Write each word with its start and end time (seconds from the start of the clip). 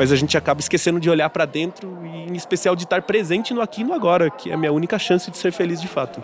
mas 0.00 0.10
a 0.10 0.16
gente 0.16 0.34
acaba 0.34 0.60
esquecendo 0.60 0.98
de 0.98 1.10
olhar 1.10 1.28
para 1.28 1.44
dentro 1.44 1.98
e, 2.02 2.32
em 2.32 2.34
especial, 2.34 2.74
de 2.74 2.84
estar 2.84 3.02
presente 3.02 3.52
no 3.52 3.60
aqui 3.60 3.82
e 3.82 3.84
no 3.84 3.92
agora, 3.92 4.30
que 4.30 4.48
é 4.48 4.54
a 4.54 4.56
minha 4.56 4.72
única 4.72 4.98
chance 4.98 5.30
de 5.30 5.36
ser 5.36 5.52
feliz 5.52 5.78
de 5.78 5.86
fato. 5.86 6.22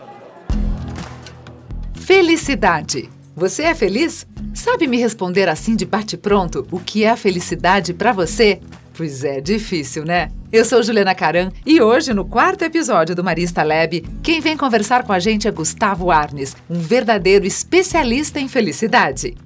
Felicidade. 1.93 3.11
Você 3.37 3.65
é 3.65 3.75
feliz? 3.75 4.27
Sabe 4.55 4.87
me 4.87 4.97
responder 4.97 5.47
assim 5.47 5.77
de 5.77 5.85
bate-pronto 5.85 6.67
o 6.71 6.81
que 6.81 7.05
é 7.05 7.11
a 7.11 7.19
felicidade 7.19 7.93
para 7.93 8.13
você? 8.13 8.63
Pois 8.97 9.23
é, 9.23 9.43
difícil, 9.43 10.07
né? 10.07 10.31
Eu 10.51 10.65
sou 10.65 10.83
Juliana 10.83 11.15
Caran 11.15 11.51
e 11.67 11.83
hoje, 11.83 12.15
no 12.15 12.25
quarto 12.25 12.63
episódio 12.63 13.15
do 13.15 13.23
Marista 13.23 13.63
Lab, 13.63 14.01
quem 14.23 14.41
vem 14.41 14.57
conversar 14.57 15.03
com 15.03 15.13
a 15.13 15.19
gente 15.19 15.47
é 15.47 15.51
Gustavo 15.51 16.11
Arnes, 16.11 16.57
um 16.71 16.81
verdadeiro 16.81 17.45
especialista 17.45 18.41
em 18.41 18.49
felicidade. 18.49 19.37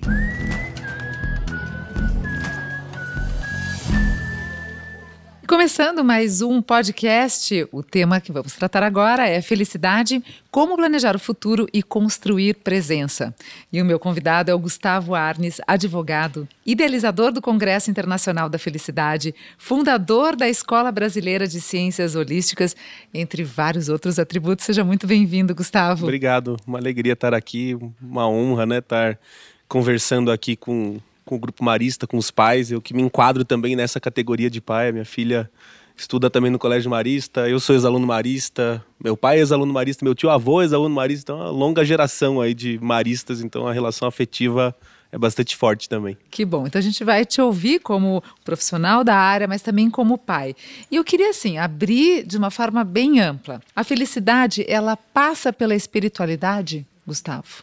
Começando 5.50 6.04
mais 6.04 6.42
um 6.42 6.62
podcast, 6.62 7.66
o 7.72 7.82
tema 7.82 8.20
que 8.20 8.30
vamos 8.30 8.54
tratar 8.54 8.84
agora 8.84 9.26
é 9.26 9.42
felicidade, 9.42 10.22
como 10.48 10.76
planejar 10.76 11.16
o 11.16 11.18
futuro 11.18 11.66
e 11.72 11.82
construir 11.82 12.54
presença. 12.54 13.34
E 13.72 13.82
o 13.82 13.84
meu 13.84 13.98
convidado 13.98 14.52
é 14.52 14.54
o 14.54 14.58
Gustavo 14.60 15.12
Arnes, 15.12 15.60
advogado, 15.66 16.46
idealizador 16.64 17.32
do 17.32 17.42
Congresso 17.42 17.90
Internacional 17.90 18.48
da 18.48 18.60
Felicidade, 18.60 19.34
fundador 19.58 20.36
da 20.36 20.48
Escola 20.48 20.92
Brasileira 20.92 21.48
de 21.48 21.60
Ciências 21.60 22.14
Holísticas, 22.14 22.76
entre 23.12 23.42
vários 23.42 23.88
outros 23.88 24.20
atributos. 24.20 24.64
Seja 24.64 24.84
muito 24.84 25.04
bem-vindo, 25.04 25.52
Gustavo. 25.52 26.04
Obrigado, 26.04 26.58
uma 26.64 26.78
alegria 26.78 27.14
estar 27.14 27.34
aqui, 27.34 27.76
uma 28.00 28.28
honra, 28.28 28.64
né, 28.66 28.78
estar 28.78 29.18
conversando 29.66 30.30
aqui 30.30 30.54
com 30.54 31.00
com 31.30 31.36
o 31.36 31.38
grupo 31.38 31.62
marista, 31.62 32.08
com 32.08 32.16
os 32.16 32.28
pais, 32.28 32.72
eu 32.72 32.82
que 32.82 32.92
me 32.92 33.00
enquadro 33.00 33.44
também 33.44 33.76
nessa 33.76 34.00
categoria 34.00 34.50
de 34.50 34.60
pai. 34.60 34.90
Minha 34.90 35.04
filha 35.04 35.48
estuda 35.96 36.28
também 36.28 36.50
no 36.50 36.58
colégio 36.58 36.90
marista, 36.90 37.48
eu 37.48 37.60
sou 37.60 37.76
ex-aluno 37.76 38.04
marista, 38.04 38.84
meu 39.02 39.16
pai 39.16 39.36
é 39.36 39.40
ex-aluno 39.40 39.72
marista, 39.72 40.04
meu 40.04 40.12
tio 40.12 40.28
avô 40.28 40.60
é 40.60 40.64
ex-aluno 40.64 40.92
marista, 40.92 41.30
então 41.30 41.40
é 41.40 41.44
uma 41.44 41.50
longa 41.50 41.84
geração 41.84 42.40
aí 42.40 42.52
de 42.52 42.80
maristas, 42.82 43.42
então 43.42 43.68
a 43.68 43.72
relação 43.72 44.08
afetiva 44.08 44.74
é 45.12 45.18
bastante 45.18 45.56
forte 45.56 45.88
também. 45.88 46.16
Que 46.32 46.44
bom. 46.44 46.66
Então 46.66 46.80
a 46.80 46.82
gente 46.82 47.04
vai 47.04 47.24
te 47.24 47.40
ouvir 47.40 47.78
como 47.78 48.20
profissional 48.44 49.04
da 49.04 49.14
área, 49.14 49.46
mas 49.46 49.62
também 49.62 49.88
como 49.88 50.18
pai. 50.18 50.56
E 50.90 50.96
eu 50.96 51.04
queria 51.04 51.30
assim 51.30 51.58
abrir 51.58 52.26
de 52.26 52.36
uma 52.36 52.50
forma 52.50 52.82
bem 52.82 53.20
ampla. 53.20 53.62
A 53.76 53.84
felicidade, 53.84 54.64
ela 54.66 54.96
passa 54.96 55.52
pela 55.52 55.76
espiritualidade, 55.76 56.84
Gustavo? 57.06 57.62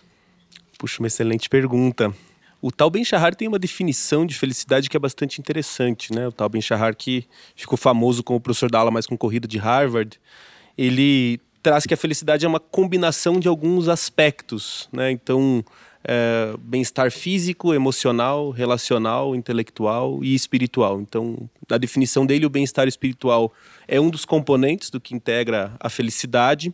Puxa, 0.78 1.02
uma 1.02 1.08
excelente 1.08 1.50
pergunta. 1.50 2.14
O 2.62 2.72
Tal 2.72 2.90
Ben-Shahar 2.90 3.36
tem 3.36 3.48
uma 3.48 3.60
definição 3.60 4.26
de 4.26 4.36
felicidade 4.36 4.90
que 4.90 4.98
é 4.98 5.00
bastante 5.00 5.40
interessante, 5.40 6.14
né? 6.14 6.28
O 6.28 6.32
Tal 6.32 6.50
Ben-Shahar 6.50 6.96
que 6.96 7.26
ficou 7.56 7.78
famoso 7.78 8.24
como 8.24 8.42
professor 8.42 8.70
da 8.70 8.80
aula 8.80 8.92
mais 8.92 9.06
concorrida 9.06 9.48
de 9.48 9.58
Harvard, 9.58 10.20
ele 10.78 11.40
traz 11.62 11.86
que 11.86 11.94
a 11.94 11.98
felicidade 11.98 12.46
é 12.46 12.48
uma 12.48 12.60
combinação 12.60 13.40
de 13.40 13.48
alguns 13.48 13.88
aspectos, 13.88 14.90
né? 14.92 15.12
Então, 15.12 15.64
é, 16.04 16.56
bem-estar 16.60 17.12
físico, 17.12 17.74
emocional, 17.74 18.50
relacional, 18.50 19.36
intelectual 19.36 20.24
e 20.24 20.34
espiritual. 20.34 21.02
Então, 21.02 21.50
na 21.70 21.78
definição 21.78 22.26
dele, 22.26 22.46
o 22.46 22.50
bem-estar 22.50 22.88
espiritual 22.88 23.52
é 23.88 24.00
um 24.00 24.10
dos 24.10 24.24
componentes 24.24 24.90
do 24.90 25.02
que 25.02 25.14
integra 25.14 25.74
a 25.80 25.90
felicidade. 25.90 26.74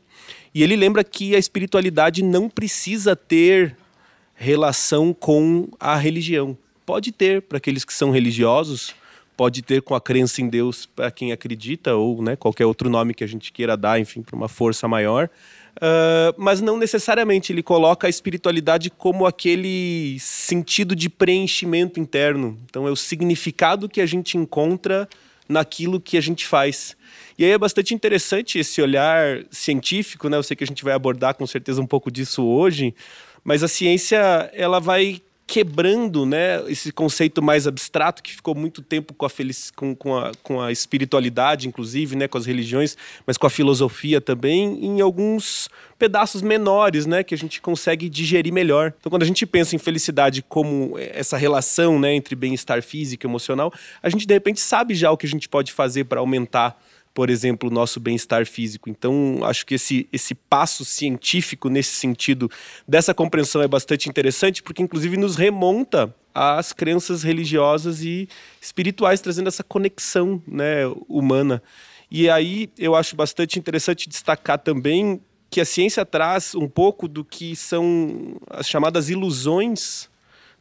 E 0.54 0.62
ele 0.62 0.76
lembra 0.76 1.04
que 1.04 1.36
a 1.36 1.40
espiritualidade 1.40 2.24
não 2.24 2.48
precisa 2.48 3.16
ter 3.16 3.76
relação 4.36 5.14
com 5.14 5.70
a 5.80 5.96
religião. 5.96 6.58
Pode 6.86 7.12
ter 7.12 7.42
para 7.42 7.58
aqueles 7.58 7.86
que 7.86 7.94
são 7.94 8.12
religiosos, 8.12 8.94
pode 9.38 9.62
ter 9.62 9.82
com 9.82 9.96
a 9.96 10.02
crença 10.02 10.42
em 10.42 10.50
Deus 10.50 10.86
para 10.86 11.10
quem 11.12 11.32
acredita, 11.32 11.96
ou 11.96 12.22
né, 12.22 12.36
qualquer 12.36 12.66
outro 12.66 12.90
nome 12.90 13.14
que 13.14 13.24
a 13.24 13.28
gente 13.28 13.52
queira 13.52 13.76
dar, 13.76 14.00
enfim, 14.00 14.22
para 14.22 14.36
uma 14.36 14.48
força 14.48 14.88
maior. 14.88 15.30
Uh, 15.78 16.36
mas 16.38 16.62
não 16.62 16.78
necessariamente 16.78 17.52
ele 17.52 17.64
coloca 17.64 18.06
a 18.06 18.10
espiritualidade 18.10 18.92
como 18.92 19.26
aquele 19.26 20.18
sentido 20.20 20.96
de 20.96 21.10
preenchimento 21.10 22.00
interno. 22.00 22.58
Então 22.70 22.88
é 22.88 22.92
o 22.92 22.96
significado 22.96 23.90
que 23.90 24.00
a 24.00 24.06
gente 24.06 24.38
encontra 24.38 25.10
naquilo 25.50 26.00
que 26.00 26.18
a 26.18 26.22
gente 26.22 26.46
faz. 26.46 26.96
E 27.38 27.44
aí 27.44 27.52
é 27.52 27.58
bastante 27.58 27.94
interessante 27.94 28.60
esse 28.60 28.82
olhar 28.82 29.44
científico, 29.50 30.30
né? 30.30 30.38
Eu 30.38 30.44
sei 30.44 30.56
que 30.56 30.64
a 30.64 30.68
gente 30.68 30.84
vai 30.84 30.94
abordar 30.94 31.34
com 31.34 31.46
certeza 31.48 31.82
um 31.82 31.88
pouco 31.88 32.12
disso 32.12 32.46
hoje, 32.46 32.94
mas 33.44 33.64
a 33.64 33.68
ciência, 33.68 34.50
ela 34.54 34.80
vai 34.80 35.22
quebrando 35.46 36.26
né, 36.26 36.64
esse 36.68 36.92
conceito 36.92 37.42
mais 37.42 37.68
abstrato 37.68 38.24
que 38.24 38.32
ficou 38.34 38.56
muito 38.56 38.82
tempo 38.82 39.14
com 39.14 39.26
a, 39.26 39.30
com, 39.76 39.96
com, 39.96 40.18
a, 40.18 40.32
com 40.42 40.62
a 40.62 40.72
espiritualidade, 40.72 41.68
inclusive, 41.68 42.16
né, 42.16 42.28
com 42.28 42.38
as 42.38 42.46
religiões, 42.46 42.98
mas 43.28 43.38
com 43.38 43.46
a 43.46 43.50
filosofia 43.50 44.22
também, 44.22 44.84
em 44.84 45.02
alguns 45.02 45.70
pedaços 46.00 46.42
menores 46.42 47.06
né, 47.06 47.24
que 47.24 47.36
a 47.36 47.38
gente 47.38 47.62
consegue 47.62 48.10
digerir 48.10 48.54
melhor. 48.54 48.94
Então, 49.00 49.10
quando 49.10 49.24
a 49.24 49.28
gente 49.28 49.46
pensa 49.46 49.76
em 49.76 49.80
felicidade 49.80 50.42
como 50.42 50.98
essa 50.98 51.38
relação 51.38 52.00
né, 52.00 52.16
entre 52.16 52.36
bem-estar 52.36 52.82
físico 52.82 53.26
e 53.26 53.28
emocional, 53.28 53.72
a 54.02 54.10
gente 54.10 54.26
de 54.26 54.34
repente 54.34 54.60
sabe 54.60 54.96
já 54.96 55.12
o 55.12 55.18
que 55.18 55.26
a 55.26 55.30
gente 55.30 55.50
pode 55.50 55.72
fazer 55.72 56.06
para 56.06 56.20
aumentar 56.20 56.82
por 57.14 57.30
exemplo, 57.30 57.70
o 57.70 57.74
nosso 57.74 58.00
bem-estar 58.00 58.46
físico. 58.46 58.90
Então, 58.90 59.40
acho 59.44 59.66
que 59.66 59.76
esse, 59.76 60.08
esse 60.12 60.34
passo 60.34 60.84
científico 60.84 61.70
nesse 61.70 61.92
sentido 61.92 62.50
dessa 62.88 63.14
compreensão 63.14 63.62
é 63.62 63.68
bastante 63.68 64.10
interessante, 64.10 64.64
porque 64.64 64.82
inclusive 64.82 65.16
nos 65.16 65.36
remonta 65.36 66.14
às 66.34 66.74
crenças 66.74 67.22
religiosas 67.22 68.04
e 68.04 68.28
espirituais, 68.60 69.22
trazendo 69.22 69.48
essa 69.48 69.64
conexão 69.64 70.42
né, 70.48 70.88
humana. 71.08 71.62
E 72.10 72.30
aí 72.30 72.70
eu 72.78 72.96
acho 72.96 73.16
bastante 73.16 73.60
interessante 73.60 74.10
destacar 74.10 74.58
também 74.58 75.22
que 75.50 75.62
a 75.62 75.66
ciência 75.66 76.04
traz 76.04 76.56
um 76.56 76.68
pouco 76.68 77.08
do 77.08 77.24
que 77.24 77.56
são 77.56 78.38
as 78.50 78.68
chamadas 78.68 79.10
ilusões 79.10 80.10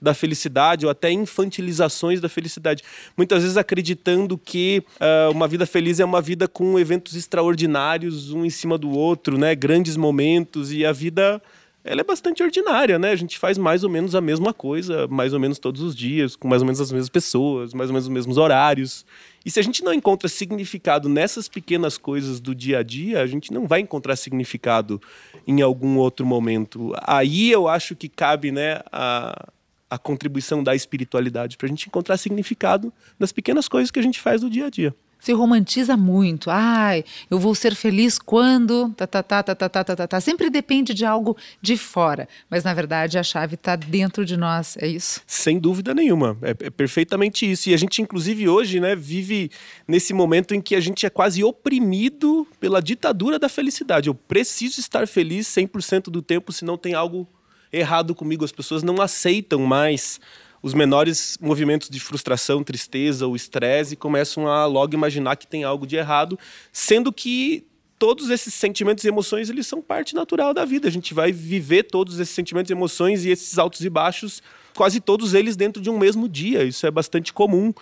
da 0.03 0.13
felicidade 0.13 0.85
ou 0.85 0.91
até 0.91 1.13
infantilizações 1.13 2.21
da 2.21 2.29
felicidade. 2.29 2.83
Muitas 3.17 3.43
vezes 3.43 3.57
acreditando 3.57 4.37
que 4.37 4.83
uh, 4.97 5.31
uma 5.31 5.47
vida 5.47 5.65
feliz 5.65 6.01
é 6.01 6.05
uma 6.05 6.21
vida 6.21 6.49
com 6.49 6.77
eventos 6.79 7.15
extraordinários, 7.15 8.33
um 8.33 8.45
em 8.45 8.51
cima 8.51 8.77
do 8.77 8.91
outro, 8.91 9.39
né? 9.39 9.55
grandes 9.55 9.97
momentos, 9.97 10.73
e 10.73 10.85
a 10.85 10.93
vida 10.93 11.41
ela 11.85 12.01
é 12.01 12.05
bastante 12.05 12.43
ordinária, 12.43 12.97
né? 12.97 13.11
A 13.11 13.17
gente 13.17 13.37
faz 13.39 13.59
mais 13.59 13.83
ou 13.83 13.91
menos 13.91 14.15
a 14.15 14.21
mesma 14.21 14.55
coisa, 14.55 15.09
mais 15.09 15.33
ou 15.33 15.41
menos 15.41 15.59
todos 15.59 15.83
os 15.83 15.97
dias, 15.97 16.37
com 16.37 16.47
mais 16.47 16.63
ou 16.63 16.67
menos 16.67 16.81
as 16.81 16.93
mesmas 16.93 17.09
pessoas, 17.09 17.75
mais 17.75 17.91
ou 17.91 17.95
menos 17.95 18.07
os 18.07 18.13
mesmos 18.13 18.39
horários. 18.39 19.05
E 19.45 19.51
se 19.51 19.59
a 19.59 19.63
gente 19.63 19.83
não 19.83 19.93
encontra 19.93 20.29
significado 20.29 21.09
nessas 21.09 21.49
pequenas 21.49 21.99
coisas 21.99 22.39
do 22.39 22.55
dia 22.55 22.79
a 22.79 22.83
dia, 22.85 23.21
a 23.21 23.27
gente 23.27 23.53
não 23.53 23.67
vai 23.67 23.81
encontrar 23.81 24.15
significado 24.15 25.03
em 25.45 25.61
algum 25.61 25.97
outro 25.97 26.25
momento. 26.25 26.93
Aí 27.03 27.51
eu 27.51 27.67
acho 27.67 27.97
que 27.97 28.09
cabe, 28.09 28.53
né, 28.53 28.81
a, 28.93 29.49
a 29.93 29.99
contribuição 29.99 30.65
da 30.65 30.75
espiritualidade, 30.75 31.59
para 31.59 31.67
a 31.67 31.69
gente 31.69 31.87
encontrar 31.87 32.17
significado 32.17 32.91
nas 33.19 33.31
pequenas 33.31 33.69
coisas 33.69 33.91
que 33.91 33.99
a 33.99 34.03
gente 34.03 34.19
faz 34.19 34.41
do 34.41 34.49
dia 34.49 34.65
a 34.65 34.71
dia. 34.71 34.95
Se 35.21 35.35
romantiza 35.35 35.99
muito. 35.99 36.49
Ai, 36.51 37.05
eu 37.31 37.39
vou 37.39 37.55
ser 37.55 37.75
feliz 37.75 38.19
quando. 38.19 38.89
Tá, 38.97 39.07
tá, 39.07 39.23
tá, 39.23 39.43
tá, 39.43 39.55
tá, 39.55 39.69
tá, 39.69 39.85
tá, 39.85 39.97
tá. 39.97 40.07
tá. 40.09 40.21
Sempre 40.21 40.49
depende 40.49 40.95
de 40.95 41.05
algo 41.05 41.37
de 41.61 41.77
fora. 41.77 42.27
Mas, 42.49 42.65
na 42.65 42.73
verdade, 42.73 43.19
a 43.19 43.23
chave 43.23 43.55
está 43.55 43.77
dentro 43.77 44.25
de 44.25 44.37
nós, 44.37 44.79
é 44.79 44.87
isso? 44.89 45.21
Sem 45.27 45.61
dúvida 45.61 45.95
nenhuma. 45.95 46.39
É, 46.41 46.51
é 46.51 46.71
perfeitamente 46.71 47.49
isso. 47.49 47.69
E 47.69 47.75
a 47.75 47.77
gente, 47.77 48.01
inclusive, 48.01 48.49
hoje, 48.49 48.81
né, 48.81 48.97
vive 48.97 49.51
nesse 49.87 50.15
momento 50.15 50.55
em 50.55 50.61
que 50.61 50.75
a 50.75 50.81
gente 50.81 51.05
é 51.05 51.11
quase 51.11 51.45
oprimido 51.45 52.49
pela 52.59 52.81
ditadura 52.81 53.39
da 53.39 53.49
felicidade. 53.49 54.09
Eu 54.09 54.15
preciso 54.15 54.81
estar 54.81 55.07
feliz 55.07 55.47
100% 55.47 56.05
do 56.05 56.23
tempo, 56.23 56.51
senão 56.51 56.79
tem 56.79 56.95
algo 56.95 57.29
errado 57.73 58.15
comigo. 58.15 58.45
As 58.45 58.53
pessoas 58.53 58.83
não 58.83 59.01
aceitam 59.01 59.61
mais 59.61 60.21
os 60.63 60.75
menores 60.75 61.37
movimentos 61.41 61.89
de 61.89 61.99
frustração, 61.99 62.63
tristeza 62.63 63.27
ou 63.27 63.35
estresse 63.35 63.95
e 63.95 63.97
começam 63.97 64.47
a 64.47 64.65
logo 64.65 64.95
imaginar 64.95 65.37
que 65.37 65.47
tem 65.47 65.65
algo 65.65 65.87
de 65.87 65.97
errado, 65.97 66.39
sendo 66.73 67.13
que 67.13 67.67
todos 67.99 68.31
esses 68.31 68.55
sentimentos 68.55 69.05
e 69.05 69.09
emoções 69.09 69.49
eles 69.51 69.67
são 69.67 69.81
parte 69.81 70.15
natural 70.15 70.55
da 70.55 70.65
vida. 70.65 70.89
A 70.89 70.91
gente 70.91 71.15
vai 71.15 71.33
viver 71.33 71.85
todos 71.85 72.21
esses 72.21 72.35
sentimentos 72.35 72.71
e 72.71 72.75
emoções 72.75 73.25
e 73.25 73.31
esses 73.31 73.59
altos 73.59 73.81
e 73.85 73.91
baixos, 73.91 74.43
quase 74.75 75.01
todos 75.01 75.35
eles 75.35 75.57
dentro 75.57 75.83
de 75.83 75.91
um 75.91 75.99
mesmo 75.99 76.29
dia. 76.29 76.65
Isso 76.65 76.87
é 76.87 76.91
bastante 76.91 77.33
comum. 77.33 77.73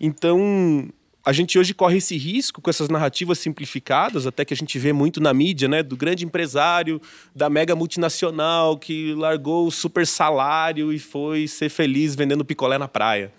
Então, 0.00 0.88
a 1.28 1.32
gente 1.32 1.58
hoje 1.58 1.74
corre 1.74 1.98
esse 1.98 2.16
risco 2.16 2.62
com 2.62 2.70
essas 2.70 2.88
narrativas 2.88 3.38
simplificadas, 3.38 4.26
até 4.26 4.46
que 4.46 4.54
a 4.54 4.56
gente 4.56 4.78
vê 4.78 4.94
muito 4.94 5.20
na 5.20 5.34
mídia, 5.34 5.68
né, 5.68 5.82
do 5.82 5.94
grande 5.94 6.24
empresário, 6.24 7.02
da 7.36 7.50
mega 7.50 7.76
multinacional 7.76 8.78
que 8.78 9.12
largou 9.12 9.66
o 9.66 9.70
super 9.70 10.06
salário 10.06 10.90
e 10.90 10.98
foi 10.98 11.46
ser 11.46 11.68
feliz 11.68 12.14
vendendo 12.14 12.46
picolé 12.46 12.78
na 12.78 12.88
praia. 12.88 13.30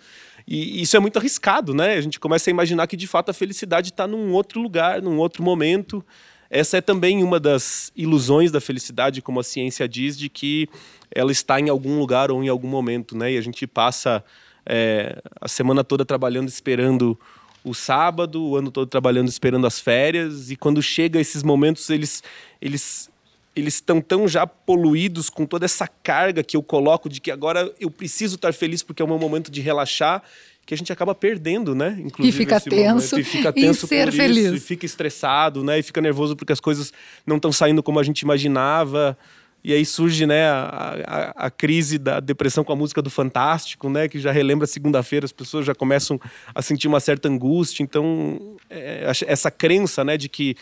E 0.47 0.83
isso 0.83 0.95
é 0.97 0.99
muito 0.99 1.17
arriscado, 1.17 1.73
né? 1.73 1.95
A 1.95 2.01
gente 2.01 2.19
começa 2.19 2.47
a 2.47 2.51
imaginar 2.51 2.85
que 2.85 2.95
de 2.95 3.07
fato 3.07 3.31
a 3.31 3.33
felicidade 3.33 3.89
está 3.89 4.05
num 4.05 4.33
outro 4.33 4.61
lugar, 4.61 5.01
num 5.01 5.17
outro 5.17 5.41
momento. 5.41 6.05
Essa 6.47 6.77
é 6.77 6.81
também 6.81 7.23
uma 7.23 7.39
das 7.39 7.91
ilusões 7.95 8.51
da 8.51 8.61
felicidade, 8.61 9.19
como 9.19 9.39
a 9.39 9.43
ciência 9.43 9.89
diz, 9.89 10.15
de 10.15 10.29
que 10.29 10.69
ela 11.09 11.31
está 11.31 11.59
em 11.59 11.69
algum 11.69 11.97
lugar 11.97 12.29
ou 12.29 12.43
em 12.43 12.49
algum 12.49 12.67
momento, 12.67 13.17
né? 13.17 13.31
E 13.31 13.37
a 13.37 13.41
gente 13.41 13.65
passa 13.65 14.23
é, 14.63 15.19
a 15.41 15.47
semana 15.47 15.83
toda 15.83 16.05
trabalhando, 16.05 16.47
esperando 16.47 17.19
o 17.63 17.73
sábado, 17.73 18.43
o 18.43 18.55
ano 18.55 18.71
todo 18.71 18.87
trabalhando, 18.87 19.27
esperando 19.27 19.67
as 19.67 19.79
férias, 19.79 20.49
e 20.49 20.55
quando 20.55 20.81
chega 20.81 21.19
esses 21.19 21.43
momentos, 21.43 21.89
eles 21.89 22.23
eles 22.61 23.09
eles 23.55 23.75
estão 23.75 23.99
tão 23.99 24.27
já 24.27 24.47
poluídos 24.47 25.29
com 25.29 25.45
toda 25.45 25.65
essa 25.65 25.87
carga 25.87 26.43
que 26.43 26.55
eu 26.55 26.63
coloco 26.63 27.09
de 27.09 27.19
que 27.19 27.31
agora 27.31 27.71
eu 27.79 27.91
preciso 27.91 28.35
estar 28.35 28.53
feliz 28.53 28.81
porque 28.81 29.01
é 29.01 29.05
o 29.05 29.07
meu 29.07 29.19
momento 29.19 29.51
de 29.51 29.59
relaxar, 29.59 30.23
que 30.65 30.73
a 30.73 30.77
gente 30.77 30.93
acaba 30.93 31.15
perdendo, 31.15 31.73
né? 31.73 31.97
Inclusive, 31.99 32.29
e 32.29 32.31
fica 32.31 32.61
tenso, 32.61 33.15
momento, 33.15 33.19
e 33.19 33.23
fica 33.23 33.51
tenso 33.53 33.85
em 33.85 33.89
ser 33.89 34.11
feliz. 34.11 34.45
Isso, 34.45 34.55
e 34.55 34.59
fica 34.59 34.85
estressado, 34.85 35.63
né? 35.63 35.79
E 35.79 35.83
fica 35.83 35.99
nervoso 35.99 36.35
porque 36.35 36.53
as 36.53 36.59
coisas 36.59 36.93
não 37.25 37.37
estão 37.37 37.51
saindo 37.51 37.81
como 37.81 37.99
a 37.99 38.03
gente 38.03 38.21
imaginava. 38.21 39.17
E 39.63 39.73
aí 39.73 39.85
surge 39.85 40.25
né, 40.25 40.45
a, 40.47 40.95
a, 41.05 41.45
a, 41.47 41.51
crise 41.51 41.97
da 41.97 42.19
depressão 42.19 42.63
com 42.63 42.71
a 42.71 42.75
música 42.75 43.01
do 43.01 43.09
Fantástico, 43.09 43.89
né, 43.89 44.07
que 44.07 44.19
já 44.19 44.31
relembra 44.31 44.65
segunda-feira, 44.65 45.25
as 45.25 45.31
pessoas 45.31 45.65
já 45.65 45.75
começam 45.75 46.19
a 46.55 46.61
sentir 46.61 46.87
uma 46.87 46.99
certa 46.99 47.27
angústia. 47.27 47.83
Então, 47.83 48.57
é, 48.69 49.11
essa 49.27 49.51
crença 49.51 50.03
né, 50.03 50.15
de 50.15 50.29
que 50.29 50.55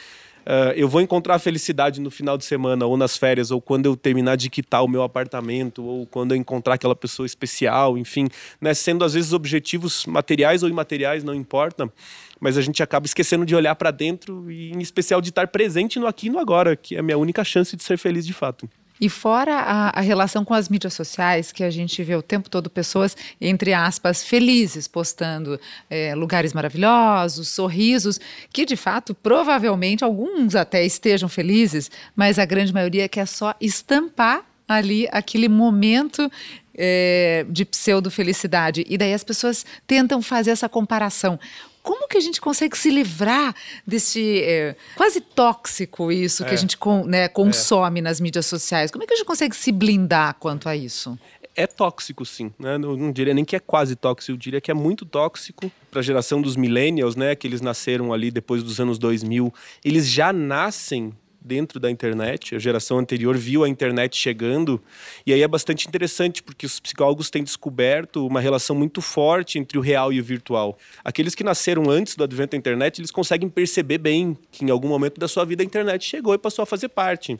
uh, 0.47 0.71
eu 0.75 0.88
vou 0.88 1.01
encontrar 1.01 1.35
a 1.35 1.39
felicidade 1.39 1.99
no 1.99 2.09
final 2.09 2.38
de 2.38 2.45
semana, 2.45 2.85
ou 2.85 2.97
nas 2.97 3.17
férias, 3.17 3.51
ou 3.51 3.61
quando 3.61 3.85
eu 3.85 3.95
terminar 3.95 4.35
de 4.38 4.49
quitar 4.49 4.83
o 4.83 4.88
meu 4.88 5.03
apartamento, 5.03 5.83
ou 5.83 6.07
quando 6.07 6.31
eu 6.31 6.38
encontrar 6.38 6.75
aquela 6.75 6.95
pessoa 6.95 7.25
especial, 7.25 7.97
enfim, 7.97 8.27
né, 8.59 8.73
sendo 8.73 9.03
às 9.03 9.13
vezes 9.13 9.33
objetivos 9.33 10.05
materiais 10.05 10.63
ou 10.63 10.69
imateriais, 10.69 11.23
não 11.23 11.35
importa, 11.35 11.91
mas 12.39 12.57
a 12.57 12.61
gente 12.61 12.81
acaba 12.81 13.05
esquecendo 13.05 13.45
de 13.45 13.55
olhar 13.55 13.75
para 13.75 13.91
dentro 13.91 14.49
e, 14.49 14.71
em 14.71 14.79
especial, 14.79 15.21
de 15.21 15.29
estar 15.29 15.47
presente 15.47 15.99
no 15.99 16.07
aqui 16.07 16.27
e 16.27 16.29
no 16.29 16.39
agora, 16.39 16.75
que 16.75 16.95
é 16.95 16.99
a 16.99 17.03
minha 17.03 17.17
única 17.17 17.44
chance 17.44 17.75
de 17.75 17.83
ser 17.83 17.97
feliz 17.97 18.25
de 18.25 18.33
fato. 18.33 18.67
E 18.99 19.09
fora 19.09 19.55
a, 19.55 19.99
a, 19.99 20.01
relação 20.01 20.44
com 20.44 20.53
as 20.53 20.69
mídias 20.69 20.94
sociais, 20.94 21.51
que 21.51 21.63
a 21.63 21.69
gente 21.69 22.01
vê 22.03 22.15
o 22.15 22.21
tempo 22.21 22.49
todo 22.49 22.69
pessoas, 22.69 23.15
entre 23.39 23.73
aspas, 23.73 24.23
felizes, 24.23 24.88
postando 24.88 25.59
é, 25.89 26.15
lugares 26.15 26.53
maravilhosos, 26.53 27.49
sorrisos, 27.49 28.19
que 28.51 28.65
de 28.65 28.75
fato, 28.75 29.13
provavelmente, 29.13 30.03
alguns 30.03 30.55
até 30.55 30.85
estejam 30.85 31.29
felizes, 31.29 31.91
mas 32.15 32.39
a 32.39 32.45
grande 32.45 32.73
maioria 32.73 33.07
quer 33.07 33.27
só 33.27 33.53
estampar 33.61 34.44
ali 34.67 35.07
aquele 35.11 35.47
momento 35.47 36.29
é, 36.77 37.45
de 37.49 37.65
pseudo-felicidade. 37.65 38.85
E 38.88 38.97
daí 38.97 39.13
as 39.13 39.23
pessoas 39.23 39.65
tentam 39.88 40.21
fazer 40.21 40.51
essa 40.51 40.67
comparação 40.67 41.39
como 41.87 42.05
que 42.05 42.17
a 42.17 42.21
gente 42.21 42.41
consegue 42.41 42.77
se 42.77 42.89
livrar 42.89 43.55
desse 43.85 44.41
é, 44.43 44.75
quase 44.93 45.21
tóxico 45.21 46.11
isso 46.11 46.43
que 46.43 46.49
a 46.49 46.53
é. 46.53 46.57
gente 46.57 46.77
né, 47.05 47.29
consome 47.29 48.01
é. 48.01 48.03
nas 48.03 48.19
mídias 48.19 48.45
sociais? 48.45 48.91
Como 48.91 49.05
é 49.05 49.07
que 49.07 49.13
a 49.13 49.15
gente 49.15 49.25
consegue 49.25 49.55
se 49.55 49.71
blindar 49.71 50.35
quanto 50.37 50.67
a 50.67 50.75
isso? 50.75 51.17
É 51.55 51.65
tóxico, 51.65 52.25
sim. 52.25 52.51
Né? 52.59 52.77
Não, 52.77 52.97
não, 52.97 53.09
diria 53.09 53.33
nem 53.33 53.45
que 53.45 53.55
é 53.55 53.59
quase 53.59 53.95
tóxico, 53.95 54.33
eu 54.33 54.37
diria 54.37 54.59
que 54.59 54.69
é 54.69 54.73
muito 54.73 55.05
tóxico 55.05 55.71
para 55.89 56.01
a 56.01 56.03
geração 56.03 56.41
dos 56.41 56.57
millennials, 56.57 57.15
né? 57.15 57.35
Que 57.37 57.47
eles 57.47 57.61
nasceram 57.61 58.11
ali 58.11 58.31
depois 58.31 58.61
dos 58.61 58.81
anos 58.81 58.99
2000. 58.99 59.53
Eles 59.83 60.09
já 60.09 60.33
nascem 60.33 61.13
dentro 61.41 61.79
da 61.79 61.89
internet. 61.89 62.55
A 62.55 62.59
geração 62.59 62.99
anterior 62.99 63.37
viu 63.37 63.63
a 63.63 63.69
internet 63.69 64.15
chegando. 64.17 64.81
E 65.25 65.33
aí 65.33 65.41
é 65.41 65.47
bastante 65.47 65.87
interessante, 65.87 66.43
porque 66.43 66.65
os 66.65 66.79
psicólogos 66.79 67.29
têm 67.29 67.43
descoberto 67.43 68.25
uma 68.25 68.39
relação 68.39 68.75
muito 68.75 69.01
forte 69.01 69.57
entre 69.59 69.77
o 69.77 69.81
real 69.81 70.11
e 70.11 70.19
o 70.19 70.23
virtual. 70.23 70.77
Aqueles 71.03 71.35
que 71.35 71.43
nasceram 71.43 71.89
antes 71.89 72.15
do 72.15 72.23
advento 72.23 72.51
da 72.51 72.57
internet, 72.57 72.99
eles 72.99 73.11
conseguem 73.11 73.49
perceber 73.49 73.97
bem 73.97 74.37
que 74.51 74.65
em 74.65 74.69
algum 74.69 74.87
momento 74.87 75.19
da 75.19 75.27
sua 75.27 75.45
vida 75.45 75.63
a 75.63 75.65
internet 75.65 76.03
chegou 76.05 76.33
e 76.33 76.37
passou 76.37 76.63
a 76.63 76.65
fazer 76.65 76.89
parte. 76.89 77.39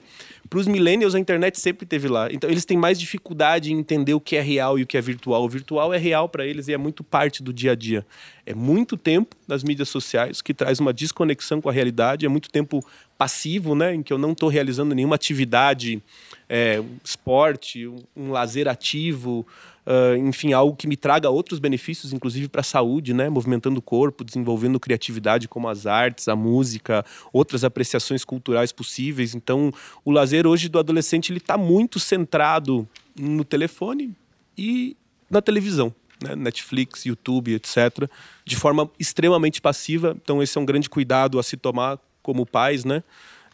Para 0.49 0.59
os 0.59 0.67
millennials, 0.67 1.15
a 1.15 1.19
internet 1.19 1.59
sempre 1.59 1.85
teve 1.85 2.07
lá. 2.07 2.31
Então, 2.31 2.49
eles 2.49 2.65
têm 2.65 2.77
mais 2.77 2.99
dificuldade 2.99 3.71
em 3.73 3.77
entender 3.77 4.13
o 4.13 4.21
que 4.21 4.35
é 4.35 4.41
real 4.41 4.79
e 4.79 4.83
o 4.83 4.88
que 4.88 4.97
é 4.97 5.01
virtual. 5.01 5.44
O 5.44 5.49
virtual 5.49 5.94
é 5.94 5.97
real 5.97 6.29
para 6.29 6.45
eles 6.45 6.67
e 6.67 6.73
é 6.73 6.77
muito 6.77 7.03
parte 7.03 7.44
do 7.44 7.51
dia 7.51 7.73
a 7.73 7.75
dia. 7.75 8.05
É 8.49 8.53
muito 8.53 8.95
tempo 8.95 9.35
nas 9.45 9.61
mídias 9.61 9.89
sociais 9.89 10.41
que 10.41 10.53
traz 10.53 10.79
uma 10.79 10.94
desconexão 10.94 11.59
com 11.59 11.67
a 11.67 11.71
realidade, 11.73 12.25
é 12.25 12.29
muito 12.29 12.49
tempo 12.49 12.81
passivo, 13.17 13.75
né, 13.75 13.94
em 13.94 14.01
que 14.01 14.13
eu 14.13 14.17
não 14.17 14.31
estou 14.31 14.47
realizando 14.47 14.95
nenhuma 14.95 15.15
atividade, 15.15 16.01
é, 16.47 16.81
esporte, 17.03 17.85
um, 17.85 17.97
um 18.15 18.31
lazer 18.31 18.69
ativo, 18.69 19.45
uh, 19.85 20.15
enfim, 20.15 20.53
algo 20.53 20.77
que 20.77 20.88
me 20.88 20.95
traga 20.95 21.29
outros 21.29 21.59
benefícios, 21.59 22.13
inclusive 22.13 22.47
para 22.47 22.61
a 22.61 22.63
saúde, 22.63 23.13
né, 23.13 23.27
movimentando 23.27 23.79
o 23.79 23.81
corpo, 23.81 24.23
desenvolvendo 24.23 24.79
criatividade 24.79 25.49
como 25.49 25.67
as 25.67 25.85
artes, 25.85 26.29
a 26.29 26.35
música, 26.35 27.03
outras 27.33 27.65
apreciações 27.65 28.23
culturais 28.23 28.71
possíveis. 28.71 29.35
Então, 29.35 29.73
o 30.05 30.11
lazer 30.11 30.47
hoje 30.47 30.69
do 30.69 30.79
adolescente 30.79 31.33
ele 31.33 31.39
está 31.39 31.57
muito 31.57 31.99
centrado 31.99 32.88
no 33.13 33.44
telefone 33.44 34.15
e 34.57 34.95
na 35.29 35.41
televisão. 35.41 35.94
Né, 36.24 36.36
Netflix, 36.36 37.06
YouTube, 37.06 37.54
etc., 37.54 38.10
de 38.44 38.56
forma 38.56 38.90
extremamente 39.00 39.62
passiva. 39.62 40.18
Então, 40.22 40.42
esse 40.42 40.58
é 40.58 40.62
um 40.62 40.66
grande 40.66 40.90
cuidado 40.90 41.38
a 41.38 41.44
se 41.44 41.56
tomar 41.56 42.00
como 42.22 42.46
pais, 42.46 42.84
né? 42.84 43.04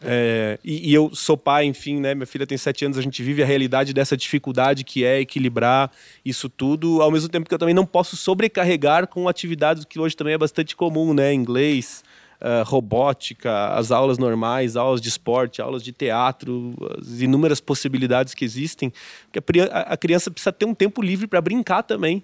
É, 0.02 0.58
e, 0.62 0.90
e, 0.90 0.94
eu 0.94 1.14
sou 1.14 1.36
pai, 1.36 1.64
enfim, 1.64 1.98
né? 1.98 2.14
Minha 2.14 2.26
filha 2.26 2.46
tem 2.46 2.58
sete 2.58 2.84
anos, 2.84 2.98
a 2.98 3.02
gente 3.02 3.22
vive 3.22 3.42
a 3.42 3.46
realidade 3.46 3.94
dessa 3.94 4.16
dificuldade 4.16 4.84
que 4.84 5.04
é 5.04 5.20
equilibrar 5.20 5.90
isso 6.24 6.48
tudo, 6.48 7.00
ao 7.00 7.10
mesmo 7.10 7.28
tempo 7.28 7.48
que 7.48 7.54
eu 7.54 7.58
também 7.58 7.74
não 7.74 7.86
posso 7.86 8.16
sobrecarregar 8.16 9.06
com 9.06 9.28
atividades 9.28 9.84
que 9.84 9.98
hoje 9.98 10.16
também 10.16 10.34
é 10.34 10.38
bastante 10.38 10.76
comum, 10.76 11.14
né? 11.14 11.32
Inglês, 11.32 12.04
uh, 12.44 12.62
robótica, 12.64 13.68
as 13.68 13.90
aulas 13.90 14.18
normais, 14.18 14.76
aulas 14.76 15.00
de 15.00 15.08
esporte, 15.08 15.62
aulas 15.62 15.82
de 15.82 15.90
teatro, 15.90 16.74
as 17.00 17.20
inúmeras 17.20 17.60
possibilidades 17.60 18.34
que 18.34 18.44
existem. 18.44 18.92
Porque 19.32 19.60
a, 19.62 19.80
a 19.80 19.96
criança 19.96 20.30
precisa 20.30 20.52
ter 20.52 20.66
um 20.66 20.74
tempo 20.74 21.02
livre 21.02 21.26
para 21.26 21.40
brincar 21.40 21.82
também 21.82 22.22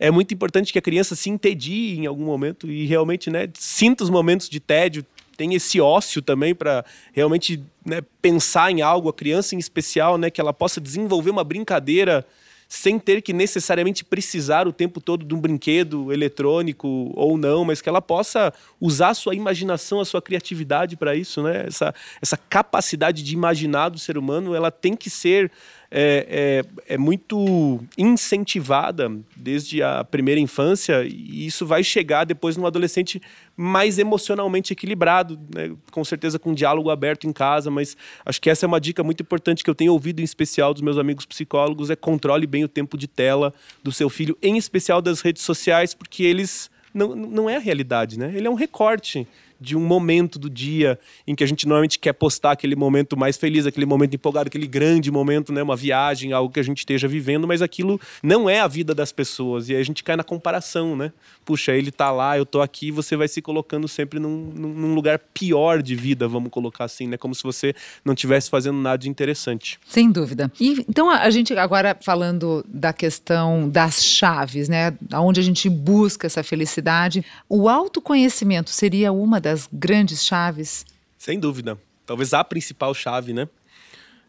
é 0.00 0.10
muito 0.10 0.32
importante 0.32 0.72
que 0.72 0.78
a 0.78 0.82
criança 0.82 1.16
se 1.16 1.28
entedie 1.28 1.98
em 1.98 2.06
algum 2.06 2.24
momento 2.24 2.70
e 2.70 2.86
realmente 2.86 3.30
né, 3.30 3.48
sinta 3.54 4.04
os 4.04 4.10
momentos 4.10 4.48
de 4.48 4.60
tédio, 4.60 5.04
tem 5.36 5.54
esse 5.54 5.80
ócio 5.80 6.22
também 6.22 6.54
para 6.54 6.84
realmente 7.12 7.62
né, 7.84 8.02
pensar 8.22 8.70
em 8.70 8.80
algo, 8.80 9.08
a 9.08 9.12
criança 9.12 9.54
em 9.54 9.58
especial, 9.58 10.18
né, 10.18 10.30
que 10.30 10.40
ela 10.40 10.52
possa 10.52 10.80
desenvolver 10.80 11.30
uma 11.30 11.44
brincadeira 11.44 12.24
sem 12.68 12.98
ter 12.98 13.22
que 13.22 13.32
necessariamente 13.32 14.04
precisar 14.04 14.68
o 14.68 14.72
tempo 14.72 15.00
todo 15.00 15.24
de 15.24 15.34
um 15.34 15.40
brinquedo 15.40 16.12
eletrônico 16.12 17.10
ou 17.16 17.38
não, 17.38 17.64
mas 17.64 17.80
que 17.80 17.88
ela 17.88 18.02
possa 18.02 18.52
usar 18.78 19.08
a 19.08 19.14
sua 19.14 19.34
imaginação, 19.34 20.00
a 20.00 20.04
sua 20.04 20.20
criatividade 20.20 20.94
para 20.94 21.14
isso, 21.16 21.42
né? 21.42 21.64
Essa, 21.66 21.94
essa 22.20 22.36
capacidade 22.36 23.22
de 23.22 23.32
imaginar 23.32 23.88
do 23.88 23.98
ser 23.98 24.18
humano, 24.18 24.54
ela 24.54 24.70
tem 24.70 24.94
que 24.94 25.08
ser 25.08 25.50
é, 25.90 26.62
é, 26.86 26.94
é, 26.94 26.98
muito 26.98 27.80
incentivada 27.96 29.10
desde 29.34 29.82
a 29.82 30.04
primeira 30.04 30.38
infância 30.38 31.02
e 31.04 31.46
isso 31.46 31.64
vai 31.64 31.82
chegar 31.82 32.24
depois 32.24 32.56
no 32.56 32.66
adolescente 32.66 33.22
mais 33.56 33.98
emocionalmente 33.98 34.72
equilibrado, 34.72 35.40
né? 35.54 35.74
com 35.90 36.04
certeza 36.04 36.38
com 36.38 36.50
um 36.50 36.54
diálogo 36.54 36.90
aberto 36.90 37.26
em 37.26 37.32
casa, 37.32 37.70
mas 37.70 37.96
acho 38.24 38.40
que 38.40 38.50
essa 38.50 38.66
é 38.66 38.68
uma 38.68 38.80
dica 38.80 39.02
muito 39.02 39.22
importante 39.22 39.64
que 39.64 39.70
eu 39.70 39.74
tenho 39.74 39.92
ouvido 39.92 40.20
em 40.20 40.24
especial 40.24 40.74
dos 40.74 40.82
meus 40.82 40.98
amigos 40.98 41.24
psicólogos, 41.24 41.88
é 41.88 41.96
controle 41.96 42.46
bem 42.46 42.64
o 42.64 42.68
tempo 42.68 42.98
de 42.98 43.08
tela 43.08 43.54
do 43.82 43.90
seu 43.90 44.10
filho, 44.10 44.36
em 44.42 44.58
especial 44.58 45.00
das 45.00 45.22
redes 45.22 45.42
sociais, 45.42 45.94
porque 45.94 46.22
eles 46.22 46.70
não, 46.92 47.14
não 47.14 47.50
é 47.50 47.56
a 47.56 47.60
realidade, 47.60 48.18
né? 48.18 48.32
Ele 48.34 48.46
é 48.46 48.50
um 48.50 48.54
recorte 48.54 49.26
de 49.60 49.76
um 49.76 49.80
momento 49.80 50.38
do 50.38 50.48
dia 50.48 50.98
em 51.26 51.34
que 51.34 51.42
a 51.42 51.46
gente 51.46 51.66
normalmente 51.66 51.98
quer 51.98 52.12
postar 52.12 52.52
aquele 52.52 52.76
momento 52.76 53.16
mais 53.16 53.36
feliz, 53.36 53.66
aquele 53.66 53.86
momento 53.86 54.14
empolgado, 54.14 54.48
aquele 54.48 54.66
grande 54.66 55.10
momento, 55.10 55.52
né, 55.52 55.62
uma 55.62 55.76
viagem, 55.76 56.32
algo 56.32 56.52
que 56.52 56.60
a 56.60 56.62
gente 56.62 56.78
esteja 56.78 57.08
vivendo, 57.08 57.46
mas 57.46 57.62
aquilo 57.62 58.00
não 58.22 58.48
é 58.48 58.60
a 58.60 58.68
vida 58.68 58.94
das 58.94 59.12
pessoas 59.12 59.68
e 59.68 59.74
aí 59.74 59.80
a 59.80 59.84
gente 59.84 60.04
cai 60.04 60.16
na 60.16 60.24
comparação, 60.24 60.96
né? 60.96 61.12
Puxa, 61.44 61.72
ele 61.72 61.90
tá 61.90 62.10
lá, 62.10 62.36
eu 62.36 62.44
tô 62.44 62.60
aqui, 62.60 62.90
você 62.90 63.16
vai 63.16 63.28
se 63.28 63.40
colocando 63.40 63.88
sempre 63.88 64.18
num, 64.18 64.52
num 64.54 64.94
lugar 64.94 65.18
pior 65.32 65.82
de 65.82 65.94
vida, 65.94 66.28
vamos 66.28 66.50
colocar 66.50 66.84
assim, 66.84 67.06
né? 67.06 67.16
Como 67.16 67.34
se 67.34 67.42
você 67.42 67.74
não 68.04 68.14
estivesse 68.14 68.50
fazendo 68.50 68.78
nada 68.78 68.98
de 68.98 69.08
interessante. 69.08 69.78
Sem 69.88 70.10
dúvida. 70.10 70.50
E 70.60 70.84
então 70.88 71.10
a 71.10 71.30
gente 71.30 71.52
agora 71.54 71.96
falando 72.00 72.64
da 72.68 72.92
questão 72.92 73.68
das 73.68 74.04
chaves, 74.04 74.68
né? 74.68 74.96
Onde 75.14 75.40
a 75.40 75.42
gente 75.42 75.68
busca 75.68 76.26
essa 76.26 76.42
felicidade, 76.42 77.24
o 77.48 77.68
autoconhecimento 77.68 78.70
seria 78.70 79.12
uma 79.12 79.40
das 79.40 79.47
das 79.48 79.68
grandes 79.72 80.24
chaves? 80.24 80.84
Sem 81.16 81.38
dúvida. 81.40 81.78
Talvez 82.06 82.32
a 82.34 82.44
principal 82.44 82.92
chave, 82.94 83.32
né? 83.32 83.48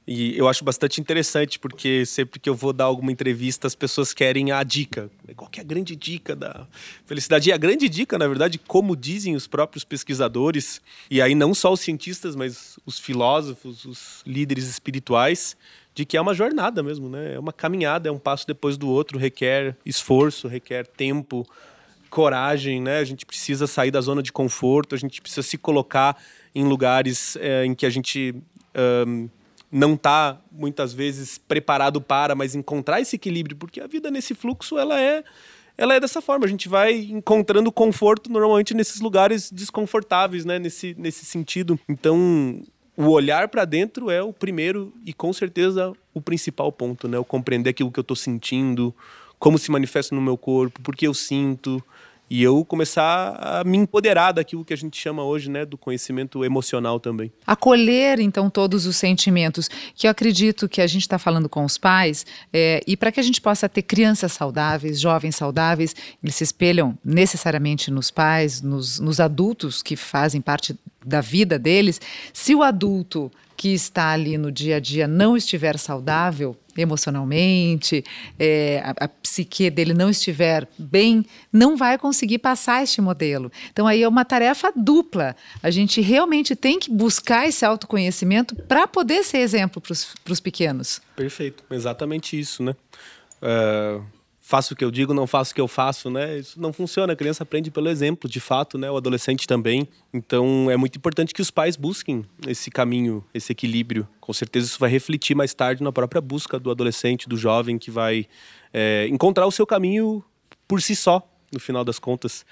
E 0.07 0.35
eu 0.35 0.47
acho 0.47 0.63
bastante 0.63 0.99
interessante, 0.99 1.59
porque 1.59 2.03
sempre 2.03 2.39
que 2.39 2.49
eu 2.49 2.55
vou 2.55 2.73
dar 2.73 2.85
alguma 2.85 3.11
entrevista, 3.11 3.67
as 3.67 3.75
pessoas 3.75 4.11
querem 4.11 4.51
a 4.51 4.63
dica. 4.63 5.11
Qual 5.35 5.51
é 5.55 5.59
a 5.59 5.63
grande 5.63 5.95
dica 5.95 6.35
da 6.35 6.65
felicidade? 7.05 7.49
E 7.49 7.53
a 7.53 7.57
grande 7.57 7.87
dica, 7.87 8.17
na 8.17 8.27
verdade, 8.27 8.57
como 8.57 8.95
dizem 8.95 9.35
os 9.35 9.45
próprios 9.45 9.83
pesquisadores, 9.83 10.81
e 11.11 11.21
aí 11.21 11.35
não 11.35 11.53
só 11.53 11.71
os 11.71 11.81
cientistas, 11.81 12.35
mas 12.35 12.79
os 12.87 12.97
filósofos, 12.97 13.85
os 13.85 14.23
líderes 14.25 14.67
espirituais, 14.67 15.55
de 15.93 16.05
que 16.05 16.17
é 16.17 16.21
uma 16.21 16.33
jornada 16.33 16.81
mesmo, 16.81 17.07
né? 17.07 17.35
É 17.35 17.39
uma 17.39 17.53
caminhada, 17.53 18.09
é 18.09 18.11
um 18.11 18.17
passo 18.17 18.47
depois 18.47 18.77
do 18.77 18.89
outro, 18.89 19.19
requer 19.19 19.77
esforço, 19.85 20.47
requer 20.47 20.87
tempo, 20.87 21.45
coragem, 22.09 22.81
né? 22.81 22.99
A 22.99 23.03
gente 23.03 23.25
precisa 23.25 23.67
sair 23.67 23.91
da 23.91 24.01
zona 24.01 24.21
de 24.21 24.31
conforto, 24.31 24.95
a 24.95 24.97
gente 24.97 25.21
precisa 25.21 25.43
se 25.43 25.57
colocar 25.57 26.17
em 26.53 26.63
lugares 26.63 27.37
é, 27.37 27.65
em 27.65 27.73
que 27.73 27.85
a 27.85 27.89
gente 27.89 28.35
um, 29.05 29.29
não 29.71 29.93
está 29.93 30.39
muitas 30.51 30.93
vezes 30.93 31.37
preparado 31.37 32.01
para, 32.01 32.35
mas 32.35 32.55
encontrar 32.55 32.99
esse 32.99 33.15
equilíbrio, 33.15 33.55
porque 33.55 33.79
a 33.79 33.87
vida 33.87 34.09
nesse 34.09 34.33
fluxo 34.33 34.77
ela 34.77 34.99
é 34.99 35.23
ela 35.77 35.95
é 35.95 35.99
dessa 35.99 36.21
forma. 36.21 36.45
A 36.45 36.49
gente 36.49 36.67
vai 36.67 36.93
encontrando 36.93 37.71
conforto 37.71 38.29
normalmente 38.29 38.73
nesses 38.73 38.99
lugares 38.99 39.49
desconfortáveis, 39.49 40.43
né? 40.43 40.59
Nesse, 40.59 40.93
nesse 40.97 41.23
sentido. 41.23 41.79
Então, 41.87 42.61
o 42.97 43.07
olhar 43.11 43.47
para 43.47 43.63
dentro 43.63 44.11
é 44.11 44.21
o 44.21 44.33
primeiro 44.33 44.93
e 45.05 45.13
com 45.13 45.31
certeza 45.31 45.93
o 46.13 46.19
principal 46.19 46.69
ponto, 46.69 47.07
né? 47.07 47.17
O 47.17 47.23
compreender 47.23 47.69
aquilo 47.69 47.89
que 47.89 47.99
eu 47.99 48.01
estou 48.01 48.17
sentindo, 48.17 48.93
como 49.39 49.57
se 49.57 49.71
manifesta 49.71 50.13
no 50.13 50.21
meu 50.21 50.37
corpo, 50.37 50.81
por 50.81 50.97
que 50.97 51.07
eu 51.07 51.13
sinto, 51.13 51.81
e 52.29 52.43
eu 52.43 52.63
começar 52.63 53.35
a 53.39 53.63
me 53.63 53.77
empoderar 53.77 54.31
daquilo 54.31 54.63
que 54.63 54.73
a 54.73 54.77
gente 54.77 54.99
chama 54.99 55.23
hoje, 55.23 55.49
né, 55.49 55.65
do 55.65 55.77
conhecimento 55.77 56.45
emocional 56.45 56.99
também. 56.99 57.31
Acolher, 57.45 58.19
então, 58.19 58.49
todos 58.49 58.85
os 58.85 58.95
sentimentos, 58.95 59.69
que 59.95 60.05
eu 60.05 60.11
acredito 60.11 60.69
que 60.69 60.81
a 60.81 60.87
gente 60.87 61.01
está 61.01 61.17
falando 61.17 61.49
com 61.49 61.65
os 61.65 61.77
pais, 61.77 62.25
é, 62.53 62.81
e 62.85 62.95
para 62.95 63.11
que 63.11 63.19
a 63.19 63.23
gente 63.23 63.41
possa 63.41 63.67
ter 63.67 63.81
crianças 63.81 64.31
saudáveis, 64.31 64.99
jovens 64.99 65.35
saudáveis, 65.35 65.95
eles 66.23 66.35
se 66.35 66.43
espelham 66.43 66.97
necessariamente 67.03 67.89
nos 67.89 68.11
pais, 68.11 68.61
nos, 68.61 68.99
nos 68.99 69.19
adultos 69.19 69.81
que 69.81 69.95
fazem 69.95 70.41
parte 70.41 70.75
da 71.05 71.21
vida 71.21 71.57
deles. 71.57 71.99
Se 72.33 72.53
o 72.53 72.63
adulto 72.63 73.31
que 73.55 73.73
está 73.73 74.11
ali 74.11 74.37
no 74.37 74.51
dia 74.51 74.77
a 74.77 74.79
dia 74.79 75.05
não 75.05 75.35
estiver 75.35 75.77
saudável 75.77 76.55
emocionalmente, 76.77 78.05
é, 78.39 78.81
a, 78.85 79.03
a, 79.03 79.07
psique 79.09 79.69
dele 79.69 79.93
não 79.93 80.09
estiver 80.09 80.65
bem, 80.77 81.25
não 81.51 81.75
vai 81.75 81.97
conseguir 81.97 82.37
passar 82.37 82.83
este 82.83 83.01
modelo. 83.01 83.51
Então 83.69 83.85
aí 83.85 84.01
é 84.01 84.07
uma 84.07 84.23
tarefa 84.23 84.71
dupla. 84.73 85.35
A 85.61 85.69
gente 85.69 85.99
realmente 85.99 86.55
tem 86.55 86.79
que 86.79 86.89
buscar 86.89 87.49
esse 87.49 87.65
autoconhecimento 87.65 88.55
para 88.55 88.87
poder 88.87 89.25
ser 89.25 89.39
exemplo 89.39 89.81
para 89.81 90.31
os 90.31 90.39
pequenos. 90.39 91.01
Perfeito, 91.15 91.63
exatamente 91.69 92.39
isso, 92.39 92.63
né? 92.63 92.73
Uh 93.41 94.18
faço 94.49 94.73
o 94.73 94.75
que 94.75 94.83
eu 94.83 94.89
digo, 94.89 95.13
não 95.13 95.27
faço 95.27 95.51
o 95.51 95.55
que 95.55 95.61
eu 95.61 95.67
faço, 95.67 96.09
né? 96.09 96.39
Isso 96.39 96.59
não 96.59 96.73
funciona. 96.73 97.13
A 97.13 97.15
criança 97.15 97.43
aprende 97.43 97.69
pelo 97.69 97.87
exemplo, 97.87 98.27
de 98.27 98.39
fato, 98.39 98.79
né? 98.79 98.89
O 98.89 98.97
adolescente 98.97 99.45
também. 99.45 99.87
Então 100.11 100.71
é 100.71 100.75
muito 100.75 100.97
importante 100.97 101.35
que 101.35 101.41
os 101.41 101.51
pais 101.51 101.75
busquem 101.75 102.25
esse 102.47 102.71
caminho, 102.71 103.23
esse 103.31 103.51
equilíbrio. 103.51 104.07
Com 104.19 104.33
certeza 104.33 104.65
isso 104.65 104.79
vai 104.79 104.89
refletir 104.89 105.35
mais 105.35 105.53
tarde 105.53 105.83
na 105.83 105.91
própria 105.91 106.19
busca 106.19 106.59
do 106.59 106.71
adolescente, 106.71 107.29
do 107.29 107.37
jovem 107.37 107.77
que 107.77 107.91
vai 107.91 108.25
é, 108.73 109.07
encontrar 109.11 109.45
o 109.45 109.51
seu 109.51 109.67
caminho 109.67 110.23
por 110.67 110.81
si 110.81 110.95
só, 110.95 111.21
no 111.53 111.59
final 111.59 111.85
das 111.85 111.99
contas. 111.99 112.43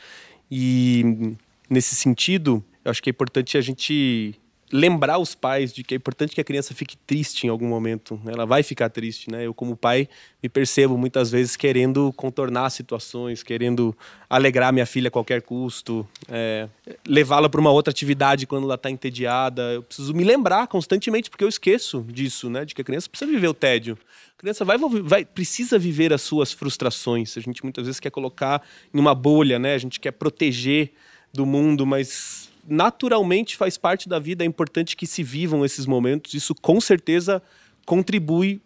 E 0.52 1.34
nesse 1.68 1.96
sentido, 1.96 2.64
eu 2.86 2.92
acho 2.92 3.02
que 3.02 3.10
é 3.10 3.12
importante 3.12 3.58
a 3.58 3.62
gente 3.62 4.36
lembrar 4.72 5.18
os 5.18 5.34
pais 5.34 5.72
de 5.72 5.84
que 5.84 5.94
é 5.94 5.98
importante 5.98 6.36
que 6.36 6.42
a 6.42 6.44
criança 6.44 6.74
fique 6.74 6.98
triste 6.98 7.46
em 7.46 7.50
algum 7.50 7.68
momento. 7.68 8.20
Ela 8.26 8.46
vai 8.46 8.64
ficar 8.64 8.90
triste, 8.90 9.32
né? 9.32 9.46
Eu 9.46 9.54
como 9.54 9.78
pai 9.78 10.10
me 10.44 10.50
percebo 10.50 10.98
muitas 10.98 11.32
vezes 11.32 11.56
querendo 11.56 12.12
contornar 12.14 12.70
situações, 12.70 13.44
querendo 13.44 13.96
alegrar 14.30 14.74
minha 14.74 14.86
filha 14.86 15.08
a 15.08 15.12
qualquer 15.12 15.42
custo, 15.42 16.08
é, 16.28 16.68
levá-la 17.08 17.48
para 17.48 17.62
uma 17.62 17.72
outra 17.72 17.92
atividade 17.92 18.46
quando 18.46 18.66
ela 18.66 18.76
está 18.76 18.92
entediada. 18.92 19.62
Eu 19.74 19.84
preciso 19.84 20.14
me 20.14 20.24
lembrar 20.24 20.68
constantemente 20.68 21.30
porque 21.30 21.44
eu 21.44 21.50
esqueço 21.50 22.06
disso, 22.10 22.50
né? 22.50 22.66
De 22.66 22.76
que 22.76 22.82
a 22.82 22.86
criança 22.86 23.10
precisa 23.10 23.32
viver 23.32 23.48
o 23.48 23.54
tédio. 23.54 23.98
A 24.38 24.40
criança 24.40 24.66
vai, 24.66 24.78
vai 24.78 25.24
precisa 25.24 25.80
viver 25.80 26.12
as 26.12 26.22
suas 26.22 26.52
frustrações. 26.52 27.38
A 27.38 27.42
gente 27.42 27.64
muitas 27.64 27.86
vezes 27.86 28.00
quer 28.00 28.12
colocar 28.12 28.62
em 28.94 29.00
uma 29.00 29.16
bolha, 29.16 29.58
né? 29.58 29.74
A 29.74 29.78
gente 29.78 30.00
quer 30.00 30.12
proteger 30.12 30.92
do 31.34 31.46
mundo, 31.46 31.86
mas 31.86 32.47
naturalmente 32.68 33.56
faz 33.56 33.78
parte 33.78 34.10
da 34.10 34.20
vida, 34.20 34.44
é 34.44 34.48
importante 34.48 34.96
que 34.96 35.08
se 35.08 35.24
vivam 35.24 35.64
esses 35.64 35.86
momentos. 35.86 36.34
Isso 36.34 36.54
com 36.54 36.82
certeza 36.82 37.42
contribui 37.86 38.62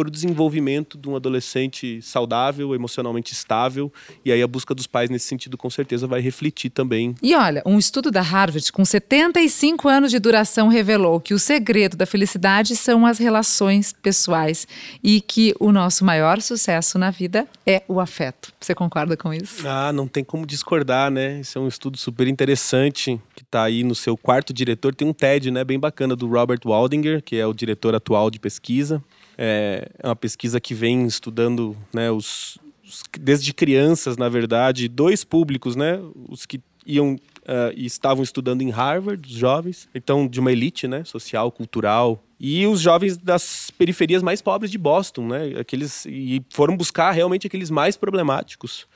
para 0.00 0.08
o 0.08 0.10
desenvolvimento 0.10 0.96
de 0.96 1.10
um 1.10 1.14
adolescente 1.14 2.00
saudável, 2.00 2.74
emocionalmente 2.74 3.34
estável. 3.34 3.92
E 4.24 4.32
aí 4.32 4.42
a 4.42 4.46
busca 4.46 4.74
dos 4.74 4.86
pais 4.86 5.10
nesse 5.10 5.26
sentido 5.26 5.58
com 5.58 5.68
certeza 5.68 6.06
vai 6.06 6.22
refletir 6.22 6.70
também. 6.70 7.14
E 7.22 7.34
olha, 7.34 7.62
um 7.66 7.78
estudo 7.78 8.10
da 8.10 8.22
Harvard 8.22 8.72
com 8.72 8.82
75 8.82 9.86
anos 9.90 10.10
de 10.10 10.18
duração 10.18 10.68
revelou 10.68 11.20
que 11.20 11.34
o 11.34 11.38
segredo 11.38 11.98
da 11.98 12.06
felicidade 12.06 12.76
são 12.76 13.04
as 13.04 13.18
relações 13.18 13.92
pessoais 13.92 14.66
e 15.04 15.20
que 15.20 15.54
o 15.60 15.70
nosso 15.70 16.02
maior 16.02 16.40
sucesso 16.40 16.98
na 16.98 17.10
vida 17.10 17.46
é 17.66 17.82
o 17.86 18.00
afeto. 18.00 18.54
Você 18.58 18.74
concorda 18.74 19.18
com 19.18 19.34
isso? 19.34 19.68
Ah, 19.68 19.92
não 19.92 20.08
tem 20.08 20.24
como 20.24 20.46
discordar, 20.46 21.10
né? 21.10 21.40
Esse 21.40 21.58
é 21.58 21.60
um 21.60 21.68
estudo 21.68 21.98
super 21.98 22.26
interessante 22.26 23.20
que 23.36 23.42
está 23.42 23.64
aí 23.64 23.84
no 23.84 23.94
seu 23.94 24.16
quarto 24.16 24.50
diretor. 24.50 24.94
Tem 24.94 25.06
um 25.06 25.12
TED, 25.12 25.50
né, 25.50 25.62
bem 25.62 25.78
bacana 25.78 26.16
do 26.16 26.26
Robert 26.26 26.60
Waldinger, 26.64 27.22
que 27.22 27.36
é 27.36 27.46
o 27.46 27.52
diretor 27.52 27.94
atual 27.94 28.30
de 28.30 28.40
pesquisa. 28.40 29.04
É, 29.42 29.88
é 29.98 30.06
uma 30.06 30.14
pesquisa 30.16 30.60
que 30.60 30.74
vem 30.74 31.06
estudando 31.06 31.74
né, 31.94 32.10
os, 32.10 32.58
os, 32.84 33.02
desde 33.18 33.54
crianças, 33.54 34.18
na 34.18 34.28
verdade, 34.28 34.86
dois 34.86 35.24
públicos, 35.24 35.74
né? 35.74 35.98
Os 36.28 36.44
que 36.44 36.60
iam 36.86 37.14
uh, 37.14 37.72
e 37.74 37.86
estavam 37.86 38.22
estudando 38.22 38.60
em 38.60 38.68
Harvard, 38.68 39.26
os 39.26 39.34
jovens, 39.34 39.88
então 39.94 40.28
de 40.28 40.38
uma 40.40 40.52
elite, 40.52 40.86
né, 40.86 41.04
social, 41.04 41.50
cultural, 41.50 42.22
e 42.38 42.66
os 42.66 42.82
jovens 42.82 43.16
das 43.16 43.70
periferias 43.70 44.22
mais 44.22 44.42
pobres 44.42 44.70
de 44.70 44.76
Boston, 44.76 45.28
né? 45.28 45.58
Aqueles 45.58 46.04
e 46.04 46.42
foram 46.50 46.76
buscar 46.76 47.10
realmente 47.10 47.46
aqueles 47.46 47.70
mais 47.70 47.96
problemáticos. 47.96 48.86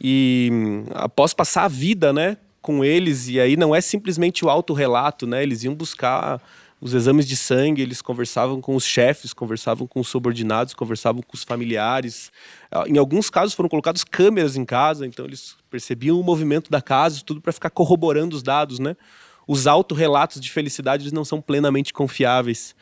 E 0.00 0.48
após 0.94 1.34
passar 1.34 1.64
a 1.64 1.68
vida, 1.68 2.12
né, 2.12 2.36
com 2.60 2.84
eles, 2.84 3.26
e 3.26 3.40
aí 3.40 3.56
não 3.56 3.74
é 3.74 3.80
simplesmente 3.80 4.44
o 4.44 4.48
autorrelato, 4.48 5.26
né? 5.26 5.42
Eles 5.42 5.64
iam 5.64 5.74
buscar 5.74 6.40
os 6.82 6.94
exames 6.94 7.28
de 7.28 7.36
sangue, 7.36 7.80
eles 7.80 8.02
conversavam 8.02 8.60
com 8.60 8.74
os 8.74 8.84
chefes, 8.84 9.32
conversavam 9.32 9.86
com 9.86 10.00
os 10.00 10.08
subordinados, 10.08 10.74
conversavam 10.74 11.22
com 11.22 11.32
os 11.32 11.44
familiares. 11.44 12.32
Ah, 12.72 12.82
em 12.88 12.98
alguns 12.98 13.30
casos 13.30 13.54
foram 13.54 13.68
colocadas 13.68 14.02
câmeras 14.02 14.56
em 14.56 14.64
casa, 14.64 15.06
então 15.06 15.24
eles 15.24 15.54
percebiam 15.70 16.18
o 16.18 16.24
movimento 16.24 16.72
da 16.72 16.82
casa, 16.82 17.22
tudo 17.24 17.40
para 17.40 17.52
ficar 17.52 17.70
corroborando 17.70 18.34
os 18.34 18.42
dados, 18.42 18.80
né? 18.80 18.96
Os 19.46 19.68
autorrelatos 19.68 20.40
de 20.40 20.50
felicidade 20.50 21.04
eles 21.04 21.12
não 21.12 21.24
são 21.24 21.40
plenamente 21.40 21.92
confiáveis. 21.92 22.74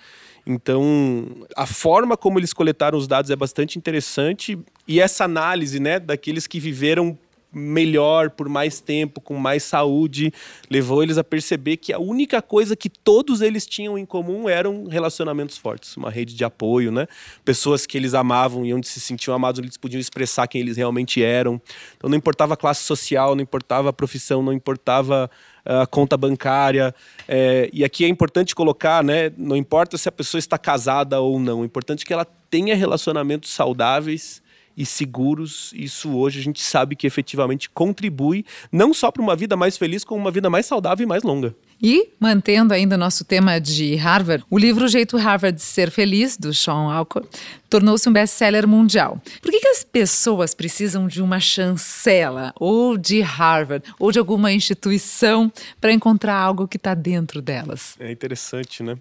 Então, 0.47 1.47
a 1.55 1.67
forma 1.67 2.17
como 2.17 2.39
eles 2.39 2.55
coletaram 2.55 2.97
os 2.97 3.07
dados 3.07 3.31
é 3.31 3.37
bastante 3.37 3.77
interessante 3.77 4.59
e 4.89 4.99
essa 4.99 5.25
análise, 5.25 5.79
né, 5.79 6.01
daqueles 6.01 6.47
que 6.47 6.59
viveram 6.59 7.19
melhor 7.53 8.31
por 8.31 8.49
mais 8.49 8.81
tempo, 8.81 9.21
com 9.21 9.37
mais 9.37 9.63
saúde, 9.63 10.33
levou 10.71 11.03
eles 11.03 11.19
a 11.19 11.25
perceber 11.25 11.77
que 11.77 11.93
a 11.93 11.99
única 11.99 12.41
coisa 12.41 12.77
que 12.77 12.89
todos 12.89 13.41
eles 13.41 13.67
tinham 13.67 13.99
em 13.99 14.07
comum 14.07 14.49
eram 14.49 14.85
relacionamentos 14.85 15.59
fortes, 15.59 15.97
uma 15.97 16.11
rede 16.11 16.35
de 16.35 16.45
apoio, 16.45 16.93
né? 16.93 17.07
Pessoas 17.45 17.87
que 17.87 17.99
eles 17.99 18.15
amavam 18.15 18.65
e 18.65 18.73
onde 18.73 18.87
se 18.87 19.01
sentiam 19.01 19.35
amados, 19.35 19.61
eles 19.61 19.77
podiam 19.77 20.01
expressar 20.01 20.47
quem 20.47 20.61
eles 20.61 20.77
realmente 20.77 21.23
eram. 21.23 21.61
Então 21.97 22.09
não 22.09 22.17
importava 22.17 22.55
a 22.55 22.57
classe 22.57 22.85
social, 22.85 23.35
não 23.35 23.43
importava 23.43 23.91
a 23.91 23.93
profissão, 23.93 24.43
não 24.43 24.53
importava 24.53 25.31
a 25.65 25.87
conta 25.87 26.17
bancária. 26.17 26.95
É, 27.27 27.69
e 27.73 27.85
aqui 27.85 28.05
é 28.05 28.09
importante 28.09 28.55
colocar, 28.55 29.03
né? 29.03 29.33
Não 29.37 29.57
importa 29.57 29.99
se 29.99 30.09
a 30.09 30.13
pessoa 30.13 30.39
está 30.39 30.57
casada 30.57 31.21
ou 31.21 31.39
não, 31.41 31.63
é 31.63 31.67
importante 31.67 32.05
que 32.05 32.13
ela 32.13 32.25
tenha 32.25 32.77
relacionamentos 32.77 33.51
saudáveis 33.51 34.43
e 34.81 34.87
seguros, 34.87 35.75
isso 35.75 36.17
hoje 36.17 36.41
a 36.41 36.43
gente 36.43 36.63
sabe 36.63 36.97
que 36.97 37.07
efetivamente 37.07 37.69
contribui 37.69 38.47
não 38.73 38.95
só 38.95 39.11
para 39.11 39.21
uma 39.21 39.37
vida 39.37 39.55
mais 39.55 39.77
feliz, 39.77 40.05
como 40.05 40.19
uma 40.19 40.31
vida 40.31 40.49
mais 40.49 40.65
saudável 40.65 41.05
e 41.05 41.07
mais 41.07 41.23
longa. 41.23 41.55
E, 41.83 42.13
mantendo 42.19 42.73
ainda 42.73 42.95
o 42.95 42.99
nosso 42.99 43.23
tema 43.23 43.61
de 43.61 43.95
Harvard, 43.97 44.43
o 44.49 44.59
livro 44.59 44.87
O 44.87 44.89
Jeito 44.89 45.19
Harvard 45.19 45.57
de 45.57 45.63
Ser 45.63 45.91
Feliz, 45.91 46.39
do 46.39 46.55
Sean 46.55 46.91
Alcott, 46.91 47.29
tornou-se 47.69 48.09
um 48.09 48.13
best-seller 48.13 48.67
mundial. 48.67 49.21
Por 49.43 49.51
que, 49.51 49.61
que 49.61 49.69
as 49.69 49.85
pessoas 49.85 50.55
precisam 50.55 51.07
de 51.07 51.21
uma 51.21 51.41
chancela, 51.41 52.55
ou 52.59 52.97
de 52.97 53.21
Harvard, 53.21 53.85
ou 53.99 54.11
de 54.11 54.19
alguma 54.19 54.51
instituição 54.51 55.53
para 55.79 55.93
encontrar 55.93 56.37
algo 56.37 56.67
que 56.67 56.79
está 56.79 56.95
dentro 56.95 57.43
delas? 57.43 57.97
É 58.01 58.11
interessante, 58.11 58.83
né? 58.83 58.97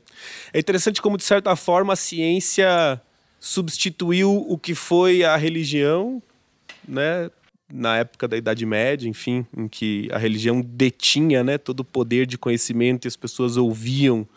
É 0.54 0.60
interessante 0.60 1.02
como, 1.02 1.18
de 1.18 1.24
certa 1.24 1.56
forma, 1.56 1.94
a 1.94 1.98
ciência 1.98 3.02
substituiu 3.40 4.46
o 4.48 4.58
que 4.58 4.76
foi 4.76 5.24
a 5.24 5.36
religião, 5.38 6.22
né? 6.88 7.30
Na 7.72 7.98
época 7.98 8.28
da 8.28 8.36
Idade 8.36 8.66
Média, 8.66 9.08
enfim, 9.08 9.46
em 9.56 9.68
que 9.68 10.10
a 10.12 10.18
religião 10.18 10.60
detinha 10.60 11.44
né, 11.44 11.56
todo 11.56 11.82
o 11.82 11.86
poder 11.86 12.26
de 12.26 12.36
conhecimento 12.36 13.06
e 13.06 13.08
as 13.08 13.16
pessoas 13.16 13.58
ouviam 13.58 14.28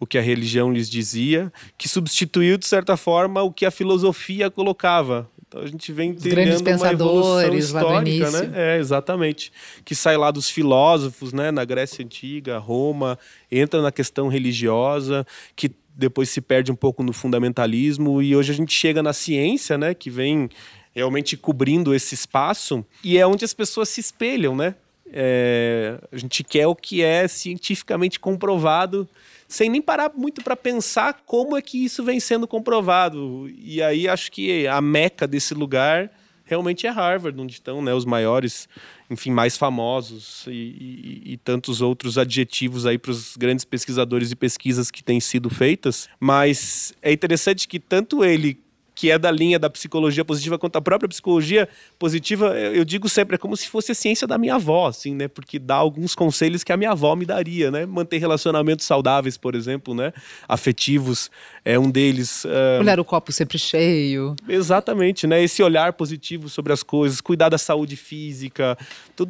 o 0.00 0.06
que 0.06 0.16
a 0.16 0.22
religião 0.22 0.72
lhes 0.72 0.88
dizia, 0.88 1.52
que 1.76 1.88
substituiu, 1.88 2.56
de 2.56 2.66
certa 2.66 2.96
forma, 2.96 3.42
o 3.42 3.52
que 3.52 3.66
a 3.66 3.70
filosofia 3.70 4.50
colocava. 4.50 5.28
Então 5.46 5.62
a 5.62 5.66
gente 5.66 5.92
vem 5.92 6.10
entendendo 6.10 6.60
uma 6.60 6.92
evolução 6.92 7.54
histórica, 7.54 8.30
né? 8.30 8.52
É, 8.54 8.78
exatamente. 8.78 9.50
Que 9.84 9.94
sai 9.94 10.16
lá 10.16 10.30
dos 10.30 10.50
filósofos, 10.50 11.32
né? 11.32 11.50
Na 11.50 11.64
Grécia 11.64 12.04
Antiga, 12.04 12.58
Roma, 12.58 13.18
entra 13.50 13.80
na 13.80 13.90
questão 13.90 14.28
religiosa, 14.28 15.26
que 15.56 15.70
depois 15.98 16.30
se 16.30 16.40
perde 16.40 16.70
um 16.70 16.76
pouco 16.76 17.02
no 17.02 17.12
fundamentalismo 17.12 18.22
e 18.22 18.36
hoje 18.36 18.52
a 18.52 18.54
gente 18.54 18.72
chega 18.72 19.02
na 19.02 19.12
ciência, 19.12 19.76
né, 19.76 19.92
que 19.92 20.08
vem 20.08 20.48
realmente 20.94 21.36
cobrindo 21.36 21.92
esse 21.92 22.14
espaço 22.14 22.86
e 23.02 23.18
é 23.18 23.26
onde 23.26 23.44
as 23.44 23.52
pessoas 23.52 23.88
se 23.88 24.00
espelham, 24.00 24.54
né? 24.54 24.76
É, 25.10 25.98
a 26.12 26.16
gente 26.16 26.44
quer 26.44 26.66
o 26.66 26.76
que 26.76 27.02
é 27.02 27.26
cientificamente 27.26 28.20
comprovado, 28.20 29.08
sem 29.48 29.70
nem 29.70 29.80
parar 29.80 30.12
muito 30.14 30.42
para 30.42 30.54
pensar 30.54 31.22
como 31.26 31.56
é 31.56 31.62
que 31.62 31.82
isso 31.82 32.04
vem 32.04 32.20
sendo 32.20 32.46
comprovado. 32.46 33.50
E 33.58 33.82
aí 33.82 34.06
acho 34.06 34.30
que 34.30 34.66
a 34.66 34.80
meca 34.80 35.26
desse 35.26 35.54
lugar 35.54 36.10
realmente 36.48 36.86
é 36.86 36.90
Harvard, 36.90 37.38
onde 37.38 37.52
estão 37.52 37.82
né, 37.82 37.92
os 37.92 38.04
maiores, 38.04 38.68
enfim, 39.10 39.30
mais 39.30 39.56
famosos 39.56 40.46
e, 40.46 40.50
e, 40.50 41.22
e 41.32 41.36
tantos 41.36 41.82
outros 41.82 42.16
adjetivos 42.16 42.86
aí 42.86 42.98
para 42.98 43.10
os 43.10 43.36
grandes 43.36 43.64
pesquisadores 43.64 44.32
e 44.32 44.36
pesquisas 44.36 44.90
que 44.90 45.04
têm 45.04 45.20
sido 45.20 45.50
feitas. 45.50 46.08
Mas 46.18 46.94
é 47.02 47.12
interessante 47.12 47.68
que 47.68 47.78
tanto 47.78 48.24
ele 48.24 48.58
que 48.98 49.12
é 49.12 49.16
da 49.16 49.30
linha 49.30 49.60
da 49.60 49.70
psicologia 49.70 50.24
positiva 50.24 50.58
quanto 50.58 50.74
a 50.74 50.80
própria 50.80 51.08
psicologia 51.08 51.68
positiva, 52.00 52.48
eu 52.58 52.84
digo 52.84 53.08
sempre, 53.08 53.36
é 53.36 53.38
como 53.38 53.56
se 53.56 53.68
fosse 53.68 53.92
a 53.92 53.94
ciência 53.94 54.26
da 54.26 54.36
minha 54.36 54.56
avó, 54.56 54.88
assim, 54.88 55.14
né? 55.14 55.28
Porque 55.28 55.56
dá 55.56 55.76
alguns 55.76 56.16
conselhos 56.16 56.64
que 56.64 56.72
a 56.72 56.76
minha 56.76 56.90
avó 56.90 57.14
me 57.14 57.24
daria, 57.24 57.70
né? 57.70 57.86
Manter 57.86 58.18
relacionamentos 58.18 58.84
saudáveis, 58.84 59.36
por 59.36 59.54
exemplo, 59.54 59.94
né? 59.94 60.12
Afetivos 60.48 61.30
é 61.64 61.78
um 61.78 61.88
deles. 61.88 62.44
Uh... 62.44 62.80
Olhar 62.80 62.98
o 62.98 63.04
copo 63.04 63.30
sempre 63.30 63.56
cheio. 63.56 64.34
Exatamente, 64.48 65.28
né? 65.28 65.40
Esse 65.40 65.62
olhar 65.62 65.92
positivo 65.92 66.48
sobre 66.48 66.72
as 66.72 66.82
coisas, 66.82 67.20
cuidar 67.20 67.50
da 67.50 67.58
saúde 67.58 67.94
física, 67.94 68.76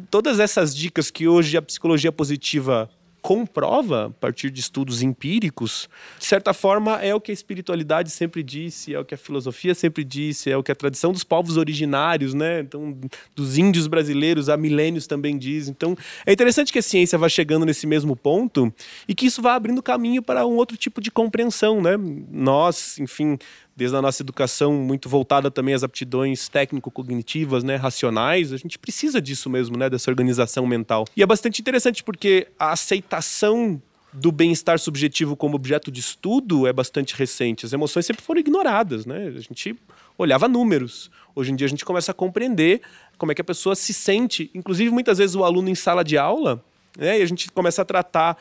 todas 0.09 0.39
essas 0.39 0.75
dicas 0.75 1.11
que 1.11 1.27
hoje 1.27 1.55
a 1.55 1.61
psicologia 1.61 2.11
positiva 2.11 2.89
comprova, 3.21 4.07
a 4.07 4.09
partir 4.09 4.49
de 4.49 4.59
estudos 4.59 5.01
empíricos, 5.01 5.89
de 6.17 6.25
certa 6.25 6.53
forma 6.53 6.97
é 7.01 7.13
o 7.13 7.21
que 7.21 7.31
a 7.31 7.33
espiritualidade 7.33 8.09
sempre 8.09 8.41
disse, 8.43 8.93
é 8.93 8.99
o 8.99 9.05
que 9.05 9.13
a 9.13 9.17
filosofia 9.17 9.75
sempre 9.75 10.03
disse, 10.03 10.49
é 10.49 10.57
o 10.57 10.63
que 10.63 10.71
a 10.71 10.75
tradição 10.75 11.11
dos 11.11 11.23
povos 11.23 11.57
originários, 11.57 12.33
né? 12.33 12.61
Então, 12.61 12.97
dos 13.35 13.57
índios 13.57 13.87
brasileiros 13.87 14.49
há 14.49 14.57
milênios 14.57 15.07
também 15.07 15.37
diz. 15.37 15.67
Então, 15.67 15.95
é 16.25 16.31
interessante 16.31 16.71
que 16.71 16.79
a 16.79 16.81
ciência 16.81 17.17
vá 17.17 17.29
chegando 17.29 17.65
nesse 17.65 17.85
mesmo 17.85 18.15
ponto 18.15 18.73
e 19.07 19.15
que 19.15 19.25
isso 19.25 19.41
vá 19.41 19.55
abrindo 19.55 19.81
caminho 19.83 20.21
para 20.21 20.45
um 20.45 20.55
outro 20.55 20.77
tipo 20.77 21.01
de 21.01 21.11
compreensão, 21.11 21.81
né? 21.81 21.97
Nós, 22.31 22.97
enfim, 22.99 23.37
desde 23.79 23.95
a 23.95 24.01
nossa 24.01 24.21
educação 24.21 24.73
muito 24.73 25.07
voltada 25.07 25.49
também 25.49 25.73
às 25.73 25.85
aptidões 25.85 26.49
técnico-cognitivas, 26.49 27.63
né, 27.63 27.77
racionais, 27.77 28.51
a 28.51 28.57
gente 28.57 28.77
precisa 28.77 29.21
disso 29.21 29.49
mesmo, 29.49 29.77
né, 29.77 29.89
dessa 29.89 30.11
organização 30.11 30.67
mental. 30.67 31.05
E 31.15 31.23
é 31.23 31.25
bastante 31.25 31.61
interessante 31.61 32.03
porque 32.03 32.49
a 32.59 32.73
aceitação 32.73 33.81
do 34.11 34.33
bem-estar 34.33 34.77
subjetivo 34.79 35.33
como 35.33 35.55
objeto 35.55 35.89
de 35.89 36.01
estudo 36.01 36.67
é 36.67 36.73
bastante 36.73 37.15
recente. 37.15 37.65
As 37.65 37.71
emoções 37.71 38.05
sempre 38.05 38.21
foram 38.21 38.41
ignoradas, 38.41 39.05
né? 39.05 39.27
A 39.27 39.39
gente 39.39 39.77
olhava 40.17 40.47
números. 40.47 41.09
Hoje 41.33 41.53
em 41.53 41.55
dia 41.55 41.67
a 41.67 41.69
gente 41.69 41.85
começa 41.85 42.11
a 42.11 42.13
compreender 42.13 42.81
como 43.17 43.31
é 43.31 43.35
que 43.35 43.41
a 43.41 43.45
pessoa 43.45 43.75
se 43.75 43.93
sente, 43.93 44.49
inclusive 44.53 44.89
muitas 44.89 45.19
vezes 45.19 45.35
o 45.35 45.43
aluno 45.43 45.69
em 45.69 45.75
sala 45.75 46.03
de 46.03 46.17
aula, 46.17 46.61
né? 46.97 47.19
E 47.19 47.21
a 47.21 47.25
gente 47.25 47.49
começa 47.51 47.83
a 47.83 47.85
tratar 47.85 48.35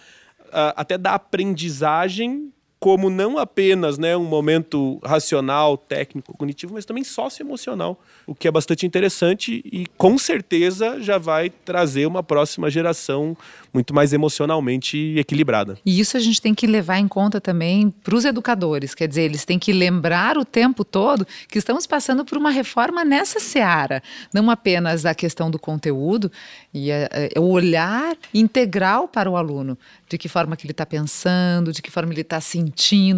uh, 0.46 0.74
até 0.74 0.96
da 0.98 1.14
aprendizagem 1.14 2.50
como 2.80 3.10
não 3.10 3.38
apenas 3.38 3.98
né, 3.98 4.16
um 4.16 4.24
momento 4.24 5.00
racional, 5.04 5.76
técnico, 5.76 6.32
cognitivo, 6.32 6.74
mas 6.74 6.84
também 6.84 7.02
socioemocional, 7.02 8.00
o 8.26 8.34
que 8.34 8.46
é 8.46 8.50
bastante 8.50 8.86
interessante 8.86 9.62
e 9.64 9.86
com 9.96 10.16
certeza 10.16 11.00
já 11.00 11.18
vai 11.18 11.50
trazer 11.50 12.06
uma 12.06 12.22
próxima 12.22 12.70
geração 12.70 13.36
muito 13.72 13.92
mais 13.92 14.12
emocionalmente 14.12 15.14
equilibrada. 15.18 15.76
E 15.84 15.98
isso 15.98 16.16
a 16.16 16.20
gente 16.20 16.40
tem 16.40 16.54
que 16.54 16.66
levar 16.66 16.98
em 16.98 17.08
conta 17.08 17.40
também 17.40 17.90
para 17.90 18.14
os 18.14 18.24
educadores, 18.24 18.94
quer 18.94 19.08
dizer, 19.08 19.22
eles 19.22 19.44
têm 19.44 19.58
que 19.58 19.72
lembrar 19.72 20.38
o 20.38 20.44
tempo 20.44 20.84
todo 20.84 21.26
que 21.48 21.58
estamos 21.58 21.86
passando 21.86 22.24
por 22.24 22.38
uma 22.38 22.50
reforma 22.50 23.04
nessa 23.04 23.40
seara, 23.40 24.02
não 24.32 24.50
apenas 24.50 25.04
a 25.04 25.14
questão 25.14 25.50
do 25.50 25.58
conteúdo 25.58 26.30
e 26.72 26.90
o 27.36 27.50
olhar 27.50 28.16
integral 28.32 29.08
para 29.08 29.28
o 29.28 29.36
aluno, 29.36 29.76
de 30.08 30.16
que 30.16 30.28
forma 30.28 30.56
que 30.56 30.64
ele 30.64 30.72
está 30.72 30.86
pensando, 30.86 31.72
de 31.72 31.82
que 31.82 31.90
forma 31.90 32.12
ele 32.12 32.20
está 32.20 32.40
sentindo, 32.40 32.67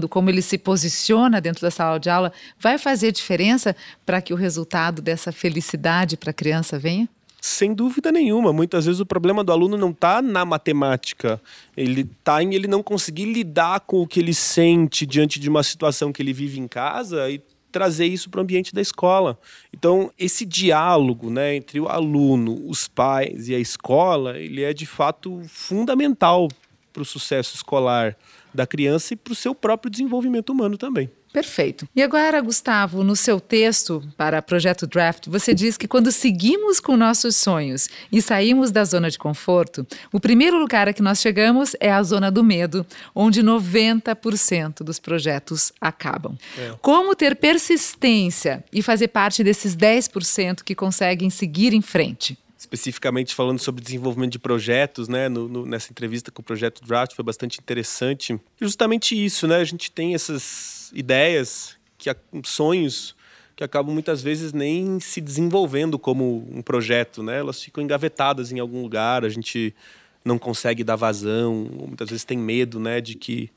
como 0.09 0.31
ele 0.31 0.43
se 0.43 0.59
posiciona 0.59 1.41
dentro 1.41 1.63
da 1.63 1.71
sala 1.71 1.99
de 1.99 2.11
aula, 2.11 2.33
vai 2.59 2.79
fazer 2.79 3.13
diferença 3.13 3.75
para 4.05 4.21
que 4.21 4.33
o 4.33 4.37
resultado 4.37 5.01
dessa 5.01 5.33
felicidade 5.33 6.17
para 6.17 6.31
a 6.31 6.35
criança 6.35 6.79
venha? 6.79 7.09
Sem 7.41 7.73
dúvida 7.73 8.13
nenhuma. 8.13 8.53
Muitas 8.53 8.85
vezes 8.85 9.01
o 9.01 9.07
problema 9.07 9.43
do 9.43 9.51
aluno 9.51 9.77
não 9.77 9.91
está 9.91 10.21
na 10.21 10.45
matemática. 10.45 11.41
Ele 11.75 12.03
está 12.03 12.43
em 12.43 12.55
ele 12.55 12.69
não 12.69 12.83
conseguir 12.83 13.25
lidar 13.25 13.81
com 13.81 14.03
o 14.03 14.07
que 14.07 14.21
ele 14.21 14.35
sente 14.35 15.07
diante 15.07 15.41
de 15.41 15.49
uma 15.49 15.63
situação 15.63 16.13
que 16.13 16.21
ele 16.21 16.35
vive 16.35 16.61
em 16.61 16.69
casa 16.69 17.31
e 17.31 17.41
trazer 17.71 18.07
isso 18.07 18.29
para 18.29 18.41
o 18.41 18.43
ambiente 18.43 18.75
da 18.75 18.81
escola. 18.81 19.39
Então, 19.73 20.13
esse 20.19 20.45
diálogo 20.45 21.31
né, 21.31 21.57
entre 21.57 21.81
o 21.81 21.89
aluno, 21.89 22.61
os 22.69 22.87
pais 22.87 23.49
e 23.49 23.55
a 23.55 23.59
escola, 23.59 24.39
ele 24.39 24.63
é 24.63 24.75
de 24.75 24.85
fato 24.85 25.41
fundamental 25.49 26.49
para 26.93 27.03
o 27.03 27.07
sucesso 27.07 27.55
escolar 27.55 28.17
da 28.53 28.67
criança 28.67 29.15
e 29.15 29.17
para 29.17 29.33
o 29.33 29.37
seu 29.37 29.55
próprio 29.55 29.91
desenvolvimento 29.91 30.51
humano 30.51 30.77
também. 30.77 31.11
Perfeito. 31.33 31.89
E 31.95 32.03
agora, 32.03 32.41
Gustavo, 32.41 33.05
no 33.05 33.15
seu 33.15 33.39
texto 33.39 34.03
para 34.17 34.43
Projeto 34.43 34.85
Draft, 34.85 35.29
você 35.29 35.55
diz 35.55 35.77
que 35.77 35.87
quando 35.87 36.11
seguimos 36.11 36.81
com 36.81 36.97
nossos 36.97 37.37
sonhos 37.37 37.89
e 38.11 38.21
saímos 38.21 38.73
da 38.73 38.85
zona 38.85 39.09
de 39.09 39.17
conforto, 39.17 39.87
o 40.13 40.19
primeiro 40.19 40.59
lugar 40.59 40.89
a 40.89 40.93
que 40.93 41.03
nós 41.03 41.21
chegamos 41.21 41.77
é 41.79 41.93
a 41.93 42.03
zona 42.03 42.33
do 42.33 42.43
medo, 42.43 42.85
onde 43.15 43.43
90% 43.43 44.83
dos 44.83 44.99
projetos 44.99 45.73
acabam. 45.81 46.37
É. 46.59 46.75
Como 46.83 47.15
ter 47.15 47.37
persistência 47.37 48.65
e 48.73 48.83
fazer 48.83 49.09
parte 49.09 49.45
desses 49.45 49.77
10% 49.77 50.65
que 50.65 50.75
conseguem 50.75 51.31
seguir 51.31 51.73
em 51.73 51.83
frente? 51.83 52.37
Especificamente 52.61 53.35
falando 53.35 53.59
sobre 53.59 53.83
desenvolvimento 53.83 54.33
de 54.33 54.39
projetos, 54.39 55.09
né, 55.09 55.31
no, 55.31 55.49
no, 55.49 55.65
nessa 55.65 55.91
entrevista 55.91 56.31
com 56.31 56.43
o 56.43 56.45
projeto 56.45 56.85
Draft 56.85 57.15
foi 57.15 57.25
bastante 57.25 57.59
interessante. 57.59 58.39
Justamente 58.61 59.15
isso, 59.15 59.47
né, 59.47 59.57
a 59.57 59.65
gente 59.65 59.91
tem 59.91 60.15
essas 60.15 60.93
ideias, 60.95 61.79
que 61.97 62.15
sonhos 62.45 63.17
que 63.57 63.65
acabam 63.65 63.95
muitas 63.95 64.21
vezes 64.21 64.53
nem 64.53 65.01
se 65.01 65.23
desenvolvendo 65.23 65.99
como 65.99 66.47
um 66.53 66.61
projeto, 66.61 67.23
né, 67.23 67.39
elas 67.39 67.63
ficam 67.63 67.83
engavetadas 67.83 68.53
em 68.53 68.59
algum 68.59 68.83
lugar, 68.83 69.25
a 69.25 69.31
gente 69.31 69.75
não 70.23 70.39
consegue 70.39 70.85
dar 70.85 70.97
vazão, 70.97 71.67
muitas 71.89 72.11
vezes 72.11 72.27
tem 72.27 72.37
medo, 72.37 72.79
né, 72.79 73.01
de 73.01 73.15
que 73.15 73.51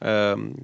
uh, 0.00 0.56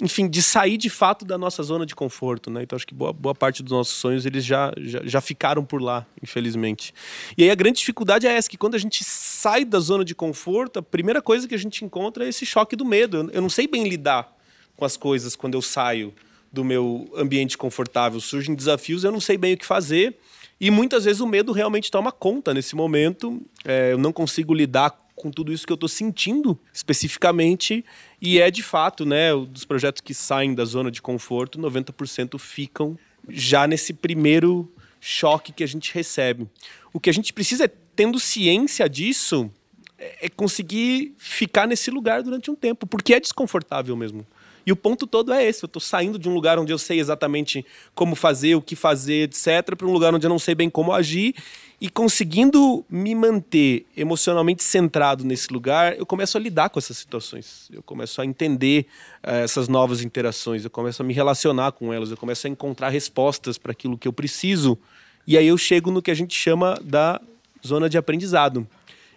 enfim, 0.00 0.28
de 0.28 0.42
sair 0.42 0.78
de 0.78 0.88
fato 0.88 1.24
da 1.24 1.36
nossa 1.36 1.62
zona 1.62 1.84
de 1.84 1.94
conforto, 1.94 2.50
né? 2.50 2.62
Então 2.62 2.76
acho 2.76 2.86
que 2.86 2.94
boa, 2.94 3.12
boa 3.12 3.34
parte 3.34 3.62
dos 3.62 3.72
nossos 3.72 3.94
sonhos 3.94 4.24
eles 4.24 4.44
já, 4.44 4.72
já, 4.78 5.00
já 5.04 5.20
ficaram 5.20 5.64
por 5.64 5.82
lá, 5.82 6.06
infelizmente. 6.22 6.94
E 7.36 7.44
aí 7.44 7.50
a 7.50 7.54
grande 7.54 7.78
dificuldade 7.78 8.26
é 8.26 8.32
essa, 8.32 8.48
que 8.48 8.56
quando 8.56 8.74
a 8.74 8.78
gente 8.78 9.04
sai 9.04 9.64
da 9.64 9.78
zona 9.80 10.04
de 10.04 10.14
conforto, 10.14 10.78
a 10.78 10.82
primeira 10.82 11.20
coisa 11.20 11.46
que 11.46 11.54
a 11.54 11.58
gente 11.58 11.84
encontra 11.84 12.24
é 12.24 12.28
esse 12.28 12.46
choque 12.46 12.74
do 12.74 12.84
medo. 12.84 13.30
Eu, 13.32 13.42
não 13.42 13.50
sei 13.50 13.66
bem 13.66 13.86
lidar 13.86 14.34
com 14.76 14.84
as 14.84 14.96
coisas 14.96 15.36
quando 15.36 15.54
eu 15.54 15.62
saio 15.62 16.14
do 16.50 16.64
meu 16.64 17.10
ambiente 17.14 17.58
confortável. 17.58 18.18
Surgem 18.18 18.54
desafios, 18.54 19.04
eu 19.04 19.12
não 19.12 19.20
sei 19.20 19.36
bem 19.36 19.54
o 19.54 19.58
que 19.58 19.66
fazer. 19.66 20.16
E 20.58 20.70
muitas 20.70 21.04
vezes 21.04 21.20
o 21.20 21.26
medo 21.26 21.52
realmente 21.52 21.90
toma 21.90 22.10
conta 22.10 22.54
nesse 22.54 22.74
momento. 22.74 23.42
É, 23.64 23.92
eu 23.92 23.98
não 23.98 24.12
consigo 24.12 24.54
lidar 24.54 24.96
com 25.22 25.30
tudo 25.30 25.52
isso 25.52 25.64
que 25.64 25.72
eu 25.72 25.76
estou 25.76 25.88
sentindo 25.88 26.58
especificamente. 26.72 27.84
E 28.20 28.40
é 28.40 28.50
de 28.50 28.62
fato, 28.62 29.06
né, 29.06 29.30
dos 29.48 29.64
projetos 29.64 30.00
que 30.00 30.12
saem 30.12 30.52
da 30.52 30.64
zona 30.64 30.90
de 30.90 31.00
conforto, 31.00 31.60
90% 31.60 32.38
ficam 32.40 32.98
já 33.28 33.68
nesse 33.68 33.92
primeiro 33.92 34.68
choque 35.00 35.52
que 35.52 35.62
a 35.62 35.66
gente 35.66 35.94
recebe. 35.94 36.48
O 36.92 36.98
que 36.98 37.08
a 37.08 37.12
gente 37.12 37.32
precisa 37.32 37.66
é, 37.66 37.70
tendo 37.94 38.18
ciência 38.18 38.88
disso, 38.88 39.48
é, 39.96 40.26
é 40.26 40.28
conseguir 40.28 41.14
ficar 41.16 41.68
nesse 41.68 41.88
lugar 41.88 42.20
durante 42.22 42.50
um 42.50 42.56
tempo, 42.56 42.84
porque 42.84 43.14
é 43.14 43.20
desconfortável 43.20 43.96
mesmo. 43.96 44.26
E 44.66 44.72
o 44.72 44.76
ponto 44.76 45.06
todo 45.06 45.32
é 45.32 45.44
esse: 45.44 45.64
eu 45.64 45.66
estou 45.66 45.80
saindo 45.80 46.18
de 46.18 46.28
um 46.28 46.34
lugar 46.34 46.58
onde 46.58 46.72
eu 46.72 46.78
sei 46.78 46.98
exatamente 46.98 47.64
como 47.94 48.16
fazer, 48.16 48.56
o 48.56 48.62
que 48.62 48.74
fazer, 48.74 49.28
etc., 49.28 49.76
para 49.76 49.86
um 49.86 49.92
lugar 49.92 50.14
onde 50.14 50.26
eu 50.26 50.30
não 50.30 50.38
sei 50.38 50.54
bem 50.54 50.68
como 50.68 50.92
agir. 50.92 51.34
E 51.82 51.88
conseguindo 51.88 52.86
me 52.88 53.12
manter 53.12 53.88
emocionalmente 53.96 54.62
centrado 54.62 55.24
nesse 55.24 55.52
lugar, 55.52 55.98
eu 55.98 56.06
começo 56.06 56.38
a 56.38 56.40
lidar 56.40 56.70
com 56.70 56.78
essas 56.78 56.96
situações. 56.96 57.68
Eu 57.72 57.82
começo 57.82 58.22
a 58.22 58.24
entender 58.24 58.86
uh, 59.24 59.42
essas 59.42 59.66
novas 59.66 60.00
interações, 60.00 60.62
eu 60.62 60.70
começo 60.70 61.02
a 61.02 61.04
me 61.04 61.12
relacionar 61.12 61.72
com 61.72 61.92
elas, 61.92 62.12
eu 62.12 62.16
começo 62.16 62.46
a 62.46 62.50
encontrar 62.50 62.90
respostas 62.90 63.58
para 63.58 63.72
aquilo 63.72 63.98
que 63.98 64.06
eu 64.06 64.12
preciso. 64.12 64.78
E 65.26 65.36
aí 65.36 65.48
eu 65.48 65.58
chego 65.58 65.90
no 65.90 66.00
que 66.00 66.12
a 66.12 66.14
gente 66.14 66.36
chama 66.36 66.78
da 66.84 67.20
zona 67.66 67.90
de 67.90 67.98
aprendizado 67.98 68.64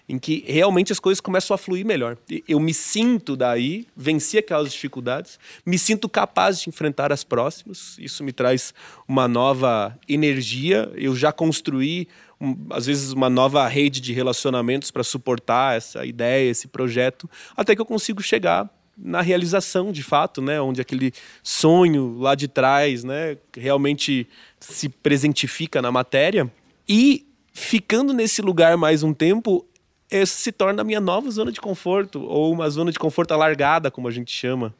em 0.07 0.19
que 0.19 0.43
realmente 0.47 0.91
as 0.91 0.99
coisas 0.99 1.19
começam 1.19 1.53
a 1.53 1.57
fluir 1.57 1.85
melhor. 1.85 2.17
Eu 2.47 2.59
me 2.59 2.73
sinto 2.73 3.35
daí, 3.35 3.87
venci 3.95 4.37
aquelas 4.37 4.71
dificuldades, 4.71 5.39
me 5.65 5.77
sinto 5.79 6.07
capaz 6.07 6.61
de 6.61 6.69
enfrentar 6.69 7.11
as 7.11 7.23
próximas. 7.23 7.97
Isso 7.99 8.23
me 8.23 8.31
traz 8.31 8.73
uma 9.07 9.27
nova 9.27 9.97
energia. 10.07 10.91
Eu 10.95 11.15
já 11.15 11.31
construí, 11.31 12.07
um, 12.39 12.55
às 12.69 12.85
vezes, 12.85 13.11
uma 13.11 13.29
nova 13.29 13.67
rede 13.67 14.01
de 14.01 14.13
relacionamentos 14.13 14.91
para 14.91 15.03
suportar 15.03 15.77
essa 15.77 16.05
ideia, 16.05 16.49
esse 16.49 16.67
projeto, 16.67 17.29
até 17.55 17.75
que 17.75 17.81
eu 17.81 17.85
consigo 17.85 18.21
chegar 18.21 18.69
na 18.97 19.21
realização 19.21 19.91
de 19.91 20.01
fato, 20.01 20.41
né, 20.41 20.59
onde 20.61 20.79
aquele 20.79 21.11
sonho 21.43 22.17
lá 22.17 22.33
de 22.33 22.47
trás, 22.47 23.03
né, 23.03 23.37
realmente 23.55 24.27
se 24.59 24.87
presentifica 24.87 25.81
na 25.81 25.91
matéria. 25.91 26.51
E 26.87 27.25
ficando 27.51 28.13
nesse 28.13 28.41
lugar 28.41 28.77
mais 28.77 29.03
um 29.03 29.13
tempo, 29.13 29.65
essa 30.09 30.37
se 30.37 30.51
torna 30.51 30.81
a 30.81 30.85
minha 30.85 31.01
nova 31.01 31.29
zona 31.31 31.51
de 31.51 31.59
conforto, 31.59 32.23
ou 32.23 32.51
uma 32.51 32.69
zona 32.69 32.91
de 32.91 32.99
conforto 32.99 33.33
alargada, 33.33 33.89
como 33.89 34.07
a 34.07 34.11
gente 34.11 34.31
chama. 34.31 34.73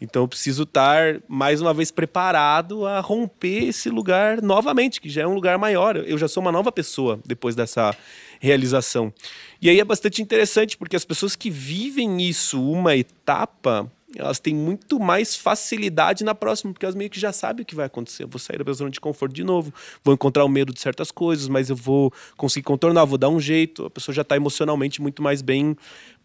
Então 0.00 0.22
eu 0.22 0.28
preciso 0.28 0.62
estar 0.62 1.20
mais 1.28 1.60
uma 1.60 1.74
vez 1.74 1.90
preparado 1.90 2.86
a 2.86 3.00
romper 3.00 3.68
esse 3.68 3.90
lugar 3.90 4.40
novamente, 4.40 5.00
que 5.00 5.10
já 5.10 5.22
é 5.22 5.26
um 5.26 5.34
lugar 5.34 5.58
maior. 5.58 5.96
Eu 5.96 6.16
já 6.16 6.26
sou 6.26 6.40
uma 6.42 6.50
nova 6.50 6.72
pessoa 6.72 7.20
depois 7.26 7.54
dessa 7.54 7.94
realização. 8.40 9.12
E 9.60 9.68
aí 9.68 9.78
é 9.78 9.84
bastante 9.84 10.22
interessante 10.22 10.78
porque 10.78 10.96
as 10.96 11.04
pessoas 11.04 11.36
que 11.36 11.50
vivem 11.50 12.22
isso 12.22 12.62
uma 12.62 12.96
etapa 12.96 13.90
elas 14.16 14.38
têm 14.38 14.54
muito 14.54 14.98
mais 14.98 15.36
facilidade 15.36 16.24
na 16.24 16.34
próxima, 16.34 16.72
porque 16.72 16.84
elas 16.84 16.94
meio 16.94 17.10
que 17.10 17.20
já 17.20 17.32
sabem 17.32 17.62
o 17.62 17.66
que 17.66 17.74
vai 17.74 17.86
acontecer. 17.86 18.24
Eu 18.24 18.28
vou 18.28 18.38
sair 18.38 18.62
da 18.62 18.72
zona 18.72 18.90
de 18.90 19.00
conforto 19.00 19.32
de 19.32 19.44
novo, 19.44 19.72
vou 20.02 20.14
encontrar 20.14 20.44
o 20.44 20.48
medo 20.48 20.72
de 20.72 20.80
certas 20.80 21.10
coisas, 21.10 21.48
mas 21.48 21.70
eu 21.70 21.76
vou 21.76 22.12
conseguir 22.36 22.64
contornar, 22.64 23.04
vou 23.04 23.18
dar 23.18 23.28
um 23.28 23.40
jeito. 23.40 23.86
A 23.86 23.90
pessoa 23.90 24.14
já 24.14 24.22
está 24.22 24.36
emocionalmente 24.36 25.00
muito 25.00 25.22
mais 25.22 25.42
bem 25.42 25.76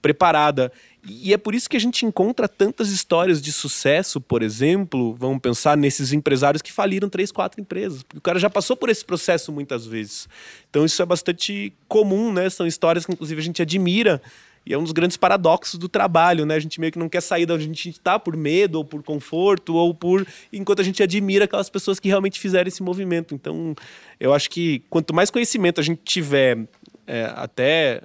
preparada. 0.01 0.71
E 1.03 1.33
é 1.33 1.37
por 1.37 1.55
isso 1.55 1.69
que 1.69 1.77
a 1.77 1.79
gente 1.79 2.05
encontra 2.05 2.47
tantas 2.47 2.89
histórias 2.89 3.41
de 3.41 3.51
sucesso, 3.51 4.19
por 4.21 4.41
exemplo, 4.41 5.15
vamos 5.15 5.39
pensar 5.39 5.77
nesses 5.77 6.13
empresários 6.13 6.61
que 6.61 6.71
faliram 6.71 7.09
três, 7.09 7.31
quatro 7.31 7.61
empresas, 7.61 8.03
porque 8.03 8.17
o 8.17 8.21
cara 8.21 8.37
já 8.39 8.49
passou 8.49 8.75
por 8.75 8.89
esse 8.89 9.03
processo 9.03 9.51
muitas 9.51 9.85
vezes. 9.85 10.27
Então 10.69 10.85
isso 10.85 11.01
é 11.01 11.05
bastante 11.05 11.73
comum, 11.87 12.31
né? 12.31 12.49
São 12.49 12.65
histórias 12.67 13.05
que 13.05 13.13
inclusive 13.13 13.39
a 13.39 13.43
gente 13.43 13.61
admira 13.61 14.21
e 14.65 14.73
é 14.73 14.77
um 14.77 14.83
dos 14.83 14.91
grandes 14.91 15.15
paradoxos 15.15 15.77
do 15.79 15.87
trabalho, 15.87 16.45
né? 16.45 16.55
A 16.55 16.59
gente 16.59 16.79
meio 16.79 16.91
que 16.91 16.97
não 16.97 17.07
quer 17.07 17.21
sair 17.21 17.45
da 17.45 17.53
onde 17.53 17.63
a 17.63 17.67
gente 17.67 17.89
está 17.89 18.17
por 18.17 18.35
medo, 18.35 18.75
ou 18.75 18.85
por 18.85 19.03
conforto, 19.03 19.75
ou 19.75 19.93
por. 19.93 20.25
enquanto 20.51 20.79
a 20.79 20.83
gente 20.83 21.03
admira 21.03 21.45
aquelas 21.45 21.69
pessoas 21.69 21.99
que 21.99 22.07
realmente 22.07 22.39
fizeram 22.39 22.67
esse 22.67 22.81
movimento. 22.81 23.35
Então, 23.35 23.75
eu 24.19 24.33
acho 24.33 24.49
que 24.49 24.81
quanto 24.89 25.13
mais 25.13 25.29
conhecimento 25.29 25.79
a 25.79 25.83
gente 25.83 26.01
tiver, 26.03 26.67
é, 27.05 27.31
até 27.35 28.01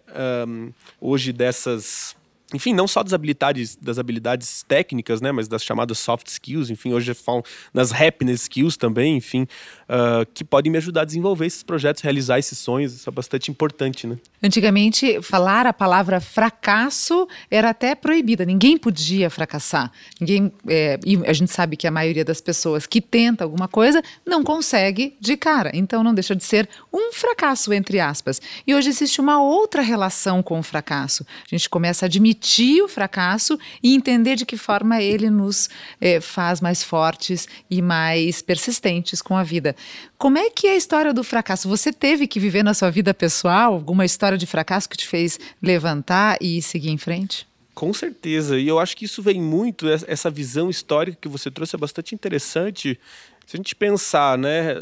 um, 0.46 0.70
hoje, 1.01 1.33
dessas 1.33 2.14
enfim, 2.53 2.75
não 2.75 2.88
só 2.88 3.03
das 3.03 3.12
habilidades, 3.12 3.77
das 3.77 3.99
habilidades 3.99 4.64
técnicas, 4.66 5.20
né, 5.20 5.31
mas 5.31 5.46
das 5.46 5.62
chamadas 5.62 5.99
soft 5.99 6.27
skills, 6.27 6.68
enfim, 6.70 6.92
hoje 6.92 7.14
falam 7.14 7.42
nas 7.73 7.92
happiness 7.92 8.42
skills 8.42 8.77
também, 8.77 9.16
enfim, 9.16 9.46
uh, 9.90 10.24
que 10.33 10.44
podem 10.44 10.70
me 10.70 10.79
ajudar 10.79 11.03
a 11.03 11.05
desenvolver 11.05 11.46
esses 11.46 11.62
projetos, 11.62 12.03
realizar 12.03 12.38
esses 12.38 12.57
sonhos, 12.59 12.94
isso 12.94 13.09
é 13.09 13.12
bastante 13.12 13.50
importante, 13.50 14.07
né. 14.07 14.16
Antigamente, 14.42 15.20
falar 15.20 15.66
a 15.66 15.72
palavra 15.72 16.20
fracasso 16.20 17.29
era 17.50 17.70
até 17.70 17.94
proibida, 17.94 18.44
ninguém 18.44 18.79
podia 18.79 19.29
fracassar, 19.29 19.92
ninguém, 20.20 20.53
é, 20.66 20.98
e 21.05 21.16
a 21.26 21.33
gente 21.33 21.53
sabe 21.53 21.76
que 21.76 21.87
a 21.87 21.90
maioria 21.90 22.24
das 22.24 22.40
pessoas 22.40 22.87
que 22.87 23.00
tenta 23.00 23.44
alguma 23.44 23.68
coisa 23.68 24.03
não 24.24 24.42
consegue 24.42 25.16
de 25.20 25.37
cara, 25.37 25.70
então 25.74 26.03
não 26.03 26.14
deixa 26.14 26.35
de 26.35 26.44
ser 26.44 26.68
um 26.92 27.12
fracasso, 27.12 27.72
entre 27.72 28.00
aspas, 28.00 28.40
e 28.66 28.74
hoje 28.74 28.88
existe 28.88 29.20
uma 29.20 29.42
outra 29.42 29.83
relação 29.83 30.42
com 30.42 30.59
o 30.59 30.62
fracasso, 30.62 31.26
a 31.44 31.55
gente 31.55 31.68
começa 31.68 32.05
a 32.05 32.07
admitir 32.07 32.31
admitir 32.31 32.83
o 32.83 32.88
fracasso 32.88 33.59
e 33.83 33.94
entender 33.94 34.37
de 34.37 34.46
que 34.46 34.57
forma 34.57 35.03
ele 35.03 35.31
nos 35.31 35.68
é, 36.00 36.20
faz 36.20 36.61
mais 36.61 36.83
fortes 36.83 37.48
e 37.70 37.83
mais 37.83 38.42
persistentes 38.42 39.20
com 39.22 39.37
a 39.37 39.42
vida. 39.42 39.74
Como 40.18 40.38
é 40.38 40.50
que 40.50 40.66
é 40.66 40.72
a 40.72 40.76
história 40.76 41.12
do 41.12 41.24
fracasso? 41.24 41.68
Você 41.68 41.92
teve 41.92 42.26
que 42.26 42.40
viver 42.40 42.62
na 42.62 42.74
sua 42.74 42.90
vida 42.90 43.14
pessoal 43.14 43.74
alguma 43.74 44.04
história 44.04 44.36
de 44.36 44.46
fracasso 44.46 44.88
que 44.88 44.96
te 44.96 45.06
fez 45.06 45.38
levantar 45.62 46.36
e 46.40 46.60
seguir 46.60 46.90
em 46.90 46.98
frente? 46.98 47.48
Com 47.74 47.94
certeza, 47.94 48.58
e 48.58 48.68
eu 48.68 48.78
acho 48.78 48.96
que 48.96 49.06
isso 49.06 49.22
vem 49.22 49.40
muito, 49.40 49.88
essa 49.88 50.28
visão 50.28 50.68
histórica 50.68 51.16
que 51.20 51.28
você 51.28 51.50
trouxe 51.50 51.74
é 51.76 51.78
bastante 51.78 52.14
interessante. 52.14 53.00
Se 53.46 53.56
a 53.56 53.58
gente 53.58 53.74
pensar, 53.74 54.36
né, 54.36 54.74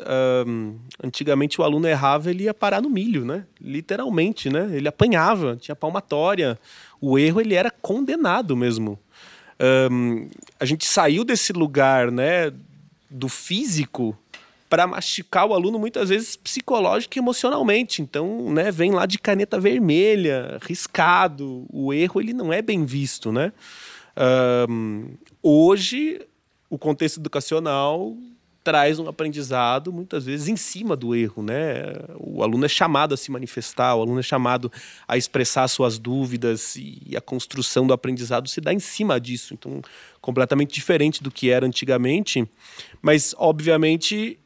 um, 0.47 0.77
antigamente 1.03 1.61
o 1.61 1.65
aluno 1.65 1.87
errava, 1.87 2.29
ele 2.29 2.45
ia 2.45 2.53
parar 2.53 2.83
no 2.83 2.91
milho, 2.91 3.25
né? 3.25 3.45
Literalmente, 3.61 4.51
né? 4.51 4.69
Ele 4.73 4.89
apanhava, 4.89 5.57
tinha 5.57 5.77
palmatória. 5.77 6.59
O 7.01 7.19
erro 7.19 7.41
ele 7.41 7.55
era 7.55 7.71
condenado 7.71 8.57
mesmo. 8.57 8.99
Um, 9.91 10.29
a 10.59 10.65
gente 10.65 10.85
saiu 10.85 11.25
desse 11.25 11.53
lugar, 11.53 12.11
né, 12.11 12.53
do 13.09 13.29
físico 13.29 14.17
para 14.69 14.87
machucar 14.87 15.47
o 15.47 15.55
aluno 15.55 15.79
muitas 15.79 16.09
vezes 16.09 16.37
psicológico 16.37 17.17
e 17.17 17.21
emocionalmente. 17.21 18.03
Então, 18.03 18.53
né, 18.53 18.71
vem 18.71 18.91
lá 18.91 19.07
de 19.07 19.19
caneta 19.19 19.59
vermelha, 19.59 20.59
riscado. 20.63 21.67
O 21.73 21.93
erro 21.93 22.21
ele 22.21 22.33
não 22.33 22.53
é 22.53 22.61
bem 22.61 22.85
visto, 22.85 23.33
né? 23.33 23.53
Um, 24.69 25.15
hoje, 25.43 26.21
o 26.69 26.77
contexto 26.77 27.19
educacional 27.19 28.17
traz 28.69 28.99
um 28.99 29.09
aprendizado 29.09 29.91
muitas 29.91 30.27
vezes 30.27 30.47
em 30.49 30.57
cima 30.57 30.95
do 30.95 31.15
erro, 31.15 31.43
né? 31.43 31.85
O 32.19 32.43
aluno 32.43 32.67
é 32.67 32.69
chamado 32.69 33.15
a 33.15 33.17
se 33.17 33.31
manifestar, 33.31 33.95
o 33.95 34.03
aluno 34.03 34.21
é 34.21 34.23
chamado 34.23 34.71
a 35.07 35.17
expressar 35.17 35.67
suas 35.69 35.99
dúvidas 35.99 36.77
e 36.77 37.17
a 37.17 37.21
construção 37.21 37.87
do 37.87 37.95
aprendizado 37.95 38.47
se 38.47 38.61
dá 38.61 38.71
em 38.71 38.79
cima 38.79 39.19
disso. 39.19 39.55
Então, 39.55 39.81
completamente 40.21 40.75
diferente 40.75 41.23
do 41.23 41.31
que 41.31 41.49
era 41.49 41.65
antigamente, 41.65 42.47
mas 43.01 43.35
obviamente 43.39 44.39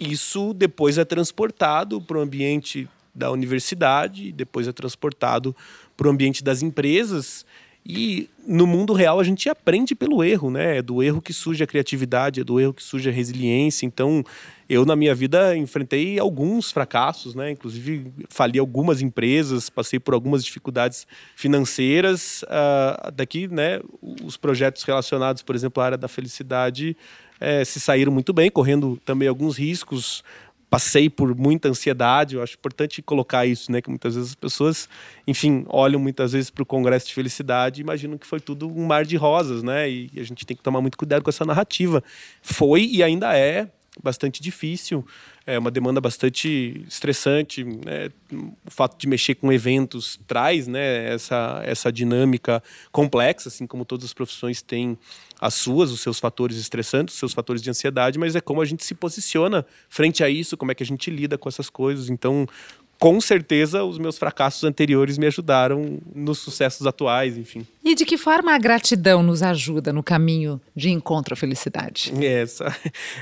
isso 0.00 0.52
depois 0.54 0.98
é 0.98 1.04
transportado 1.04 2.00
para 2.00 2.18
o 2.18 2.20
ambiente 2.20 2.88
da 3.14 3.30
universidade, 3.30 4.32
depois 4.32 4.68
é 4.68 4.72
transportado 4.72 5.54
para 5.96 6.06
o 6.06 6.10
ambiente 6.10 6.42
das 6.42 6.62
empresas 6.62 7.44
e 7.90 8.28
no 8.46 8.66
mundo 8.66 8.92
real 8.92 9.18
a 9.18 9.24
gente 9.24 9.48
aprende 9.48 9.94
pelo 9.94 10.22
erro, 10.22 10.50
né? 10.50 10.76
É 10.76 10.82
do 10.82 11.02
erro 11.02 11.22
que 11.22 11.32
surge 11.32 11.64
a 11.64 11.66
criatividade, 11.66 12.40
é 12.40 12.44
do 12.44 12.60
erro 12.60 12.74
que 12.74 12.82
surge 12.82 13.08
a 13.08 13.12
resiliência. 13.12 13.86
Então, 13.86 14.22
eu 14.68 14.84
na 14.84 14.94
minha 14.94 15.14
vida 15.14 15.56
enfrentei 15.56 16.18
alguns 16.18 16.70
fracassos, 16.70 17.34
né? 17.34 17.50
Inclusive 17.50 18.12
fali 18.28 18.58
algumas 18.58 19.00
empresas, 19.00 19.70
passei 19.70 19.98
por 19.98 20.12
algumas 20.12 20.44
dificuldades 20.44 21.06
financeiras. 21.34 22.42
Uh, 22.42 23.10
daqui, 23.12 23.48
né? 23.48 23.80
Os 24.22 24.36
projetos 24.36 24.82
relacionados, 24.82 25.40
por 25.40 25.54
exemplo, 25.54 25.82
à 25.82 25.86
área 25.86 25.98
da 25.98 26.08
felicidade, 26.08 26.94
é, 27.40 27.64
se 27.64 27.80
saíram 27.80 28.12
muito 28.12 28.32
bem, 28.32 28.50
correndo 28.50 29.00
também 29.04 29.28
alguns 29.28 29.56
riscos 29.56 30.22
passei 30.70 31.08
por 31.08 31.34
muita 31.34 31.68
ansiedade. 31.68 32.36
Eu 32.36 32.42
acho 32.42 32.54
importante 32.56 33.02
colocar 33.02 33.46
isso, 33.46 33.72
né? 33.72 33.80
Que 33.80 33.88
muitas 33.88 34.14
vezes 34.14 34.30
as 34.30 34.34
pessoas, 34.34 34.88
enfim, 35.26 35.64
olham 35.68 35.98
muitas 35.98 36.32
vezes 36.32 36.50
para 36.50 36.62
o 36.62 36.66
Congresso 36.66 37.06
de 37.06 37.14
Felicidade 37.14 37.80
e 37.80 37.82
imaginam 37.82 38.18
que 38.18 38.26
foi 38.26 38.40
tudo 38.40 38.68
um 38.68 38.86
mar 38.86 39.04
de 39.04 39.16
rosas, 39.16 39.62
né? 39.62 39.88
E 39.90 40.10
a 40.16 40.22
gente 40.22 40.44
tem 40.44 40.56
que 40.56 40.62
tomar 40.62 40.80
muito 40.80 40.98
cuidado 40.98 41.22
com 41.22 41.30
essa 41.30 41.44
narrativa. 41.44 42.02
Foi 42.42 42.84
e 42.84 43.02
ainda 43.02 43.36
é 43.36 43.68
bastante 44.02 44.42
difícil, 44.42 45.04
é 45.48 45.58
uma 45.58 45.70
demanda 45.70 45.98
bastante 45.98 46.84
estressante. 46.86 47.64
Né? 47.64 48.10
O 48.30 48.70
fato 48.70 48.98
de 48.98 49.06
mexer 49.08 49.34
com 49.34 49.50
eventos 49.50 50.20
traz 50.26 50.66
né, 50.66 51.14
essa, 51.14 51.62
essa 51.64 51.90
dinâmica 51.90 52.62
complexa, 52.92 53.48
assim 53.48 53.66
como 53.66 53.86
todas 53.86 54.04
as 54.04 54.12
profissões 54.12 54.60
têm 54.60 54.98
as 55.40 55.54
suas, 55.54 55.90
os 55.90 56.02
seus 56.02 56.18
fatores 56.18 56.58
estressantes, 56.58 57.14
os 57.14 57.18
seus 57.18 57.32
fatores 57.32 57.62
de 57.62 57.70
ansiedade, 57.70 58.18
mas 58.18 58.36
é 58.36 58.42
como 58.42 58.60
a 58.60 58.64
gente 58.66 58.84
se 58.84 58.94
posiciona 58.94 59.64
frente 59.88 60.22
a 60.22 60.28
isso, 60.28 60.54
como 60.54 60.70
é 60.70 60.74
que 60.74 60.82
a 60.82 60.86
gente 60.86 61.10
lida 61.10 61.38
com 61.38 61.48
essas 61.48 61.70
coisas. 61.70 62.10
Então, 62.10 62.46
com 62.98 63.20
certeza 63.20 63.84
os 63.84 63.96
meus 63.98 64.18
fracassos 64.18 64.64
anteriores 64.64 65.18
me 65.18 65.26
ajudaram 65.26 65.98
nos 66.14 66.38
sucessos 66.38 66.86
atuais, 66.86 67.38
enfim. 67.38 67.66
E 67.84 67.94
de 67.94 68.04
que 68.04 68.18
forma 68.18 68.52
a 68.54 68.58
gratidão 68.58 69.22
nos 69.22 69.42
ajuda 69.42 69.92
no 69.92 70.02
caminho 70.02 70.60
de 70.74 70.90
encontro 70.90 71.34
à 71.34 71.36
felicidade? 71.36 72.12
Essa, 72.24 72.74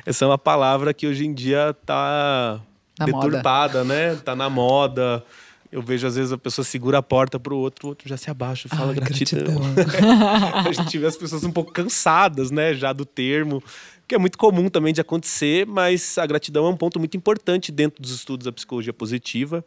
essa 0.05 0.25
é 0.25 0.29
uma 0.29 0.39
palavra 0.39 0.95
que 0.95 1.07
hoje 1.07 1.27
em 1.27 1.35
dia 1.35 1.71
está 1.71 2.61
deturpada, 2.99 3.85
moda. 3.85 3.85
né? 3.85 4.15
Está 4.15 4.35
na 4.35 4.49
moda. 4.49 5.23
Eu 5.71 5.83
vejo, 5.83 6.07
às 6.07 6.15
vezes, 6.17 6.33
a 6.33 6.39
pessoa 6.39 6.65
segura 6.65 6.99
a 6.99 7.03
porta 7.03 7.39
para 7.39 7.53
o 7.53 7.59
outro, 7.59 7.87
o 7.87 7.91
outro 7.91 8.09
já 8.09 8.17
se 8.17 8.31
abaixa 8.31 8.67
e 8.67 8.75
fala 8.75 8.93
Ai, 8.93 8.95
gratidão. 8.95 9.75
gratidão. 9.75 10.59
a 10.65 10.73
gente 10.73 10.97
vê 10.97 11.07
as 11.07 11.17
pessoas 11.17 11.45
um 11.45 11.53
pouco 11.53 11.73
cansadas, 11.73 12.51
né, 12.51 12.73
já 12.73 12.93
do 12.93 13.05
termo, 13.05 13.62
que 14.07 14.14
é 14.14 14.19
muito 14.19 14.38
comum 14.38 14.69
também 14.69 14.92
de 14.92 15.01
acontecer, 15.01 15.66
mas 15.66 16.16
a 16.16 16.27
gratidão 16.27 16.66
é 16.66 16.71
um 16.71 16.77
ponto 16.77 16.99
muito 16.99 17.16
importante 17.16 17.73
dentro 17.73 18.01
dos 18.01 18.12
estudos 18.12 18.45
da 18.45 18.53
psicologia 18.53 18.92
positiva. 18.92 19.64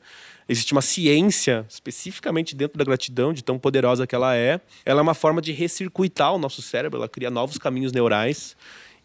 Existe 0.48 0.72
uma 0.72 0.82
ciência 0.82 1.66
especificamente 1.70 2.56
dentro 2.56 2.78
da 2.78 2.86
gratidão, 2.86 3.34
de 3.34 3.44
tão 3.44 3.60
poderosa 3.60 4.08
que 4.08 4.16
ela 4.16 4.36
é. 4.36 4.62
Ela 4.86 5.02
é 5.02 5.04
uma 5.04 5.14
forma 5.14 5.42
de 5.42 5.52
recircuitar 5.52 6.34
o 6.34 6.38
nosso 6.38 6.62
cérebro, 6.62 6.98
ela 6.98 7.10
cria 7.10 7.30
novos 7.30 7.58
caminhos 7.58 7.92
neurais 7.92 8.56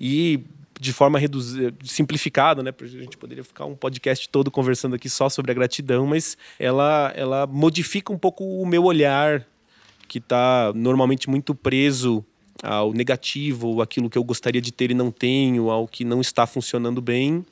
e 0.01 0.41
de 0.81 0.93
forma 0.93 1.19
reduzida, 1.19 1.75
simplificada, 1.85 2.63
né? 2.63 2.73
A 2.81 2.87
gente 2.87 3.17
poderia 3.17 3.45
ficar 3.45 3.65
um 3.65 3.75
podcast 3.75 4.29
todo 4.29 4.51
conversando 4.51 4.95
aqui 4.95 5.09
só 5.09 5.29
sobre 5.29 5.51
a 5.51 5.55
gratidão, 5.55 6.07
mas 6.07 6.37
ela, 6.59 7.13
ela 7.17 7.47
modifica 7.47 8.13
um 8.13 8.19
pouco 8.19 8.45
o 8.45 8.67
meu 8.67 8.85
olhar, 8.85 9.47
que 10.09 10.19
está 10.19 10.73
normalmente 10.75 11.29
muito 11.31 11.55
preso 11.55 12.25
ao 12.63 12.93
negativo, 12.93 13.83
aquilo 13.83 14.09
que 14.09 14.19
eu 14.19 14.25
gostaria 14.25 14.61
de 14.61 14.73
ter 14.73 14.91
e 14.91 14.95
não 14.95 15.11
tenho, 15.11 15.71
ao 15.71 15.87
que 15.87 16.05
não 16.05 16.21
está 16.21 16.47
funcionando 16.47 17.01
bem. 17.01 17.45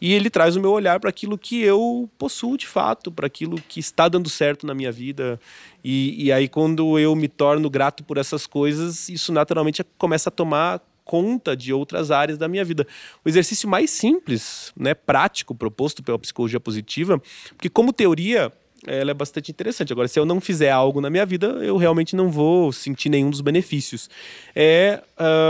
E 0.00 0.12
ele 0.12 0.28
traz 0.28 0.56
o 0.56 0.60
meu 0.60 0.70
olhar 0.72 1.00
para 1.00 1.10
aquilo 1.10 1.38
que 1.38 1.62
eu 1.62 2.08
possuo 2.18 2.56
de 2.56 2.66
fato, 2.66 3.10
para 3.10 3.26
aquilo 3.26 3.60
que 3.68 3.80
está 3.80 4.08
dando 4.08 4.28
certo 4.28 4.66
na 4.66 4.74
minha 4.74 4.92
vida. 4.92 5.40
E, 5.82 6.26
e 6.26 6.32
aí, 6.32 6.48
quando 6.48 6.98
eu 6.98 7.14
me 7.16 7.28
torno 7.28 7.70
grato 7.70 8.04
por 8.04 8.18
essas 8.18 8.46
coisas, 8.46 9.08
isso 9.08 9.32
naturalmente 9.32 9.82
começa 9.96 10.28
a 10.28 10.32
tomar 10.32 10.82
conta 11.04 11.56
de 11.56 11.72
outras 11.72 12.10
áreas 12.10 12.36
da 12.36 12.48
minha 12.48 12.64
vida. 12.64 12.86
O 13.24 13.28
exercício 13.28 13.68
mais 13.68 13.90
simples, 13.90 14.72
né, 14.76 14.92
prático, 14.92 15.54
proposto 15.54 16.02
pela 16.02 16.18
psicologia 16.18 16.60
positiva, 16.60 17.22
porque 17.50 17.70
como 17.70 17.92
teoria 17.92 18.52
ela 18.86 19.10
é 19.10 19.14
bastante 19.14 19.50
interessante. 19.50 19.92
Agora, 19.92 20.08
se 20.08 20.18
eu 20.18 20.24
não 20.24 20.40
fizer 20.40 20.70
algo 20.70 21.00
na 21.00 21.10
minha 21.10 21.26
vida, 21.26 21.46
eu 21.62 21.76
realmente 21.76 22.14
não 22.14 22.30
vou 22.30 22.72
sentir 22.72 23.08
nenhum 23.08 23.30
dos 23.30 23.40
benefícios. 23.40 24.08
É 24.54 25.02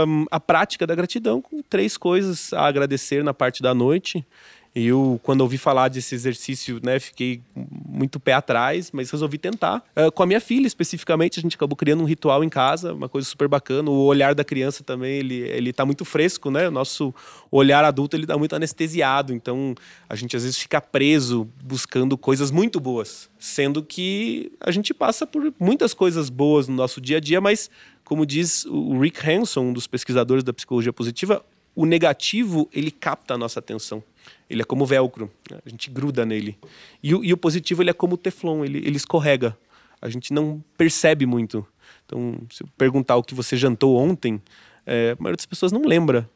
um, 0.07 0.25
a 0.31 0.39
prática 0.39 0.85
da 0.87 0.95
gratidão 0.95 1.41
com 1.41 1.61
três 1.61 1.97
coisas 1.97 2.51
a 2.53 2.65
agradecer 2.65 3.23
na 3.23 3.33
parte 3.33 3.61
da 3.61 3.73
noite. 3.73 4.25
Eu, 4.75 5.19
quando 5.23 5.41
ouvi 5.41 5.57
falar 5.57 5.87
desse 5.87 6.13
exercício, 6.13 6.79
né, 6.83 6.99
fiquei 6.99 7.41
muito 7.55 8.19
pé 8.19 8.33
atrás, 8.33 8.91
mas 8.91 9.09
resolvi 9.09 9.37
tentar. 9.37 9.83
Uh, 9.95 10.11
com 10.11 10.21
a 10.21 10.25
minha 10.25 10.39
filha, 10.39 10.67
especificamente, 10.67 11.39
a 11.39 11.41
gente 11.41 11.55
acabou 11.55 11.75
criando 11.75 12.01
um 12.03 12.05
ritual 12.05 12.43
em 12.43 12.49
casa, 12.49 12.93
uma 12.93 13.09
coisa 13.09 13.27
super 13.27 13.47
bacana. 13.47 13.89
O 13.89 14.05
olhar 14.05 14.35
da 14.35 14.43
criança 14.43 14.83
também, 14.83 15.17
ele, 15.17 15.35
ele 15.35 15.73
tá 15.73 15.85
muito 15.85 16.05
fresco, 16.05 16.51
né? 16.51 16.67
O 16.67 16.71
nosso 16.71 17.13
olhar 17.51 17.83
adulto, 17.83 18.15
ele 18.15 18.27
tá 18.27 18.37
muito 18.37 18.55
anestesiado. 18.55 19.33
Então, 19.33 19.73
a 20.07 20.15
gente 20.15 20.35
às 20.35 20.43
vezes 20.43 20.57
fica 20.57 20.79
preso 20.79 21.47
buscando 21.63 22.17
coisas 22.17 22.51
muito 22.51 22.79
boas. 22.79 23.29
Sendo 23.39 23.83
que 23.83 24.51
a 24.59 24.71
gente 24.71 24.93
passa 24.93 25.25
por 25.25 25.53
muitas 25.59 25.93
coisas 25.93 26.29
boas 26.29 26.67
no 26.67 26.75
nosso 26.75 27.01
dia 27.01 27.17
a 27.17 27.19
dia, 27.19 27.41
mas, 27.41 27.69
como 28.03 28.25
diz 28.25 28.65
o 28.65 28.99
Rick 28.99 29.27
Hanson, 29.27 29.61
um 29.61 29.73
dos 29.73 29.87
pesquisadores 29.87 30.43
da 30.43 30.53
psicologia 30.53 30.93
positiva, 30.93 31.43
o 31.77 31.85
negativo, 31.85 32.67
ele 32.73 32.89
capta 32.89 33.35
a 33.35 33.37
nossa 33.37 33.59
atenção. 33.59 34.03
Ele 34.49 34.63
é 34.63 34.65
como 34.65 34.83
velcro, 34.83 35.31
né? 35.51 35.59
a 35.63 35.69
gente 35.69 35.91
gruda 35.91 36.25
nele. 36.25 36.57
E 37.03 37.13
o, 37.13 37.23
e 37.23 37.31
o 37.31 37.37
positivo 37.37 37.83
ele 37.83 37.91
é 37.91 37.93
como 37.93 38.15
o 38.15 38.17
teflon, 38.17 38.65
ele, 38.65 38.79
ele 38.79 38.97
escorrega. 38.97 39.55
A 40.01 40.09
gente 40.09 40.33
não 40.33 40.63
percebe 40.75 41.27
muito. 41.27 41.63
Então, 42.03 42.39
se 42.51 42.63
eu 42.63 42.67
perguntar 42.75 43.15
o 43.17 43.23
que 43.23 43.35
você 43.35 43.55
jantou 43.55 43.95
ontem, 43.95 44.41
é, 44.87 45.11
a 45.11 45.21
maioria 45.21 45.37
das 45.37 45.45
pessoas 45.45 45.71
não 45.71 45.83
lembra. 45.83 46.27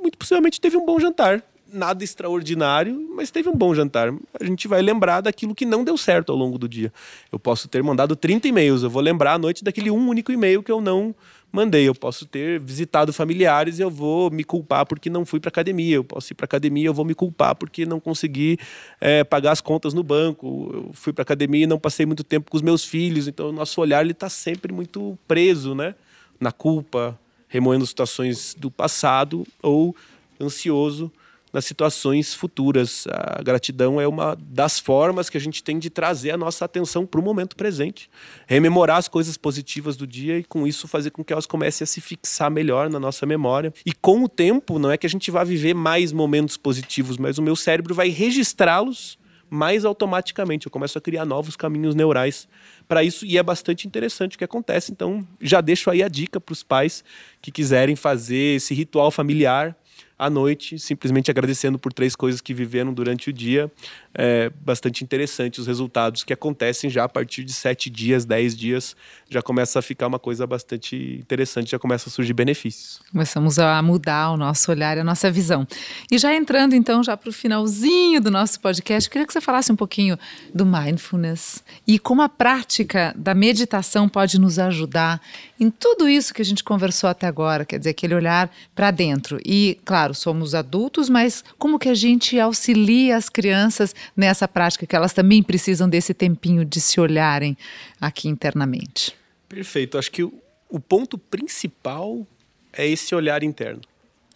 Muito 0.00 0.18
possivelmente 0.18 0.60
teve 0.60 0.76
um 0.76 0.84
bom 0.84 0.98
jantar. 0.98 1.44
Nada 1.70 2.02
extraordinário, 2.02 3.10
mas 3.14 3.30
teve 3.30 3.48
um 3.48 3.54
bom 3.54 3.74
jantar. 3.74 4.12
A 4.40 4.44
gente 4.44 4.66
vai 4.66 4.80
lembrar 4.80 5.20
daquilo 5.20 5.54
que 5.54 5.66
não 5.66 5.84
deu 5.84 5.96
certo 5.98 6.32
ao 6.32 6.38
longo 6.38 6.56
do 6.56 6.68
dia. 6.68 6.92
Eu 7.30 7.38
posso 7.38 7.68
ter 7.68 7.82
mandado 7.82 8.16
30 8.16 8.48
e-mails, 8.48 8.82
eu 8.82 8.90
vou 8.90 9.02
lembrar 9.02 9.34
à 9.34 9.38
noite 9.38 9.62
daquele 9.62 9.90
um 9.90 10.08
único 10.08 10.32
e-mail 10.32 10.62
que 10.62 10.72
eu 10.72 10.80
não 10.80 11.14
mandei. 11.52 11.88
Eu 11.88 11.94
posso 11.94 12.26
ter 12.26 12.60
visitado 12.60 13.12
familiares 13.12 13.78
eu 13.78 13.90
vou 13.90 14.30
me 14.30 14.44
culpar 14.44 14.86
porque 14.86 15.10
não 15.10 15.24
fui 15.24 15.40
para 15.40 15.48
academia. 15.48 15.96
Eu 15.96 16.04
posso 16.04 16.32
ir 16.32 16.34
para 16.34 16.44
academia 16.44 16.86
eu 16.86 16.94
vou 16.94 17.04
me 17.04 17.14
culpar 17.14 17.54
porque 17.54 17.84
não 17.84 18.00
consegui 18.00 18.58
é, 19.00 19.24
pagar 19.24 19.52
as 19.52 19.60
contas 19.60 19.94
no 19.94 20.02
banco. 20.02 20.70
Eu 20.72 20.90
fui 20.92 21.12
para 21.12 21.22
academia 21.22 21.64
e 21.64 21.66
não 21.66 21.78
passei 21.78 22.06
muito 22.06 22.24
tempo 22.24 22.50
com 22.50 22.56
os 22.56 22.62
meus 22.62 22.84
filhos. 22.84 23.28
Então, 23.28 23.48
o 23.48 23.52
nosso 23.52 23.80
olhar 23.80 24.02
ele 24.02 24.12
está 24.12 24.28
sempre 24.28 24.72
muito 24.72 25.18
preso, 25.26 25.74
né? 25.74 25.94
Na 26.40 26.52
culpa, 26.52 27.18
remoendo 27.48 27.86
situações 27.86 28.54
do 28.54 28.70
passado 28.70 29.46
ou 29.62 29.94
ansioso 30.40 31.10
nas 31.52 31.64
situações 31.64 32.34
futuras. 32.34 33.06
A 33.08 33.42
gratidão 33.42 34.00
é 34.00 34.06
uma 34.06 34.36
das 34.40 34.78
formas 34.78 35.30
que 35.30 35.36
a 35.36 35.40
gente 35.40 35.62
tem 35.62 35.78
de 35.78 35.90
trazer 35.90 36.30
a 36.30 36.36
nossa 36.36 36.64
atenção 36.64 37.06
para 37.06 37.20
o 37.20 37.22
momento 37.22 37.56
presente, 37.56 38.10
rememorar 38.46 38.96
as 38.96 39.08
coisas 39.08 39.36
positivas 39.36 39.96
do 39.96 40.06
dia 40.06 40.38
e 40.38 40.44
com 40.44 40.66
isso 40.66 40.88
fazer 40.88 41.10
com 41.10 41.24
que 41.24 41.32
elas 41.32 41.46
comecem 41.46 41.84
a 41.84 41.86
se 41.86 42.00
fixar 42.00 42.50
melhor 42.50 42.90
na 42.90 43.00
nossa 43.00 43.24
memória. 43.26 43.72
E 43.84 43.92
com 43.92 44.22
o 44.22 44.28
tempo, 44.28 44.78
não 44.78 44.90
é 44.90 44.96
que 44.96 45.06
a 45.06 45.10
gente 45.10 45.30
vá 45.30 45.44
viver 45.44 45.74
mais 45.74 46.12
momentos 46.12 46.56
positivos, 46.56 47.16
mas 47.16 47.38
o 47.38 47.42
meu 47.42 47.56
cérebro 47.56 47.94
vai 47.94 48.08
registrá-los 48.08 49.18
mais 49.50 49.84
automaticamente. 49.84 50.66
Eu 50.66 50.70
começo 50.70 50.98
a 50.98 51.00
criar 51.00 51.24
novos 51.24 51.56
caminhos 51.56 51.94
neurais 51.94 52.48
para 52.86 53.02
isso 53.02 53.24
e 53.24 53.38
é 53.38 53.42
bastante 53.42 53.86
interessante 53.86 54.36
o 54.36 54.38
que 54.38 54.44
acontece. 54.44 54.92
Então, 54.92 55.26
já 55.40 55.60
deixo 55.60 55.90
aí 55.90 56.02
a 56.02 56.08
dica 56.08 56.40
para 56.40 56.52
os 56.52 56.62
pais 56.62 57.02
que 57.40 57.50
quiserem 57.50 57.96
fazer 57.96 58.56
esse 58.56 58.74
ritual 58.74 59.10
familiar 59.10 59.76
à 60.18 60.28
noite, 60.28 60.78
simplesmente 60.78 61.30
agradecendo 61.30 61.78
por 61.78 61.92
três 61.92 62.16
coisas 62.16 62.40
que 62.40 62.52
viveram 62.52 62.92
durante 62.92 63.30
o 63.30 63.32
dia. 63.32 63.70
É 64.14 64.50
bastante 64.60 65.04
interessante 65.04 65.60
os 65.60 65.66
resultados 65.66 66.24
que 66.24 66.32
acontecem 66.32 66.90
já 66.90 67.04
a 67.04 67.08
partir 67.08 67.44
de 67.44 67.52
sete 67.52 67.88
dias, 67.88 68.24
dez 68.24 68.56
dias, 68.56 68.96
já 69.30 69.40
começa 69.40 69.78
a 69.78 69.82
ficar 69.82 70.08
uma 70.08 70.18
coisa 70.18 70.46
bastante 70.46 70.96
interessante, 71.20 71.70
já 71.70 71.78
começa 71.78 72.08
a 72.08 72.12
surgir 72.12 72.32
benefícios. 72.32 73.00
Começamos 73.12 73.58
a 73.58 73.80
mudar 73.80 74.30
o 74.32 74.36
nosso 74.36 74.70
olhar 74.70 74.98
a 74.98 75.04
nossa 75.04 75.30
visão. 75.30 75.66
E 76.10 76.18
já 76.18 76.34
entrando 76.34 76.74
então 76.74 77.02
já 77.04 77.16
para 77.16 77.30
o 77.30 77.32
finalzinho 77.32 78.20
do 78.20 78.30
nosso 78.30 78.60
podcast, 78.60 79.08
queria 79.08 79.26
que 79.26 79.32
você 79.32 79.40
falasse 79.40 79.70
um 79.70 79.76
pouquinho 79.76 80.18
do 80.52 80.66
mindfulness 80.66 81.62
e 81.86 81.98
como 81.98 82.22
a 82.22 82.28
prática 82.28 83.14
da 83.16 83.34
meditação 83.34 84.08
pode 84.08 84.38
nos 84.38 84.58
ajudar 84.58 85.20
em 85.60 85.70
tudo 85.70 86.08
isso 86.08 86.32
que 86.32 86.42
a 86.42 86.44
gente 86.44 86.64
conversou 86.64 87.10
até 87.10 87.26
agora, 87.26 87.64
quer 87.64 87.78
dizer, 87.78 87.90
aquele 87.90 88.14
olhar 88.14 88.50
para 88.74 88.90
dentro. 88.90 89.40
E, 89.44 89.78
claro, 89.84 90.07
somos 90.14 90.54
adultos, 90.54 91.08
mas 91.08 91.44
como 91.58 91.78
que 91.78 91.88
a 91.88 91.94
gente 91.94 92.38
auxilia 92.38 93.16
as 93.16 93.28
crianças 93.28 93.94
nessa 94.16 94.46
prática, 94.48 94.86
que 94.86 94.96
elas 94.96 95.12
também 95.12 95.42
precisam 95.42 95.88
desse 95.88 96.14
tempinho 96.14 96.64
de 96.64 96.80
se 96.80 97.00
olharem 97.00 97.56
aqui 98.00 98.28
internamente? 98.28 99.14
Perfeito. 99.48 99.98
Acho 99.98 100.10
que 100.10 100.22
o 100.22 100.80
ponto 100.80 101.16
principal 101.16 102.26
é 102.72 102.86
esse 102.86 103.14
olhar 103.14 103.42
interno. 103.42 103.80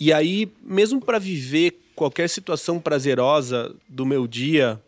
E 0.01 0.13
aí, 0.13 0.51
mesmo 0.63 1.01
para 1.01 1.19
viver 1.19 1.79
qualquer 1.95 2.29
situação 2.29 2.81
prazerosa 2.81 3.75
do 3.89 4.05
meu 4.05 4.27
dia, 4.27 4.81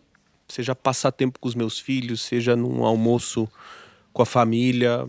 seja 0.48 0.74
passar 0.74 1.12
tempo 1.12 1.38
com 1.38 1.48
os 1.48 1.54
meus 1.54 1.78
filhos, 1.78 2.22
seja 2.22 2.56
num 2.56 2.84
almoço 2.84 3.48
com 4.12 4.22
a 4.22 4.26
família, 4.26 5.06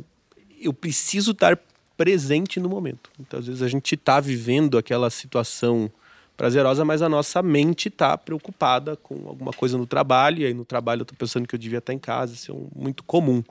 eu 0.60 0.74
preciso 0.74 1.32
estar 1.32 1.58
presente 1.98 2.60
no 2.60 2.70
momento. 2.70 3.10
Então, 3.20 3.40
às 3.40 3.48
vezes 3.48 3.62
a 3.62 3.68
gente 3.68 3.96
está 3.96 4.20
vivendo 4.20 4.78
aquela 4.78 5.10
situação 5.10 5.92
prazerosa, 6.36 6.84
mas 6.84 7.02
a 7.02 7.08
nossa 7.08 7.42
mente 7.42 7.88
está 7.88 8.18
preocupada 8.18 8.98
com 8.98 9.28
alguma 9.28 9.54
coisa 9.54 9.78
no 9.78 9.86
trabalho, 9.86 10.40
e 10.40 10.46
aí 10.46 10.54
no 10.54 10.66
trabalho 10.66 11.02
eu 11.02 11.04
estou 11.04 11.18
pensando 11.18 11.48
que 11.48 11.56
eu 11.56 11.60
devia 11.60 11.80
estar 11.80 11.94
em 11.94 12.00
casa, 12.00 12.34
isso 12.34 12.52
é 12.52 12.80
muito 12.80 13.04
comum. 13.04 13.44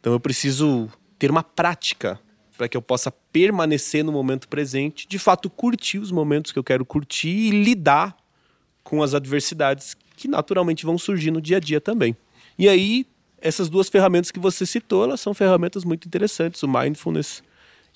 Então 0.00 0.12
eu 0.12 0.20
preciso 0.20 0.88
ter 1.18 1.30
uma 1.30 1.42
prática 1.42 2.20
para 2.56 2.68
que 2.68 2.76
eu 2.76 2.82
possa 2.82 3.10
permanecer 3.10 4.04
no 4.04 4.12
momento 4.12 4.46
presente, 4.46 5.06
de 5.08 5.18
fato 5.18 5.50
curtir 5.50 5.98
os 5.98 6.12
momentos 6.12 6.52
que 6.52 6.58
eu 6.58 6.64
quero 6.64 6.84
curtir 6.84 7.28
e 7.28 7.50
lidar 7.50 8.16
com 8.84 9.02
as 9.02 9.14
adversidades 9.14 9.96
que 10.16 10.28
naturalmente 10.28 10.84
vão 10.84 10.96
surgir 10.98 11.30
no 11.30 11.40
dia 11.40 11.56
a 11.56 11.60
dia 11.60 11.80
também. 11.80 12.16
E 12.56 12.68
aí 12.68 13.06
essas 13.40 13.68
duas 13.68 13.88
ferramentas 13.88 14.30
que 14.30 14.38
você 14.38 14.64
citou, 14.64 15.02
elas 15.02 15.20
são 15.20 15.34
ferramentas 15.34 15.84
muito 15.84 16.06
interessantes, 16.06 16.62
o 16.62 16.68
mindfulness 16.68 17.42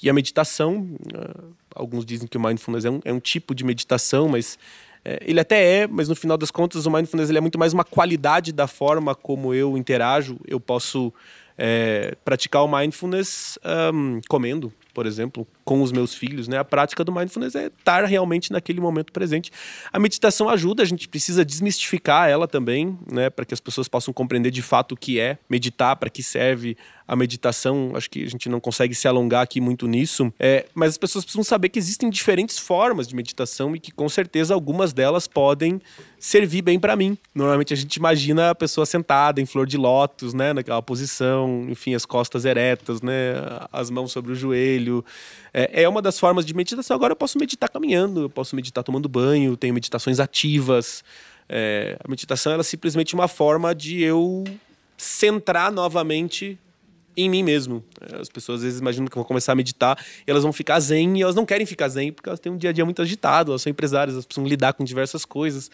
e 0.03 0.11
a 0.11 0.13
meditação. 0.13 0.89
Uh, 1.15 1.55
alguns 1.75 2.05
dizem 2.05 2.27
que 2.27 2.37
o 2.37 2.41
mindfulness 2.41 2.85
é 2.85 2.91
um, 2.91 3.01
é 3.05 3.13
um 3.13 3.21
tipo 3.21 3.55
de 3.55 3.65
meditação, 3.65 4.29
mas 4.29 4.59
é, 5.05 5.21
ele 5.23 5.39
até 5.39 5.83
é, 5.83 5.87
mas 5.87 6.09
no 6.09 6.17
final 6.17 6.37
das 6.37 6.51
contas 6.51 6.85
o 6.85 6.91
mindfulness 6.91 7.29
ele 7.29 7.39
é 7.39 7.41
muito 7.41 7.59
mais 7.59 7.73
uma 7.73 7.85
qualidade 7.85 8.53
da 8.53 8.67
forma 8.67 9.15
como 9.15 9.55
eu 9.55 9.77
interajo. 9.77 10.37
Eu 10.47 10.59
posso 10.59 11.13
é, 11.57 12.17
praticar 12.25 12.65
o 12.65 12.69
mindfulness 12.69 13.59
um, 13.95 14.21
comendo, 14.29 14.73
por 14.97 15.05
exemplo, 15.05 15.47
com 15.63 15.83
os 15.83 15.93
meus 15.93 16.15
filhos, 16.15 16.49
né? 16.49 16.57
A 16.57 16.65
prática 16.65 17.05
do 17.05 17.13
mindfulness 17.13 17.55
é 17.55 17.67
estar 17.67 18.03
realmente 18.07 18.51
naquele 18.51 18.81
momento 18.81 19.13
presente. 19.13 19.53
A 19.93 19.99
meditação 19.99 20.49
ajuda, 20.49 20.83
a 20.83 20.87
gente 20.87 21.07
precisa 21.07 21.45
desmistificar 21.45 22.31
ela 22.31 22.49
também, 22.49 22.99
né? 23.13 23.29
Para 23.29 23.45
que 23.45 23.53
as 23.53 23.61
pessoas 23.61 23.89
possam 23.89 24.15
compreender 24.15 24.51
de 24.51 24.63
fato 24.63 24.93
o 24.93 24.97
que 24.97 25.21
é 25.21 25.37
meditar, 25.51 25.97
para 25.97 26.09
que 26.09 26.23
serve 26.23 26.79
a 27.07 27.15
meditação. 27.15 27.93
Acho 27.95 28.09
que 28.09 28.25
a 28.25 28.29
gente 28.29 28.49
não 28.49 28.59
consegue 28.59 28.95
se 28.95 29.07
alongar 29.07 29.43
aqui 29.43 29.61
muito 29.61 29.87
nisso, 29.87 30.33
é, 30.39 30.65
mas 30.75 30.93
as 30.93 30.99
pessoas 30.99 31.27
precisam 31.27 31.45
saber 31.45 31.69
que 31.69 31.79
existem 31.79 32.09
diferentes 32.09 32.59
formas 32.59 33.07
de 33.07 33.15
meditação 33.15 33.77
e 33.77 33.79
que 33.79 33.93
com 33.93 34.09
certeza 34.09 34.55
algumas 34.55 34.95
delas 34.95 35.29
podem 35.29 35.79
servir 36.19 36.63
bem 36.63 36.81
para 36.81 36.97
mim. 36.97 37.19
Normalmente 37.35 37.75
a 37.75 37.77
gente 37.77 37.97
imagina 37.97 38.51
a 38.51 38.55
pessoa 38.55 38.87
sentada 38.87 39.43
em 39.43 39.47
flor 39.47 39.67
de 39.67 39.77
lótus, 39.77 40.33
né? 40.33 40.55
Naquela 40.55 40.81
posição, 40.81 41.67
enfim, 41.69 41.95
as 41.95 42.07
costas 42.07 42.47
eretas, 42.47 43.03
né? 43.03 43.35
As 43.71 43.91
mãos 43.91 44.11
sobre 44.11 44.33
o 44.33 44.35
joelho 44.35 44.86
é, 45.53 45.83
é 45.83 45.89
uma 45.89 46.03
das 46.03 46.19
formas 46.19 46.45
de 46.45 46.55
meditação. 46.55 46.95
Agora 46.95 47.13
eu 47.13 47.17
posso 47.17 47.39
meditar 47.39 47.69
caminhando, 47.69 48.23
eu 48.23 48.31
posso 48.31 48.55
meditar 48.55 48.83
tomando 48.85 49.09
banho, 49.09 49.57
tenho 49.57 49.75
meditações 49.75 50.21
ativas. 50.21 51.03
É, 51.49 51.97
a 52.03 52.09
meditação 52.09 52.53
é 52.53 52.63
simplesmente 52.63 53.15
uma 53.15 53.29
forma 53.29 53.75
de 53.75 54.03
eu 54.03 54.45
centrar 54.97 55.71
novamente 55.71 56.59
em 57.17 57.31
mim 57.31 57.43
mesmo. 57.43 57.83
É, 58.01 58.21
as 58.21 58.29
pessoas 58.29 58.61
às 58.61 58.65
vezes 58.65 58.81
imaginam 58.81 59.07
que 59.07 59.15
vão 59.15 59.25
começar 59.25 59.53
a 59.53 59.55
meditar 59.55 59.99
elas 60.27 60.43
vão 60.43 60.53
ficar 60.53 60.79
zen 60.81 61.19
e 61.19 61.23
elas 61.23 61.35
não 61.35 61.47
querem 61.47 61.67
ficar 61.67 61.89
zen 61.89 62.13
porque 62.13 62.29
elas 62.29 62.41
têm 62.41 62.53
um 62.53 62.57
dia 62.57 62.71
a 62.71 62.73
dia 62.73 62.85
muito 62.85 63.01
agitado, 63.01 63.53
elas 63.53 63.63
são 63.63 63.71
empresárias, 63.71 64.15
elas 64.15 64.27
precisam 64.27 64.47
lidar 64.49 64.75
com 64.75 64.85
diversas 64.85 65.25
coisas. 65.25 65.71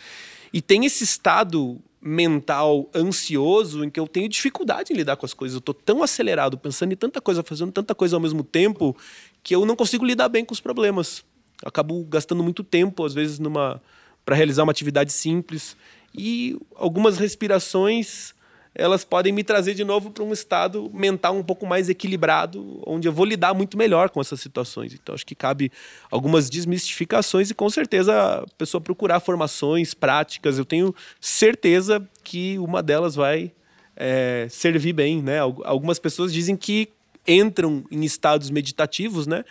E 0.53 0.61
tem 0.61 0.85
esse 0.85 1.03
estado 1.03 1.81
mental 2.03 2.91
ansioso 2.93 3.85
em 3.85 3.91
que 3.91 4.01
eu 4.01 4.09
tenho 4.09 4.29
dificuldade 4.29 4.93
em 4.93 4.97
lidar 4.97 5.17
com 5.17 5.25
as 5.25 5.33
coisas. 5.33 5.55
Eu 5.55 5.61
estou 5.61 5.75
tão 5.75 6.03
acelerado, 6.03 6.59
pensando 6.59 6.93
em 6.93 6.97
tanta 6.97 7.21
coisa, 7.21 7.45
fazendo 7.45 7.71
tanta 7.71 7.95
coisa 7.95 8.17
ao 8.17 8.21
mesmo 8.21 8.43
tempo, 8.43 8.97
que 9.43 9.55
eu 9.55 9.65
não 9.65 9.77
consigo 9.77 10.05
lidar 10.05 10.29
bem 10.29 10.45
com 10.45 10.53
os 10.53 10.61
problemas. 10.61 11.25
Eu 11.63 11.69
acabo 11.69 12.03
gastando 12.05 12.43
muito 12.43 12.65
tempo, 12.65 13.05
às 13.05 13.15
vezes, 13.15 13.39
numa 13.39 13.81
para 14.25 14.37
realizar 14.37 14.65
uma 14.65 14.73
atividade 14.73 15.13
simples. 15.13 15.77
E 16.17 16.59
algumas 16.75 17.19
respirações 17.19 18.35
elas 18.75 19.05
podem 19.05 19.33
me 19.33 19.45
trazer 19.45 19.75
de 19.75 19.85
novo 19.85 20.11
para 20.11 20.25
um 20.25 20.33
estado 20.33 20.91
mental 20.93 21.37
um 21.37 21.43
pouco 21.43 21.67
mais 21.67 21.89
equilibrado, 21.89 22.83
onde 22.87 23.07
eu 23.07 23.13
vou 23.13 23.25
lidar 23.25 23.53
muito 23.53 23.77
melhor 23.77 24.09
com 24.09 24.21
essas 24.21 24.41
situações. 24.41 24.95
Então, 24.95 25.15
acho 25.15 25.27
que 25.27 25.35
cabe 25.35 25.71
algumas 26.11 26.49
desmistificações 26.49 27.51
e, 27.51 27.55
com 27.55 27.69
certeza, 27.69 28.43
a 28.43 28.47
pessoa 28.57 28.81
procurar 28.81 29.21
formações, 29.21 29.93
práticas. 29.93 30.59
Eu 30.59 30.65
tenho 30.65 30.95
certeza 31.21 32.07
que 32.25 32.59
uma 32.59 32.83
delas 32.83 33.15
vai 33.15 33.53
é, 33.95 34.47
servir 34.49 34.95
bem, 34.95 35.23
né? 35.23 35.39
Algumas 35.41 35.99
pessoas 35.99 36.33
dizem 36.33 36.57
que 36.57 36.89
entram 37.29 37.85
em 37.91 38.05
estados 38.05 38.51
meditativos, 38.51 39.27
né? 39.27 39.45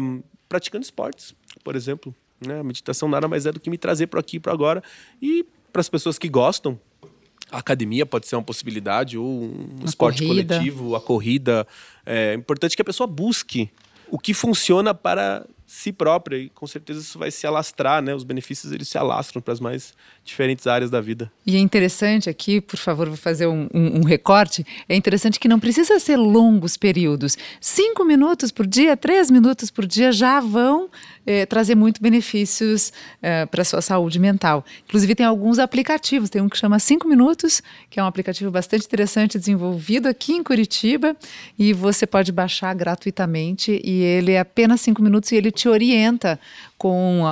Um, 0.00 0.22
praticando 0.48 0.84
esportes, 0.84 1.34
por 1.62 1.76
exemplo. 1.76 2.14
Né? 2.44 2.60
A 2.60 2.64
meditação 2.64 3.08
nada 3.08 3.28
mais 3.28 3.46
é 3.46 3.52
do 3.52 3.60
que 3.60 3.68
me 3.68 3.76
trazer 3.76 4.06
para 4.06 4.20
aqui 4.20 4.40
para 4.40 4.52
agora. 4.52 4.82
E 5.20 5.44
para 5.72 5.80
as 5.80 5.88
pessoas 5.88 6.18
que 6.18 6.28
gostam, 6.28 6.78
a 7.50 7.58
academia 7.58 8.04
pode 8.04 8.26
ser 8.26 8.36
uma 8.36 8.42
possibilidade, 8.42 9.16
ou 9.16 9.26
um 9.26 9.84
esporte 9.84 10.24
corrida. 10.24 10.56
coletivo, 10.56 10.94
a 10.94 11.00
corrida. 11.00 11.66
É 12.04 12.34
importante 12.34 12.76
que 12.76 12.82
a 12.82 12.84
pessoa 12.84 13.06
busque 13.06 13.70
o 14.10 14.18
que 14.18 14.32
funciona 14.32 14.94
para 14.94 15.44
si 15.68 15.92
própria 15.92 16.38
e 16.38 16.48
com 16.48 16.66
certeza 16.66 17.00
isso 17.00 17.18
vai 17.18 17.30
se 17.30 17.46
alastrar, 17.46 18.02
né? 18.02 18.14
Os 18.14 18.24
benefícios 18.24 18.72
eles 18.72 18.88
se 18.88 18.96
alastram 18.96 19.42
para 19.42 19.52
as 19.52 19.60
mais 19.60 19.92
diferentes 20.24 20.66
áreas 20.66 20.90
da 20.90 20.98
vida. 20.98 21.30
E 21.44 21.56
é 21.56 21.58
interessante 21.58 22.30
aqui, 22.30 22.58
por 22.58 22.78
favor, 22.78 23.06
vou 23.06 23.18
fazer 23.18 23.46
um, 23.46 23.68
um, 23.74 23.98
um, 23.98 24.02
recorte. 24.02 24.66
É 24.88 24.96
interessante 24.96 25.38
que 25.38 25.46
não 25.46 25.60
precisa 25.60 25.98
ser 25.98 26.16
longos 26.16 26.78
períodos. 26.78 27.36
Cinco 27.60 28.02
minutos 28.02 28.50
por 28.50 28.66
dia, 28.66 28.96
três 28.96 29.30
minutos 29.30 29.70
por 29.70 29.86
dia 29.86 30.10
já 30.10 30.40
vão 30.40 30.88
é, 31.28 31.44
trazer 31.44 31.74
muito 31.74 32.00
benefícios 32.00 32.90
é, 33.20 33.44
para 33.44 33.60
a 33.60 33.64
sua 33.64 33.82
saúde 33.82 34.18
mental. 34.18 34.64
Inclusive 34.86 35.14
tem 35.14 35.26
alguns 35.26 35.58
aplicativos. 35.58 36.30
Tem 36.30 36.40
um 36.40 36.48
que 36.48 36.56
chama 36.56 36.78
Cinco 36.78 37.06
Minutos, 37.06 37.62
que 37.90 38.00
é 38.00 38.02
um 38.02 38.06
aplicativo 38.06 38.50
bastante 38.50 38.86
interessante 38.86 39.38
desenvolvido 39.38 40.08
aqui 40.08 40.32
em 40.32 40.42
Curitiba 40.42 41.14
e 41.58 41.74
você 41.74 42.06
pode 42.06 42.32
baixar 42.32 42.74
gratuitamente 42.74 43.78
e 43.84 44.00
ele 44.00 44.32
é 44.32 44.40
apenas 44.40 44.80
cinco 44.80 45.02
minutos 45.02 45.30
e 45.30 45.36
ele 45.36 45.50
te 45.50 45.68
orienta 45.68 46.40
com 46.78 47.24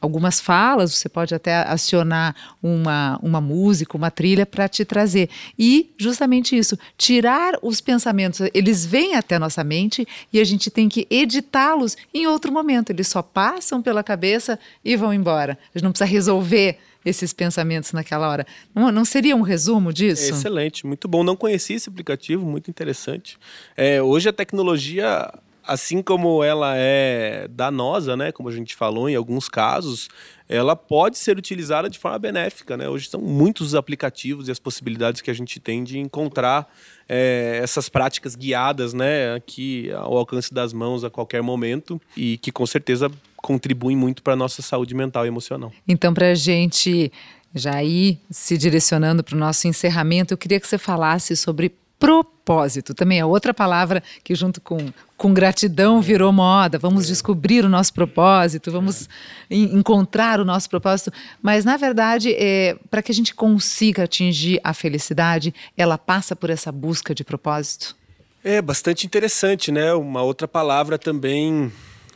algumas 0.00 0.40
falas, 0.40 0.94
você 0.94 1.10
pode 1.10 1.34
até 1.34 1.56
acionar 1.56 2.34
uma, 2.62 3.20
uma 3.22 3.38
música, 3.38 3.98
uma 3.98 4.10
trilha 4.10 4.46
para 4.46 4.66
te 4.66 4.82
trazer. 4.82 5.28
E 5.58 5.92
justamente 5.98 6.56
isso, 6.56 6.78
tirar 6.96 7.58
os 7.60 7.82
pensamentos, 7.82 8.40
eles 8.54 8.86
vêm 8.86 9.14
até 9.14 9.38
nossa 9.38 9.62
mente 9.62 10.08
e 10.32 10.40
a 10.40 10.44
gente 10.44 10.70
tem 10.70 10.88
que 10.88 11.06
editá-los 11.10 11.98
em 12.14 12.26
outro 12.26 12.50
momento. 12.50 12.88
Eles 12.88 13.06
só 13.06 13.20
passam 13.20 13.43
pela 13.82 14.02
cabeça 14.02 14.58
e 14.84 14.96
vão 14.96 15.12
embora. 15.12 15.58
A 15.74 15.78
gente 15.78 15.84
não 15.84 15.92
precisa 15.92 16.10
resolver 16.10 16.78
esses 17.04 17.32
pensamentos 17.32 17.92
naquela 17.92 18.28
hora. 18.28 18.46
Não, 18.74 18.90
não 18.90 19.04
seria 19.04 19.36
um 19.36 19.42
resumo 19.42 19.92
disso? 19.92 20.24
É 20.24 20.28
excelente, 20.30 20.86
muito 20.86 21.06
bom. 21.06 21.22
Não 21.22 21.36
conhecia 21.36 21.76
esse 21.76 21.88
aplicativo, 21.88 22.46
muito 22.46 22.70
interessante. 22.70 23.38
É, 23.76 24.02
hoje 24.02 24.28
a 24.28 24.32
tecnologia 24.32 25.30
assim 25.66 26.02
como 26.02 26.44
ela 26.44 26.74
é 26.76 27.48
danosa, 27.48 28.16
né, 28.16 28.30
como 28.30 28.48
a 28.48 28.52
gente 28.52 28.76
falou 28.76 29.08
em 29.08 29.14
alguns 29.14 29.48
casos, 29.48 30.08
ela 30.48 30.76
pode 30.76 31.16
ser 31.16 31.38
utilizada 31.38 31.88
de 31.88 31.98
forma 31.98 32.18
benéfica, 32.18 32.76
né? 32.76 32.86
Hoje 32.86 33.08
são 33.08 33.18
muitos 33.18 33.68
os 33.68 33.74
aplicativos 33.74 34.46
e 34.46 34.50
as 34.50 34.58
possibilidades 34.58 35.22
que 35.22 35.30
a 35.30 35.34
gente 35.34 35.58
tem 35.58 35.82
de 35.82 35.98
encontrar 35.98 36.70
é, 37.08 37.60
essas 37.62 37.88
práticas 37.88 38.36
guiadas, 38.36 38.92
né, 38.92 39.34
aqui 39.34 39.90
ao 39.92 40.18
alcance 40.18 40.52
das 40.52 40.74
mãos 40.74 41.02
a 41.02 41.08
qualquer 41.08 41.42
momento 41.42 42.00
e 42.14 42.36
que 42.38 42.52
com 42.52 42.66
certeza 42.66 43.10
contribuem 43.44 43.94
muito 43.94 44.22
para 44.22 44.32
a 44.32 44.36
nossa 44.36 44.62
saúde 44.62 44.94
mental 44.94 45.26
e 45.26 45.28
emocional. 45.28 45.70
Então, 45.86 46.14
para 46.14 46.30
a 46.30 46.34
gente 46.34 47.12
já 47.54 47.84
ir 47.84 48.18
se 48.30 48.56
direcionando 48.56 49.22
para 49.22 49.36
o 49.36 49.38
nosso 49.38 49.68
encerramento, 49.68 50.32
eu 50.32 50.38
queria 50.38 50.58
que 50.58 50.66
você 50.66 50.78
falasse 50.78 51.36
sobre 51.36 51.70
propósito. 51.98 52.94
Também 52.94 53.18
é 53.18 53.24
outra 53.24 53.52
palavra 53.52 54.02
que, 54.24 54.34
junto 54.34 54.62
com, 54.62 54.78
com 55.14 55.34
gratidão, 55.34 56.00
virou 56.00 56.32
moda. 56.32 56.78
Vamos 56.78 57.06
descobrir 57.06 57.66
o 57.66 57.68
nosso 57.68 57.92
propósito, 57.92 58.72
vamos 58.72 59.10
encontrar 59.50 60.40
o 60.40 60.44
nosso 60.44 60.70
propósito. 60.70 61.12
Mas, 61.42 61.66
na 61.66 61.76
verdade, 61.76 62.34
é, 62.38 62.78
para 62.90 63.02
que 63.02 63.12
a 63.12 63.14
gente 63.14 63.34
consiga 63.34 64.04
atingir 64.04 64.58
a 64.64 64.72
felicidade, 64.72 65.54
ela 65.76 65.98
passa 65.98 66.34
por 66.34 66.48
essa 66.48 66.72
busca 66.72 67.14
de 67.14 67.22
propósito? 67.22 67.94
É 68.42 68.62
bastante 68.62 69.06
interessante, 69.06 69.70
né? 69.70 69.92
Uma 69.92 70.22
outra 70.22 70.48
palavra 70.48 70.98
também 70.98 71.70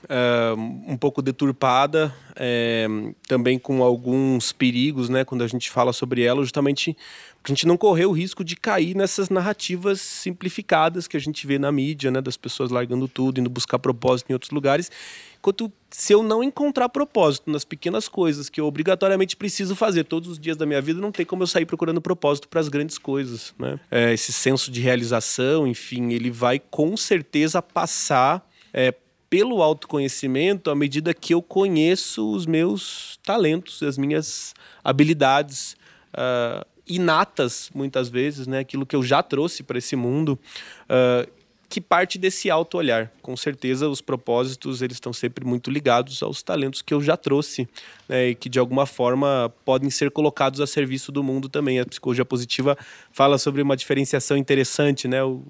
uh, 0.09 0.59
um 0.87 0.97
pouco 0.97 1.21
deturpada, 1.21 2.15
é, 2.35 2.87
também 3.27 3.59
com 3.59 3.83
alguns 3.83 4.53
perigos, 4.53 5.09
né, 5.09 5.25
quando 5.25 5.43
a 5.43 5.47
gente 5.47 5.71
fala 5.71 5.93
sobre 5.93 6.23
ela, 6.23 6.43
justamente 6.43 6.97
a 7.45 7.49
gente 7.49 7.67
não 7.67 7.77
correr 7.77 8.07
o 8.07 8.13
risco 8.13 8.45
de 8.45 8.57
cair 8.57 8.95
nessas 8.95 9.31
narrativas 9.31 10.01
simplificadas 10.01 11.09
que 11.09 11.17
a 11.17 11.21
gente 11.21 11.47
vê 11.47 11.59
na 11.59 11.73
mídia, 11.73 12.11
né, 12.11 12.21
das 12.21 12.37
pessoas 12.37 12.71
largando 12.71 13.09
tudo, 13.09 13.41
indo 13.41 13.49
buscar 13.49 13.79
propósito 13.79 14.31
em 14.31 14.35
outros 14.35 14.51
lugares. 14.51 14.91
Enquanto 15.39 15.73
se 15.91 16.13
eu 16.13 16.23
não 16.23 16.43
encontrar 16.43 16.89
propósito 16.89 17.51
nas 17.51 17.65
pequenas 17.65 18.09
coisas 18.09 18.51
que 18.51 18.61
eu 18.61 18.67
obrigatoriamente 18.67 19.37
preciso 19.37 19.75
fazer 19.77 20.05
todos 20.05 20.29
os 20.29 20.39
dias 20.39 20.57
da 20.57 20.67
minha 20.67 20.81
vida, 20.83 21.01
não 21.01 21.13
tem 21.13 21.25
como 21.25 21.45
eu 21.45 21.47
sair 21.47 21.65
procurando 21.65 22.01
propósito 22.03 22.49
para 22.49 22.61
as 22.61 22.69
grandes 22.69 22.99
coisas, 22.99 23.55
né? 23.59 23.79
É, 23.91 24.13
esse 24.13 24.33
senso 24.33 24.71
de 24.71 24.81
realização, 24.81 25.67
enfim, 25.67 26.13
ele 26.13 26.31
vai 26.31 26.59
com 26.59 26.97
certeza 26.97 27.63
passar 27.63 28.47
é, 28.75 28.93
pelo 29.31 29.63
autoconhecimento 29.63 30.71
à 30.71 30.75
medida 30.75 31.13
que 31.13 31.35
eu 31.35 31.43
conheço 31.43 32.31
os 32.33 32.47
meus 32.47 33.19
talentos, 33.23 33.83
as 33.83 33.99
minhas 33.99 34.55
habilidades 34.83 35.77
uh, 36.15 36.67
inatas, 36.87 37.71
muitas 37.75 38.09
vezes, 38.09 38.47
né? 38.47 38.61
aquilo 38.61 38.87
que 38.87 38.97
eu 38.97 39.03
já 39.03 39.23
trouxe 39.23 39.63
para 39.63 39.79
esse 39.79 39.95
mundo. 39.95 40.39
Uh, 40.85 41.39
que 41.69 41.81
parte 41.81 42.19
desse 42.19 42.51
alto 42.51 42.79
olhar. 42.79 43.13
Com 43.21 43.37
certeza, 43.37 43.89
os 43.89 44.01
propósitos 44.01 44.81
eles 44.81 44.97
estão 44.97 45.13
sempre 45.13 45.45
muito 45.45 45.71
ligados 45.71 46.23
aos 46.23 46.43
talentos 46.43 46.81
que 46.81 46.95
eu 46.95 47.03
já 47.03 47.17
trouxe, 47.17 47.69
né, 48.09 48.31
e 48.31 48.35
que 48.35 48.49
de 48.49 48.59
alguma 48.59 48.87
forma 48.87 49.53
podem 49.65 49.91
ser 49.91 50.11
colocados 50.11 50.61
a 50.61 50.67
serviço 50.67 51.13
do 51.13 51.23
mundo 51.23 51.49
também. 51.49 51.79
A 51.79 51.85
psicologia 51.85 52.25
positiva 52.25 52.77
fala 53.13 53.37
sobre 53.37 53.61
uma 53.61 53.77
diferenciação 53.77 54.37
interessante, 54.37 55.07
né? 55.07 55.23
O, 55.23 55.43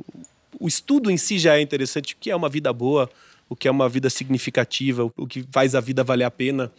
o 0.58 0.66
estudo 0.66 1.08
em 1.10 1.16
si 1.16 1.38
já 1.38 1.56
é 1.56 1.60
interessante, 1.60 2.14
o 2.14 2.16
que 2.18 2.30
é 2.30 2.36
uma 2.36 2.48
vida 2.48 2.72
boa, 2.72 3.08
o 3.48 3.56
que 3.56 3.66
é 3.66 3.70
uma 3.70 3.88
vida 3.88 4.10
significativa, 4.10 5.10
o 5.16 5.26
que 5.26 5.44
faz 5.50 5.74
a 5.74 5.80
vida 5.80 6.04
valer 6.04 6.24
a 6.24 6.30
pena. 6.30 6.70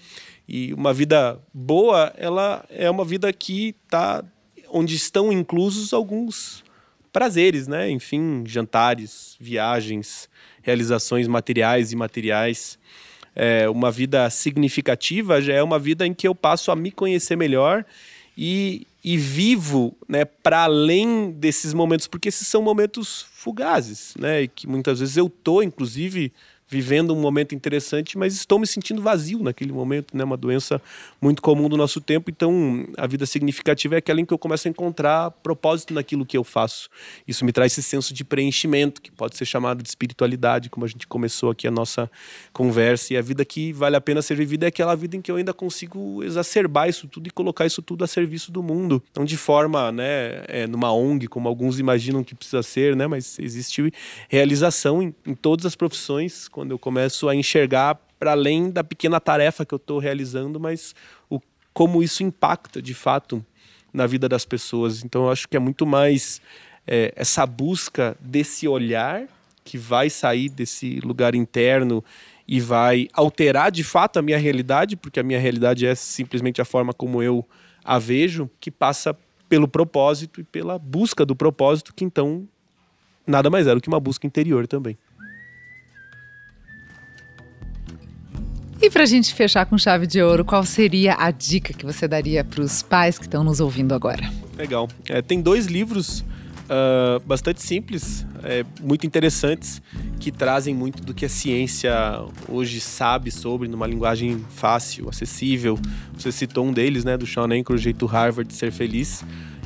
E 0.48 0.74
uma 0.74 0.94
vida 0.94 1.40
boa, 1.54 2.14
ela 2.18 2.66
é 2.70 2.90
uma 2.90 3.06
vida 3.06 3.32
que 3.34 3.76
está 3.86 4.24
onde 4.72 4.96
estão 4.96 5.32
inclusos 5.32 5.94
alguns 5.94 6.64
prazeres, 7.12 7.68
né? 7.68 7.90
Enfim, 7.90 8.44
jantares, 8.46 9.36
viagens, 9.40 10.30
realizações 10.62 11.28
materiais 11.28 11.92
e 11.92 11.96
imateriais. 11.96 12.78
É, 13.36 13.70
uma 13.70 13.92
vida 13.92 14.30
significativa 14.30 15.42
já 15.42 15.54
é 15.54 15.64
uma 15.64 15.80
vida 15.80 16.06
em 16.06 16.14
que 16.14 16.28
eu 16.28 16.36
passo 16.36 16.72
a 16.72 16.76
me 16.76 16.92
conhecer 16.92 17.36
melhor 17.36 17.86
e, 18.38 18.88
e 19.04 19.18
vivo 19.18 19.96
né, 20.08 20.26
para 20.26 20.64
além 20.64 21.32
desses 21.32 21.74
momentos, 21.74 22.08
porque 22.08 22.30
esses 22.30 22.48
são 22.48 22.62
momentos 22.62 23.26
fugazes, 23.34 24.14
né? 24.18 24.44
E 24.44 24.48
que 24.48 24.68
muitas 24.68 25.00
vezes 25.00 25.18
eu 25.18 25.30
tô, 25.30 25.62
inclusive, 25.62 26.34
vivendo 26.70 27.14
um 27.14 27.20
momento 27.20 27.56
interessante, 27.56 28.18
mas 28.18 28.36
estou 28.36 28.60
me 28.60 28.68
sentindo 28.68 29.02
vazio 29.02 29.42
naquele 29.42 29.72
momento, 29.72 30.16
né? 30.16 30.24
Uma 30.24 30.38
doença 30.38 30.80
muito 31.20 31.42
comum 31.42 31.68
do 31.68 31.76
nosso 31.76 32.00
tempo. 32.00 32.30
Então, 32.30 32.88
a 32.96 33.08
vida 33.08 33.26
significativa 33.26 33.96
é 33.96 33.98
aquela 33.98 34.22
em 34.22 34.26
que 34.26 34.34
eu 34.34 34.38
começo 34.38 34.68
a 34.68 34.72
encontrar 34.72 35.32
propósito 35.32 35.94
naquilo 35.94 36.26
que 36.26 36.38
eu 36.38 36.44
faço. 36.44 36.88
Isso 37.28 37.44
me 37.44 37.52
traz 37.52 37.72
esse 37.72 37.82
senso 37.82 38.14
de 38.14 38.24
preenchimento, 38.24 39.02
que 39.02 39.12
pode 39.12 39.36
ser 39.36 39.46
chamado 39.46 39.82
de 39.82 39.90
espiritualidade, 39.90 40.70
como 40.70 40.86
a 40.86 40.88
gente 40.88 41.08
começou 41.08 41.50
aqui 41.50 41.68
a 41.68 41.72
nossa 41.72 42.10
conversa. 42.54 43.16
E 43.16 43.18
a 43.18 43.22
vida 43.22 43.44
que 43.44 43.74
vale 43.74 43.96
a 43.96 44.02
pena 44.02 44.22
ser 44.22 44.36
vivida 44.36 44.68
é 44.68 44.70
aquela 44.70 44.94
vida 44.94 45.18
em 45.18 45.22
que 45.22 45.32
eu 45.32 45.38
ainda 45.38 45.54
consigo 45.54 46.24
exacerbar 46.24 46.88
isso 46.88 47.08
tudo 47.08 47.28
e 47.28 47.32
colocar 47.32 47.66
isso 47.66 47.82
tudo 47.82 48.04
a 48.04 48.08
serviço 48.08 48.52
do 48.52 48.62
mundo. 48.62 49.02
Não 49.18 49.26
de 49.26 49.38
forma, 49.38 49.92
né, 49.92 50.44
é, 50.48 50.68
numa 50.68 50.94
ONG, 50.94 51.28
como 51.28 51.48
alguns 51.48 51.80
imaginam 51.80 52.24
que 52.24 52.36
precisa 52.36 52.62
ser, 52.62 52.96
né? 52.96 53.08
Mas 53.08 53.40
existe 53.40 53.92
realização 54.28 55.02
em, 55.02 55.16
em 55.26 55.34
todas 55.34 55.66
as 55.66 55.76
profissões 55.76 56.48
quando 56.60 56.72
eu 56.72 56.80
começo 56.80 57.30
a 57.30 57.34
enxergar 57.34 57.98
para 58.20 58.32
além 58.32 58.70
da 58.70 58.84
pequena 58.84 59.18
tarefa 59.18 59.66
que 59.66 59.74
eu 59.74 59.78
estou 59.78 59.98
realizando, 59.98 60.60
mas 60.60 60.94
o, 61.30 61.40
como 61.74 62.04
isso 62.04 62.22
impacta 62.22 62.82
de 62.82 62.94
fato 62.94 63.46
na 63.94 64.06
vida 64.06 64.28
das 64.28 64.44
pessoas. 64.44 65.02
Então 65.02 65.24
eu 65.24 65.32
acho 65.32 65.48
que 65.48 65.56
é 65.56 65.60
muito 65.60 65.86
mais 65.86 66.42
é, 66.86 67.14
essa 67.16 67.46
busca 67.46 68.18
desse 68.20 68.68
olhar 68.68 69.26
que 69.64 69.78
vai 69.78 70.10
sair 70.10 70.50
desse 70.50 71.00
lugar 71.00 71.34
interno 71.34 72.04
e 72.46 72.60
vai 72.60 73.08
alterar 73.14 73.72
de 73.72 73.86
fato 73.86 74.20
a 74.20 74.22
minha 74.22 74.38
realidade, 74.38 74.98
porque 74.98 75.22
a 75.22 75.24
minha 75.24 75.40
realidade 75.40 75.86
é 75.86 75.96
simplesmente 75.96 76.62
a 76.62 76.66
forma 76.66 76.92
como 76.92 77.24
eu 77.24 77.48
a 77.86 77.98
vejo, 77.98 78.50
que 78.60 78.70
passa 78.70 79.18
pelo 79.48 79.66
propósito 79.66 80.42
e 80.42 80.44
pela 80.44 80.78
busca 80.78 81.26
do 81.26 81.38
propósito, 81.38 81.94
que 81.94 82.04
então 82.04 82.46
nada 83.26 83.50
mais 83.50 83.66
é 83.66 83.74
do 83.74 83.80
que 83.80 83.88
uma 83.88 84.02
busca 84.02 84.28
interior 84.28 84.68
também. 84.68 84.98
E 88.82 88.90
para 88.90 89.04
a 89.04 89.06
gente 89.06 89.34
fechar 89.34 89.66
com 89.66 89.78
chave 89.78 90.08
de 90.08 90.22
ouro, 90.22 90.46
qual 90.46 90.64
seria 90.64 91.16
a 91.16 91.32
dica 91.32 91.74
que 91.74 91.86
você 91.86 92.08
daria 92.08 92.46
para 92.46 92.62
os 92.62 92.82
pais 92.82 93.18
que 93.18 93.26
estão 93.26 93.44
nos 93.44 93.60
ouvindo 93.60 93.94
agora? 93.94 94.32
Legal. 94.58 94.88
É, 95.10 95.22
tem 95.22 95.42
dois 95.42 95.66
livros 95.66 96.24
uh, 96.70 97.20
bastante 97.26 97.62
simples, 97.62 98.26
é, 98.42 98.64
muito 98.82 99.06
interessantes, 99.06 99.82
que 100.18 100.32
trazem 100.32 100.74
muito 100.74 101.04
do 101.04 101.14
que 101.14 101.26
a 101.26 101.30
ciência 101.30 101.92
hoje 102.48 102.80
sabe 102.80 103.32
sobre, 103.32 103.68
numa 103.68 103.86
linguagem 103.86 104.46
fácil, 104.50 105.10
acessível. 105.10 105.78
Você 106.18 106.32
citou 106.32 106.66
um 106.66 106.72
deles, 106.72 107.04
né, 107.04 107.18
do 107.18 107.28
Sean 107.28 107.46
Anker, 107.46 107.76
O 107.76 107.78
Jeito 107.78 108.06
Harvard 108.06 108.50
de 108.50 108.58
Ser 108.58 108.72
Feliz. 108.72 109.26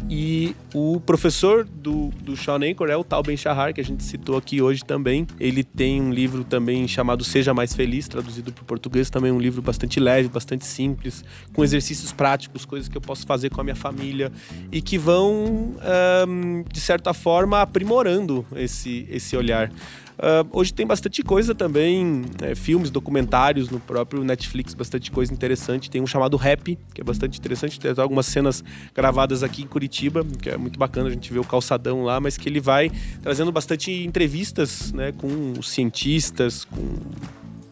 E 0.09 0.55
o 0.73 0.99
professor 0.99 1.63
do, 1.63 2.09
do 2.21 2.35
Sean 2.35 2.59
Anchor 2.59 2.89
é 2.89 2.95
o 2.95 3.03
Tal 3.03 3.23
Ben 3.23 3.37
Shahar, 3.37 3.73
que 3.73 3.81
a 3.81 3.83
gente 3.83 4.03
citou 4.03 4.37
aqui 4.37 4.61
hoje 4.61 4.83
também. 4.83 5.25
Ele 5.39 5.63
tem 5.63 6.01
um 6.01 6.11
livro 6.11 6.43
também 6.43 6.87
chamado 6.87 7.23
Seja 7.23 7.53
Mais 7.53 7.73
Feliz, 7.73 8.07
traduzido 8.07 8.51
para 8.51 8.61
o 8.61 8.65
português, 8.65 9.09
também 9.09 9.31
um 9.31 9.39
livro 9.39 9.61
bastante 9.61 9.99
leve, 9.99 10.29
bastante 10.29 10.65
simples, 10.65 11.23
com 11.53 11.63
exercícios 11.63 12.11
práticos, 12.11 12.65
coisas 12.65 12.87
que 12.87 12.97
eu 12.97 13.01
posso 13.01 13.25
fazer 13.25 13.49
com 13.49 13.61
a 13.61 13.63
minha 13.63 13.75
família 13.75 14.31
e 14.71 14.81
que 14.81 14.97
vão, 14.97 15.75
de 16.71 16.79
certa 16.79 17.13
forma, 17.13 17.61
aprimorando 17.61 18.45
esse, 18.55 19.07
esse 19.09 19.35
olhar. 19.35 19.71
Uh, 20.13 20.47
hoje 20.51 20.73
tem 20.73 20.85
bastante 20.85 21.23
coisa 21.23 21.55
também, 21.55 22.23
é, 22.41 22.55
filmes, 22.55 22.89
documentários 22.89 23.69
no 23.69 23.79
próprio 23.79 24.23
Netflix, 24.23 24.73
bastante 24.73 25.11
coisa 25.11 25.33
interessante. 25.33 25.89
Tem 25.89 26.01
um 26.01 26.07
chamado 26.07 26.37
Rap, 26.37 26.77
que 26.93 27.01
é 27.01 27.03
bastante 27.03 27.39
interessante. 27.39 27.79
Tem 27.79 27.91
algumas 27.97 28.25
cenas 28.25 28.63
gravadas 28.93 29.43
aqui 29.43 29.63
em 29.63 29.67
Curitiba, 29.67 30.25
que 30.41 30.49
é 30.49 30.57
muito 30.57 30.77
bacana 30.77 31.09
a 31.09 31.11
gente 31.11 31.31
ver 31.31 31.39
o 31.39 31.43
calçadão 31.43 32.03
lá, 32.03 32.19
mas 32.19 32.37
que 32.37 32.47
ele 32.47 32.59
vai 32.59 32.91
trazendo 33.21 33.51
bastante 33.51 33.91
entrevistas 33.91 34.91
né, 34.93 35.11
com 35.11 35.61
cientistas, 35.61 36.63
com 36.65 36.99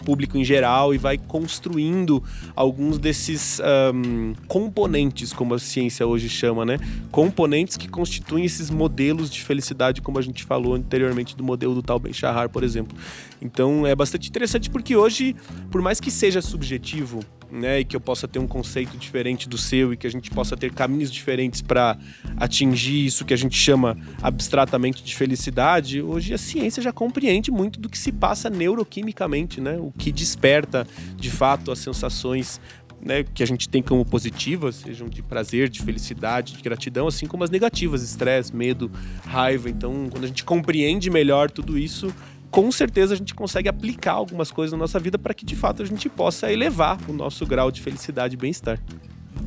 público 0.04 0.38
em 0.38 0.44
geral 0.44 0.94
e 0.94 0.98
vai 0.98 1.18
construindo 1.18 2.24
alguns 2.56 2.98
desses 2.98 3.62
um, 3.94 4.34
componentes, 4.48 5.34
como 5.34 5.54
a 5.54 5.60
ciência 5.60 6.06
hoje 6.06 6.30
chama, 6.30 6.66
né? 6.66 6.78
Componentes 7.12 7.78
que 7.78 7.88
constituem 7.88 8.46
esses 8.46 8.70
modelos 8.70 9.30
de 9.30 9.42
felicidade, 9.44 10.02
como 10.02 10.20
a 10.20 10.22
gente 10.22 10.44
falou 10.44 10.76
anteriormente 10.76 11.36
do 11.36 11.44
modelo 11.44 11.74
do 11.74 11.82
Tal 11.82 12.00
Ben 12.00 12.14
Shahar, 12.14 12.50
por 12.50 12.64
exemplo. 12.64 12.98
Então 13.42 13.86
é 13.86 13.96
bastante 13.96 14.30
interessante 14.30 14.70
porque 14.70 14.96
hoje, 14.96 15.36
por 15.70 15.82
mais 15.82 16.00
que 16.00 16.12
seja 16.12 16.42
subjetivo, 16.42 17.22
né, 17.52 17.82
e 17.82 17.86
que 17.86 17.96
eu 17.96 18.00
possa 18.00 18.28
ter 18.28 18.40
um 18.40 18.48
conceito 18.48 18.98
diferente 18.98 19.50
do 19.50 19.58
seu 19.58 19.94
e 19.94 19.98
que 19.98 20.08
a 20.08 20.10
gente 20.10 20.30
possa 20.32 20.56
ter 20.56 20.72
caminhos 20.72 21.12
diferentes 21.12 21.62
para 21.62 21.98
atingir 22.38 23.06
isso 23.06 23.26
que 23.26 23.34
a 23.34 23.38
gente 23.38 23.58
chama 23.58 23.98
abstratamente 24.22 25.04
de 25.04 25.16
felicidade, 25.16 26.02
hoje 26.02 26.34
a 26.34 26.38
ciência 26.38 26.82
já 26.82 26.94
compreende 26.94 27.52
muito 27.52 27.80
do 27.80 27.90
que 27.90 27.98
se 27.98 28.12
passa 28.12 28.50
neuroquimicamente, 28.50 29.60
né, 29.60 29.78
o 29.78 29.92
que 29.92 30.12
desperta 30.12 30.88
de 31.18 31.30
fato 31.30 31.72
as 31.72 31.80
sensações 31.80 32.60
né, 33.04 33.24
que 33.24 33.42
a 33.42 33.48
gente 33.48 33.68
tem 33.68 33.82
como 33.82 34.06
positivas, 34.06 34.76
sejam 34.76 35.10
de 35.10 35.22
prazer, 35.24 35.68
de 35.68 35.82
felicidade, 35.82 36.54
de 36.54 36.62
gratidão, 36.62 37.08
assim 37.08 37.26
como 37.26 37.44
as 37.44 37.50
negativas, 37.50 38.04
estresse, 38.04 38.56
medo, 38.56 38.92
raiva. 39.26 39.70
Então, 39.70 40.08
quando 40.12 40.26
a 40.26 40.28
gente 40.28 40.44
compreende 40.44 41.10
melhor 41.10 41.50
tudo 41.50 41.78
isso, 41.78 42.14
com 42.52 42.70
certeza 42.72 43.14
a 43.14 43.18
gente 43.18 43.34
consegue 43.34 43.70
aplicar 43.70 44.12
algumas 44.12 44.52
coisas 44.52 44.74
na 44.74 44.78
nossa 44.78 45.00
vida 45.00 45.18
para 45.18 45.34
que 45.34 45.46
de 45.46 45.56
fato 45.56 45.82
a 45.82 45.86
gente 45.86 46.10
possa 46.10 46.52
elevar 46.52 47.00
o 47.08 47.14
nosso 47.14 47.46
grau 47.46 47.72
de 47.72 47.82
felicidade 47.82 48.36
e 48.36 48.38
bem-estar. 48.38 48.80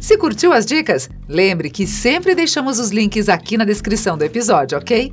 Se 0.00 0.16
curtiu 0.16 0.52
as 0.52 0.64
dicas, 0.64 1.10
lembre 1.28 1.70
que 1.70 1.86
sempre 1.86 2.34
deixamos 2.34 2.78
os 2.78 2.90
links 2.90 3.28
aqui 3.28 3.56
na 3.56 3.64
descrição 3.64 4.16
do 4.16 4.24
episódio, 4.24 4.78
ok? 4.78 5.12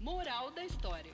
Moral 0.00 0.50
da 0.54 0.64
história. 0.64 1.10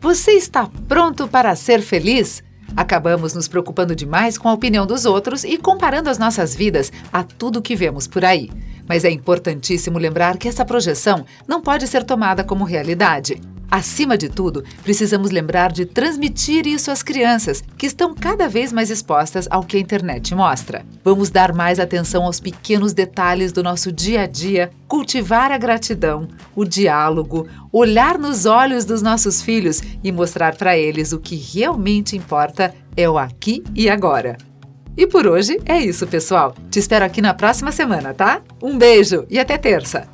Você 0.00 0.32
está 0.32 0.68
pronto 0.88 1.28
para 1.28 1.54
ser 1.54 1.80
feliz? 1.80 2.42
Acabamos 2.76 3.34
nos 3.34 3.46
preocupando 3.46 3.94
demais 3.94 4.36
com 4.36 4.48
a 4.48 4.52
opinião 4.52 4.86
dos 4.86 5.04
outros 5.04 5.44
e 5.44 5.56
comparando 5.58 6.10
as 6.10 6.18
nossas 6.18 6.56
vidas 6.56 6.90
a 7.12 7.22
tudo 7.22 7.62
que 7.62 7.76
vemos 7.76 8.06
por 8.06 8.24
aí. 8.24 8.50
Mas 8.88 9.04
é 9.04 9.10
importantíssimo 9.10 9.98
lembrar 9.98 10.36
que 10.36 10.48
essa 10.48 10.64
projeção 10.64 11.24
não 11.46 11.60
pode 11.60 11.86
ser 11.86 12.04
tomada 12.04 12.44
como 12.44 12.64
realidade. 12.64 13.40
Acima 13.72 14.18
de 14.18 14.28
tudo, 14.28 14.62
precisamos 14.82 15.30
lembrar 15.30 15.72
de 15.72 15.86
transmitir 15.86 16.66
isso 16.66 16.90
às 16.90 17.02
crianças, 17.02 17.64
que 17.78 17.86
estão 17.86 18.14
cada 18.14 18.46
vez 18.46 18.70
mais 18.70 18.90
expostas 18.90 19.48
ao 19.50 19.62
que 19.64 19.78
a 19.78 19.80
internet 19.80 20.34
mostra. 20.34 20.84
Vamos 21.02 21.30
dar 21.30 21.54
mais 21.54 21.80
atenção 21.80 22.24
aos 22.24 22.38
pequenos 22.38 22.92
detalhes 22.92 23.50
do 23.50 23.62
nosso 23.62 23.90
dia 23.90 24.24
a 24.24 24.26
dia, 24.26 24.70
cultivar 24.86 25.50
a 25.50 25.56
gratidão, 25.56 26.28
o 26.54 26.66
diálogo, 26.66 27.48
olhar 27.72 28.18
nos 28.18 28.44
olhos 28.44 28.84
dos 28.84 29.00
nossos 29.00 29.40
filhos 29.40 29.80
e 30.04 30.12
mostrar 30.12 30.54
para 30.54 30.76
eles 30.76 31.14
o 31.14 31.18
que 31.18 31.36
realmente 31.36 32.14
importa 32.14 32.74
é 32.94 33.08
o 33.08 33.16
aqui 33.16 33.64
e 33.74 33.88
agora. 33.88 34.36
E 34.96 35.06
por 35.06 35.26
hoje 35.26 35.58
é 35.64 35.78
isso, 35.78 36.06
pessoal. 36.06 36.54
Te 36.70 36.78
espero 36.78 37.04
aqui 37.04 37.22
na 37.22 37.34
próxima 37.34 37.72
semana, 37.72 38.12
tá? 38.12 38.42
Um 38.62 38.76
beijo 38.76 39.26
e 39.30 39.38
até 39.38 39.56
terça! 39.56 40.06